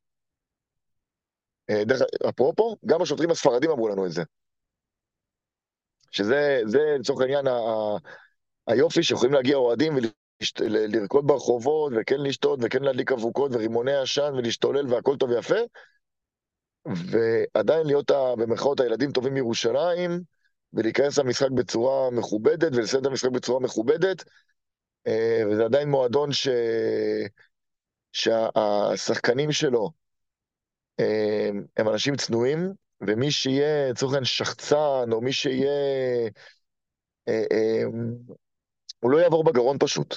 אה, 1.70 1.86
דרך, 1.86 2.02
אפרופו, 2.30 2.76
גם 2.86 3.02
השוטרים 3.02 3.32
הספרדים 3.32 3.72
אמרו 3.72 3.88
לנו 3.88 4.06
את 4.06 4.12
זה. 4.12 4.24
שזה, 6.12 6.62
זה 6.66 6.96
לצורך 7.00 7.22
העניין 7.22 7.48
ה, 7.48 7.58
היופי 8.68 9.04
שיכולים 9.04 9.34
להגיע 9.34 9.56
אוהדים 9.56 9.94
ולרקוד 10.60 11.28
ברחובות, 11.28 11.94
וכן 11.96 12.20
לשתות, 12.20 12.60
וכן 12.62 12.84
להדליק 12.84 13.12
אבוקות 13.12 13.52
ורימוני 13.54 13.96
עשן 13.96 14.34
ולהשתולל 14.38 14.94
והכל 14.94 15.18
טוב 15.18 15.30
ויפה, 15.30 15.56
ועדיין 16.86 17.88
להיות 17.88 18.12
במרכאות 18.38 18.80
הילדים 18.80 19.12
טובים 19.12 19.34
מירושלים, 19.34 20.22
ולהיכנס 20.74 21.20
למשחק 21.20 21.52
בצורה 21.52 22.12
מכובדת 22.12 22.76
ולסיים 22.76 23.02
את 23.02 23.08
המשחק 23.08 23.30
בצורה 23.30 23.60
מכובדת, 23.60 24.24
וזה 25.52 25.66
עדיין 25.66 25.90
מועדון 25.90 26.34
ש... 26.34 26.48
שהשחקנים 28.12 29.52
שלו 29.52 29.92
אה, 31.00 31.50
הם 31.78 31.90
אנשים 31.90 32.16
צנועים, 32.16 32.74
ומי 33.02 33.32
שיהיה 33.32 33.90
לצורך 33.90 34.14
העניין 34.14 34.26
שחצן, 34.26 35.12
או 35.12 35.22
מי 35.22 35.34
שיהיה... 35.34 36.30
אה, 37.28 37.84
הוא 39.00 39.12
לא 39.12 39.18
יעבור 39.18 39.44
בגרון 39.44 39.78
פשוט. 39.80 40.16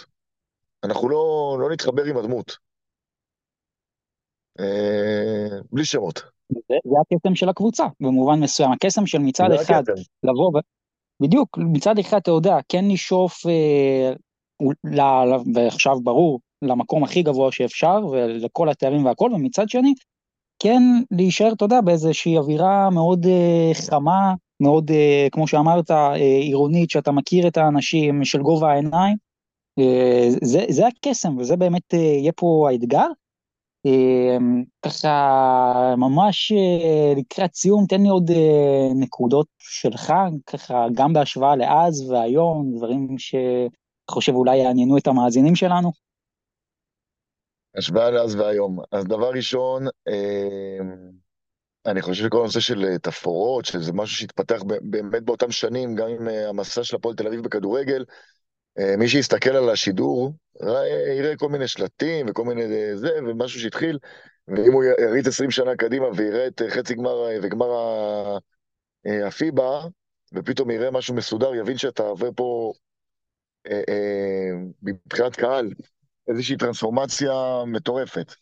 אנחנו 0.84 1.08
לא, 1.08 1.56
לא 1.60 1.70
נתחבר 1.70 2.04
עם 2.04 2.16
הדמות. 2.16 2.56
בלי 5.72 5.84
שמות. 5.84 6.22
זה, 6.48 6.74
זה 6.84 6.96
הקסם 7.00 7.34
של 7.34 7.48
הקבוצה, 7.48 7.84
במובן 8.00 8.40
מסוים. 8.40 8.72
הקסם 8.72 9.06
של 9.06 9.18
מצד 9.18 9.48
אחד, 9.60 9.82
לבוא 10.22 10.58
ו... 10.58 10.58
בדיוק, 11.22 11.58
מצד 11.58 11.98
אחד 11.98 12.16
אתה 12.16 12.30
יודע, 12.30 12.56
כן 12.68 12.84
נשאוף, 12.88 13.46
אה, 13.46 14.12
ועכשיו 15.54 16.00
ברור, 16.00 16.40
למקום 16.62 17.04
הכי 17.04 17.22
גבוה 17.22 17.52
שאפשר, 17.52 18.06
ולכל 18.10 18.68
התארים 18.68 19.04
והכל, 19.04 19.30
ומצד 19.34 19.68
שני, 19.68 19.94
כן 20.58 20.82
להישאר, 21.10 21.52
אתה 21.52 21.64
יודע, 21.64 21.80
באיזושהי 21.80 22.38
אווירה 22.38 22.90
מאוד 22.90 23.26
אה, 23.26 23.70
חמה, 23.74 24.34
מאוד, 24.60 24.90
אה, 24.90 25.28
כמו 25.32 25.46
שאמרת, 25.46 25.90
אה, 25.90 26.14
עירונית, 26.14 26.90
שאתה 26.90 27.12
מכיר 27.12 27.48
את 27.48 27.56
האנשים, 27.56 28.24
של 28.24 28.42
גובה 28.42 28.72
העיניים. 28.72 29.16
אה, 29.78 30.28
זה, 30.42 30.64
זה 30.68 30.86
הקסם, 30.86 31.38
וזה 31.38 31.56
באמת 31.56 31.94
אה, 31.94 31.98
יהיה 31.98 32.32
פה 32.32 32.68
האתגר. 32.70 33.06
אמ, 33.86 34.64
ככה 34.82 35.94
ממש 35.96 36.52
אה, 36.52 37.12
לקראת 37.16 37.54
סיום, 37.54 37.86
תן 37.86 38.02
לי 38.02 38.08
עוד 38.08 38.30
אה, 38.30 38.88
נקודות 38.94 39.46
שלך, 39.58 40.12
ככה 40.46 40.86
גם 40.94 41.12
בהשוואה 41.12 41.56
לאז 41.56 42.10
והיום, 42.10 42.72
דברים 42.76 43.18
ש... 43.18 43.34
חושב 44.10 44.32
אולי 44.32 44.56
יעניינו 44.56 44.98
את 44.98 45.06
המאזינים 45.06 45.54
שלנו? 45.54 46.06
השוואה 47.76 48.10
לאז 48.10 48.34
והיום. 48.34 48.78
אז 48.92 49.04
דבר 49.04 49.30
ראשון, 49.30 49.86
אה, 50.08 50.78
אני 51.86 52.02
חושב 52.02 52.24
שכל 52.24 52.40
הנושא 52.40 52.60
של 52.60 52.84
אה, 52.84 52.98
תפאורות, 52.98 53.64
שזה 53.64 53.92
משהו 53.92 54.16
שהתפתח 54.16 54.62
באמת 54.82 55.22
באותם 55.22 55.50
שנים, 55.50 55.94
גם 55.94 56.08
עם 56.08 56.28
אה, 56.28 56.48
המסע 56.48 56.84
של 56.84 56.96
הפועל 56.96 57.14
תל 57.14 57.26
אביב 57.26 57.42
בכדורגל, 57.42 58.04
מי 58.98 59.08
שיסתכל 59.08 59.50
על 59.50 59.70
השידור, 59.70 60.32
יראה 61.18 61.36
כל 61.36 61.48
מיני 61.48 61.68
שלטים 61.68 62.26
וכל 62.28 62.44
מיני 62.44 62.96
זה, 62.96 63.08
ומשהו 63.26 63.60
שהתחיל, 63.60 63.98
ואם 64.48 64.72
הוא 64.72 64.84
יריץ 64.84 65.26
20 65.26 65.50
שנה 65.50 65.76
קדימה 65.76 66.06
ויראה 66.16 66.46
את 66.46 66.62
חצי 66.68 66.94
גמר 66.94 67.16
וגמר 67.42 67.68
הפיבה, 69.26 69.80
ופתאום 70.32 70.70
יראה 70.70 70.90
משהו 70.90 71.14
מסודר, 71.14 71.54
יבין 71.54 71.78
שאתה 71.78 72.02
עובר 72.02 72.28
פה 72.36 72.72
מבחינת 74.82 75.36
קהל 75.36 75.70
איזושהי 76.28 76.56
טרנספורמציה 76.56 77.32
מטורפת. 77.66 78.34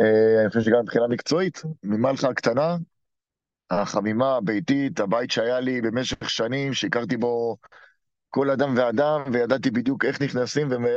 אה, 0.00 0.40
אני 0.40 0.48
חושב 0.48 0.60
שגם 0.60 0.80
מבחינה 0.82 1.08
מקצועית, 1.08 1.62
ממלחה 1.82 2.28
הקטנה, 2.28 2.76
החמימה 3.70 4.36
הביתית, 4.36 5.00
הבית 5.00 5.30
שהיה 5.30 5.60
לי 5.60 5.80
במשך 5.80 6.30
שנים, 6.30 6.74
שהכרתי 6.74 7.16
בו 7.16 7.56
כל 8.28 8.50
אדם 8.50 8.74
ואדם, 8.76 9.22
וידעתי 9.32 9.70
בדיוק 9.70 10.04
איך 10.04 10.22
נכנסים 10.22 10.68
ומה... 10.70 10.88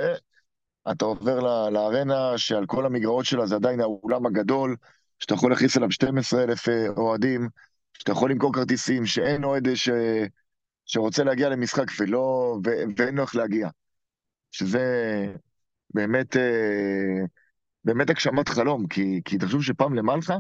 אתה 0.92 1.06
עובר 1.06 1.40
לארנה 1.70 2.38
שעל 2.38 2.66
כל 2.66 2.86
המגרעות 2.86 3.26
שלה 3.26 3.46
זה 3.46 3.56
עדיין 3.56 3.82
האולם 3.82 4.26
הגדול, 4.26 4.76
שאתה 5.20 5.34
יכול 5.34 5.52
להכניס 5.52 5.78
אליו 5.78 5.92
12,000 5.92 6.70
אה, 6.70 6.88
אוהדים, 6.98 7.50
שאתה 7.94 8.12
יכול 8.12 8.32
למכור 8.32 8.54
כרטיסים, 8.54 9.06
שאין 9.06 9.44
אוהד 9.44 9.76
ש... 9.76 9.90
שרוצה 10.86 11.24
להגיע 11.24 11.50
למשחק 11.50 11.86
ולא... 12.00 12.58
ו... 12.66 12.70
ואין 12.98 13.16
לו 13.16 13.24
איך 13.24 13.36
להגיע. 13.36 13.70
שזה 14.52 14.84
באמת, 15.94 16.38
אה, 16.38 17.26
באמת 17.84 18.10
הגשמת 18.10 18.50
חלום, 18.50 18.88
כי, 18.88 19.22
כי 19.26 19.38
תחשוב 19.38 19.64
שפעם 19.64 19.94
למלחה 19.94 20.38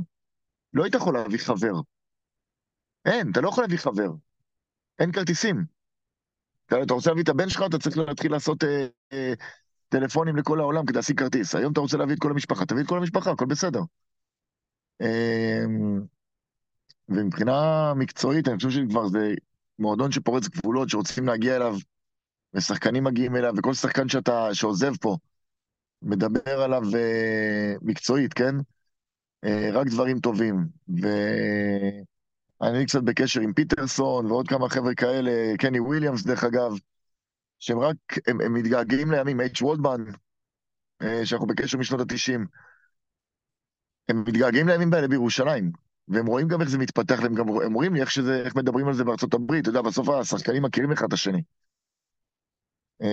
לא 0.74 0.84
היית 0.84 0.96
יכול 0.96 1.14
להביא 1.14 1.39
חבר. 1.39 1.74
אין, 3.06 3.32
אתה 3.32 3.41
לא 3.41 3.50
יכול 3.50 3.64
להביא 3.64 3.78
חבר. 3.78 4.12
אין 5.00 5.12
כרטיסים. 5.12 5.66
אתה, 6.66 6.84
אתה 6.84 6.93
רוצה 6.93 7.10
להביא 7.10 7.24
את 7.24 7.30
הבן 7.30 7.50
שלך, 7.50 7.64
אתה 7.70 7.78
צריך 7.78 7.98
להתחיל 7.98 8.32
לעשות 8.32 8.64
אה, 8.64 8.88
אה, 9.14 9.34
טלפונים 9.89 10.36
לכל 10.36 10.60
העולם 10.60 10.86
כדי 10.86 10.96
להשיג 10.96 11.20
כרטיס. 11.20 11.56
היום 11.56 11.72
אתה 11.74 11.80
רוצה 11.80 11.98
להביא 11.98 12.16
את 12.16 12.20
כל 12.20 12.32
המשפחה, 12.32 12.66
תביא 12.66 12.84
את 12.84 12.88
כל 12.88 12.98
המשפחה, 12.98 13.32
הכל 13.32 13.46
בסדר. 13.46 13.82
אה, 15.02 15.66
ומבחינה 17.10 17.93
מקצועית, 17.93 18.48
אני 18.48 18.58
חושב 18.58 18.70
שכבר 18.70 19.08
זה 19.08 19.34
מועדון 19.80 20.11
שפורץ 20.11 20.47
גבולות, 20.47 20.89
שרוצים 20.89 21.28
להגיע 21.28 21.55
אליו, 21.55 21.76
ושחקנים 22.53 23.03
מגיעים 23.03 23.36
אליו, 23.36 23.53
וכל 23.57 23.73
שחקן 23.73 24.09
שאתה, 24.09 24.53
שעוזב 24.53 24.95
פה, 24.97 25.17
מדבר 26.01 26.61
עליו 26.61 26.82
uh, 26.82 27.78
מקצועית, 27.82 28.34
כן? 28.34 28.55
Uh, 29.45 29.49
רק 29.73 29.88
דברים 29.88 30.19
טובים. 30.19 30.67
ואני 32.61 32.86
קצת 32.86 33.03
בקשר 33.03 33.41
עם 33.41 33.53
פיטרסון 33.53 34.26
ועוד 34.26 34.47
כמה 34.47 34.69
חבר'ה 34.69 34.95
כאלה, 34.95 35.57
קני 35.57 35.80
וויליאמס 35.80 36.23
דרך 36.23 36.43
אגב, 36.43 36.71
שהם 37.59 37.80
רק, 37.80 37.97
הם, 38.28 38.41
הם 38.41 38.53
מתגעגעים 38.53 39.11
לימים, 39.11 39.41
אייץ' 39.41 39.61
וולדמן, 39.61 40.03
uh, 41.03 41.05
שאנחנו 41.23 41.47
בקשר 41.47 41.78
משנות 41.78 42.01
התשעים. 42.01 42.45
הם 44.09 44.23
מתגעגעים 44.28 44.67
לימים 44.67 44.93
האלה 44.93 45.07
בירושלים, 45.07 45.71
והם 46.08 46.26
רואים 46.26 46.47
גם 46.47 46.62
איך 46.62 46.70
זה 46.70 46.78
מתפתח, 46.78 47.20
והם 47.22 47.36
גם 47.36 47.49
הם 47.49 47.74
רואים 47.74 47.93
לי 47.93 48.01
איך, 48.01 48.12
שזה, 48.12 48.41
איך 48.45 48.56
מדברים 48.56 48.88
על 48.88 48.93
זה 48.93 49.03
בארצות 49.03 49.34
הברית, 49.34 49.62
אתה 49.62 49.70
יודע, 49.70 49.82
בסוף 49.82 50.10
השחקנים 50.10 50.64
מכירים 50.64 50.91
אחד 50.91 51.06
את 51.06 51.14
השני. 51.14 51.41
אה, 53.01 53.08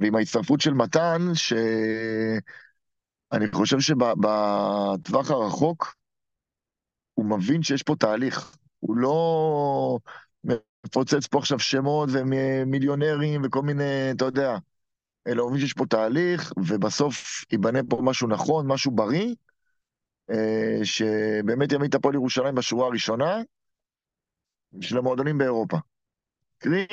ועם 0.00 0.14
ההצטרפות 0.14 0.60
של 0.60 0.74
מתן, 0.74 1.20
שאני 1.34 2.40
חושב 3.52 3.80
שבטווח 3.80 5.30
הרחוק 5.30 5.94
הוא 7.14 7.26
מבין 7.26 7.62
שיש 7.62 7.82
פה 7.82 7.96
תהליך. 7.96 8.56
הוא 8.80 8.96
לא 8.96 9.98
מפוצץ 10.44 11.26
פה 11.26 11.38
עכשיו 11.38 11.58
שמות 11.58 12.08
ומיליונרים 12.12 13.42
וכל 13.44 13.62
מיני, 13.62 14.10
אתה 14.16 14.24
יודע, 14.24 14.56
אלא 15.26 15.42
הוא 15.42 15.50
מבין 15.50 15.60
שיש 15.62 15.72
פה 15.72 15.86
תהליך, 15.86 16.52
ובסוף 16.56 17.44
ייבנה 17.52 17.80
פה 17.88 17.98
משהו 18.02 18.28
נכון, 18.28 18.66
משהו 18.66 18.92
בריא, 18.92 19.26
אה, 19.28 19.34
שבאמת 20.82 21.72
יעמיד 21.72 21.88
את 21.88 21.94
הפועל 21.94 22.14
ירושלים 22.14 22.54
בשורה 22.54 22.86
הראשונה 22.86 23.42
של 24.80 24.98
המועדונים 24.98 25.38
באירופה. 25.38 25.76
קרי, 26.58 26.86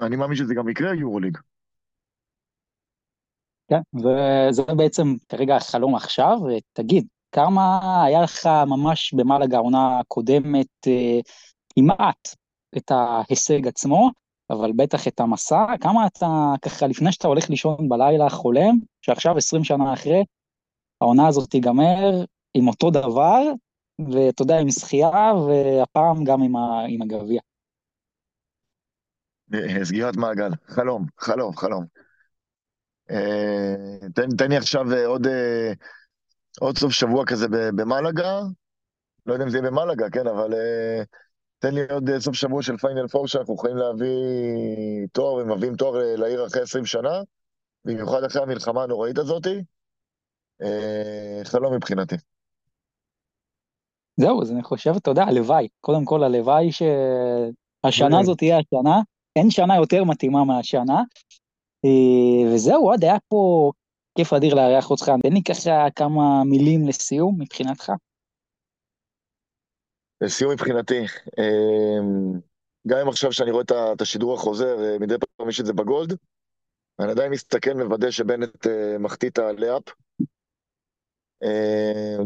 אני 0.00 0.16
מאמין 0.16 0.36
שזה 0.36 0.54
גם 0.54 0.68
יקרה, 0.68 0.94
יורוליג. 0.94 1.38
כן, 3.68 3.80
וזה 3.94 4.62
בעצם 4.76 5.14
כרגע 5.28 5.56
החלום 5.56 5.94
עכשיו, 5.94 6.38
ותגיד, 6.48 7.06
כמה 7.32 7.80
היה 8.04 8.22
לך 8.22 8.46
ממש 8.66 9.14
במלאג 9.14 9.54
העונה 9.54 9.98
הקודמת, 9.98 10.66
אה, 10.86 11.20
כמעט 11.74 12.28
את 12.76 12.90
ההישג 12.90 13.68
עצמו, 13.68 14.10
אבל 14.50 14.72
בטח 14.76 15.08
את 15.08 15.20
המסע, 15.20 15.66
כמה 15.80 16.06
אתה 16.06 16.52
ככה 16.62 16.86
לפני 16.86 17.12
שאתה 17.12 17.28
הולך 17.28 17.50
לישון 17.50 17.88
בלילה 17.88 18.30
חולם, 18.30 18.78
שעכשיו 19.00 19.36
20 19.36 19.64
שנה 19.64 19.92
אחרי, 19.92 20.24
העונה 21.00 21.28
הזאת 21.28 21.50
תיגמר 21.50 22.24
עם 22.54 22.68
אותו 22.68 22.90
דבר, 22.90 23.40
ואתה 23.98 24.42
יודע, 24.42 24.58
עם 24.58 24.70
זכייה, 24.70 25.32
והפעם 25.34 26.24
גם 26.24 26.42
עם, 26.42 26.56
עם 26.88 27.02
הגביע. 27.02 27.40
סגירת 29.82 30.16
מעגל, 30.16 30.50
חלום, 30.66 31.06
חלום, 31.18 31.56
חלום. 31.56 31.84
אה, 33.10 34.08
תן, 34.14 34.28
תן 34.38 34.48
לי 34.48 34.56
עכשיו 34.56 34.92
אה, 34.92 35.06
עוד, 35.06 35.26
אה, 35.26 35.72
עוד 36.60 36.78
סוף 36.78 36.92
שבוע 36.92 37.24
כזה 37.26 37.46
במלאגה, 37.48 38.40
לא 39.26 39.32
יודע 39.32 39.44
אם 39.44 39.50
זה 39.50 39.58
יהיה 39.58 39.70
במלאגה, 39.70 40.10
כן, 40.10 40.26
אבל 40.26 40.54
תן 41.58 41.74
לי 41.74 41.80
עוד 41.90 42.10
סוף 42.18 42.34
שבוע 42.34 42.62
של 42.62 42.76
פיינל 42.76 43.08
פור 43.08 43.28
שאנחנו 43.28 43.54
יכולים 43.54 43.76
להביא 43.76 45.06
תואר 45.12 45.34
ומביאים 45.34 45.76
תואר 45.76 46.16
לעיר 46.16 46.46
אחרי 46.46 46.62
20 46.62 46.86
שנה, 46.86 47.20
במיוחד 47.84 48.24
אחרי 48.24 48.42
המלחמה 48.42 48.82
הנוראית 48.82 49.18
הזאתי. 49.18 49.62
חלום 51.44 51.74
מבחינתי. 51.74 52.16
זהו, 54.16 54.42
אז 54.42 54.52
אני 54.52 54.62
חושב, 54.62 54.92
אתה 54.96 55.10
יודע, 55.10 55.22
הלוואי. 55.22 55.68
קודם 55.80 56.04
כל, 56.04 56.24
הלוואי 56.24 56.72
שהשנה 56.72 58.20
הזאת 58.20 58.38
תהיה 58.38 58.58
השנה. 58.58 59.00
אין 59.36 59.50
שנה 59.50 59.76
יותר 59.76 60.04
מתאימה 60.04 60.44
מהשנה. 60.44 61.02
אה, 61.84 62.54
וזהו, 62.54 62.90
עוד 62.90 63.04
היה 63.04 63.16
פה 63.28 63.72
כיף 64.18 64.32
אדיר 64.32 64.54
לארח 64.54 64.90
אותך. 64.90 65.12
תן 65.22 65.32
לי 65.32 65.42
ככה 65.42 65.90
כמה 65.96 66.44
מילים 66.44 66.88
לסיום 66.88 67.40
מבחינתך. 67.40 67.92
לסיום 70.20 70.52
מבחינתי, 70.52 71.00
אמ, 71.38 72.40
גם 72.88 72.98
אם 72.98 73.08
עכשיו 73.08 73.32
שאני 73.32 73.50
רואה 73.50 73.64
את 73.92 74.00
השידור 74.00 74.34
החוזר, 74.34 74.84
אה, 74.84 74.98
מדי 74.98 75.14
פעם 75.36 75.48
יש 75.48 75.60
את 75.60 75.66
זה 75.66 75.72
בגולד, 75.72 76.16
אני 77.00 77.10
עדיין 77.10 77.32
מסתכל, 77.32 77.74
מוודא 77.74 78.10
שבנט 78.10 78.66
אה, 78.66 78.98
מחטיא 78.98 79.28
את 79.28 79.38
הלאפ. 79.38 79.82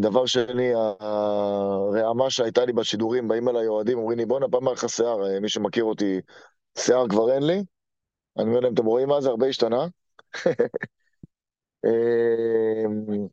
דבר 0.01 0.27
שני, 0.27 0.73
הרעמה 1.01 2.31
שהייתה 2.31 2.65
לי 2.65 2.73
בשידורים, 2.73 3.29
באים 3.29 3.49
אליי 3.49 3.67
אוהדים, 3.67 3.99
אומרים 3.99 4.19
לי, 4.19 4.27
בואנה, 4.27 4.47
פעם 4.49 4.69
היה 4.69 4.75
לך 4.75 4.89
שיער, 4.89 5.41
מי 5.41 5.49
שמכיר 5.49 5.85
אותי, 5.85 6.21
שיער 6.79 7.09
כבר 7.09 7.33
אין 7.33 7.43
לי. 7.43 7.63
אני 8.39 8.49
אומר 8.49 8.61
להם, 8.61 8.75
אתם 8.75 8.85
רואים 8.85 9.09
מה 9.09 9.21
זה? 9.21 9.29
הרבה 9.29 9.47
השתנה. 9.47 9.87
אמ, 11.87 13.27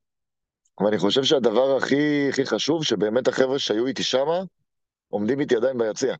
ואני 0.85 0.97
חושב 0.97 1.23
שהדבר 1.23 1.77
הכי, 1.77 2.29
הכי 2.29 2.45
חשוב, 2.45 2.83
שבאמת 2.83 3.27
החבר'ה 3.27 3.59
שהיו 3.59 3.87
איתי 3.87 4.03
שמה, 4.03 4.43
עומדים 5.09 5.39
איתי 5.39 5.55
עדיין 5.55 5.77
ביציע. 5.77 6.15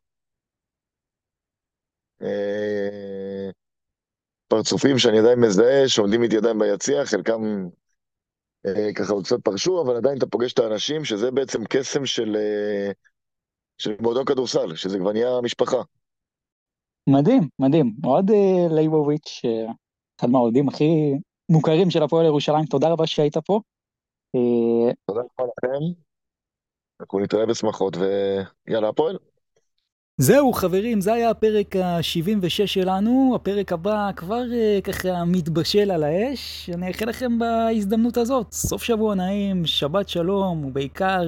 אה, 2.22 3.50
פרצופים 4.48 4.98
שאני 4.98 5.18
עדיין 5.18 5.40
מזהה, 5.40 5.88
שעומדים 5.88 6.22
איתי 6.22 6.36
עדיין 6.36 6.58
ביציע, 6.58 7.04
חלקם 7.04 7.44
אה, 7.44 7.83
ככה 8.94 9.12
עוד 9.12 9.24
קצת 9.24 9.40
פרשו, 9.44 9.82
אבל 9.82 9.96
עדיין 9.96 10.18
אתה 10.18 10.26
פוגש 10.26 10.52
את 10.52 10.58
האנשים, 10.58 11.04
שזה 11.04 11.30
בעצם 11.30 11.64
קסם 11.64 12.06
של, 12.06 12.36
אה, 12.36 12.92
של 13.78 13.94
מועדון 14.00 14.24
כדורסל, 14.24 14.76
שזה 14.76 14.98
כבר 14.98 15.12
נהיה 15.12 15.40
משפחה. 15.42 15.82
מדהים, 17.08 17.48
מדהים. 17.58 17.92
אוהד 18.04 18.30
אה, 18.30 18.66
ליבוביץ', 18.70 19.40
אה, 19.44 19.72
אחד 20.20 20.28
מהאוהדים 20.28 20.68
הכי 20.68 21.14
מוכרים 21.48 21.90
של 21.90 22.02
הפועל 22.02 22.26
ירושלים, 22.26 22.64
תודה 22.64 22.88
רבה 22.88 23.06
שהיית 23.06 23.36
פה. 23.38 23.60
אה, 24.34 24.92
תודה 25.06 25.20
רבה 25.20 25.52
לכם. 25.56 25.84
אנחנו 27.00 27.18
נתראה 27.18 27.46
בשמחות, 27.46 27.96
ויאללה, 27.96 28.88
הפועל. 28.88 29.18
זהו 30.20 30.52
חברים, 30.52 31.00
זה 31.00 31.12
היה 31.12 31.30
הפרק 31.30 31.76
ה-76 31.76 32.66
שלנו, 32.66 33.32
הפרק 33.36 33.72
הבא 33.72 34.10
כבר 34.16 34.42
ככה 34.84 35.24
מתבשל 35.24 35.90
על 35.90 36.04
האש, 36.04 36.70
אני 36.74 36.88
אאחל 36.88 37.08
לכם 37.08 37.38
בהזדמנות 37.38 38.16
הזאת, 38.16 38.52
סוף 38.52 38.82
שבוע 38.82 39.14
נעים, 39.14 39.66
שבת 39.66 40.08
שלום, 40.08 40.64
ובעיקר 40.64 41.22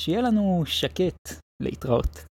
שיהיה 0.00 0.20
לנו 0.20 0.62
שקט 0.66 1.28
להתראות. 1.62 2.27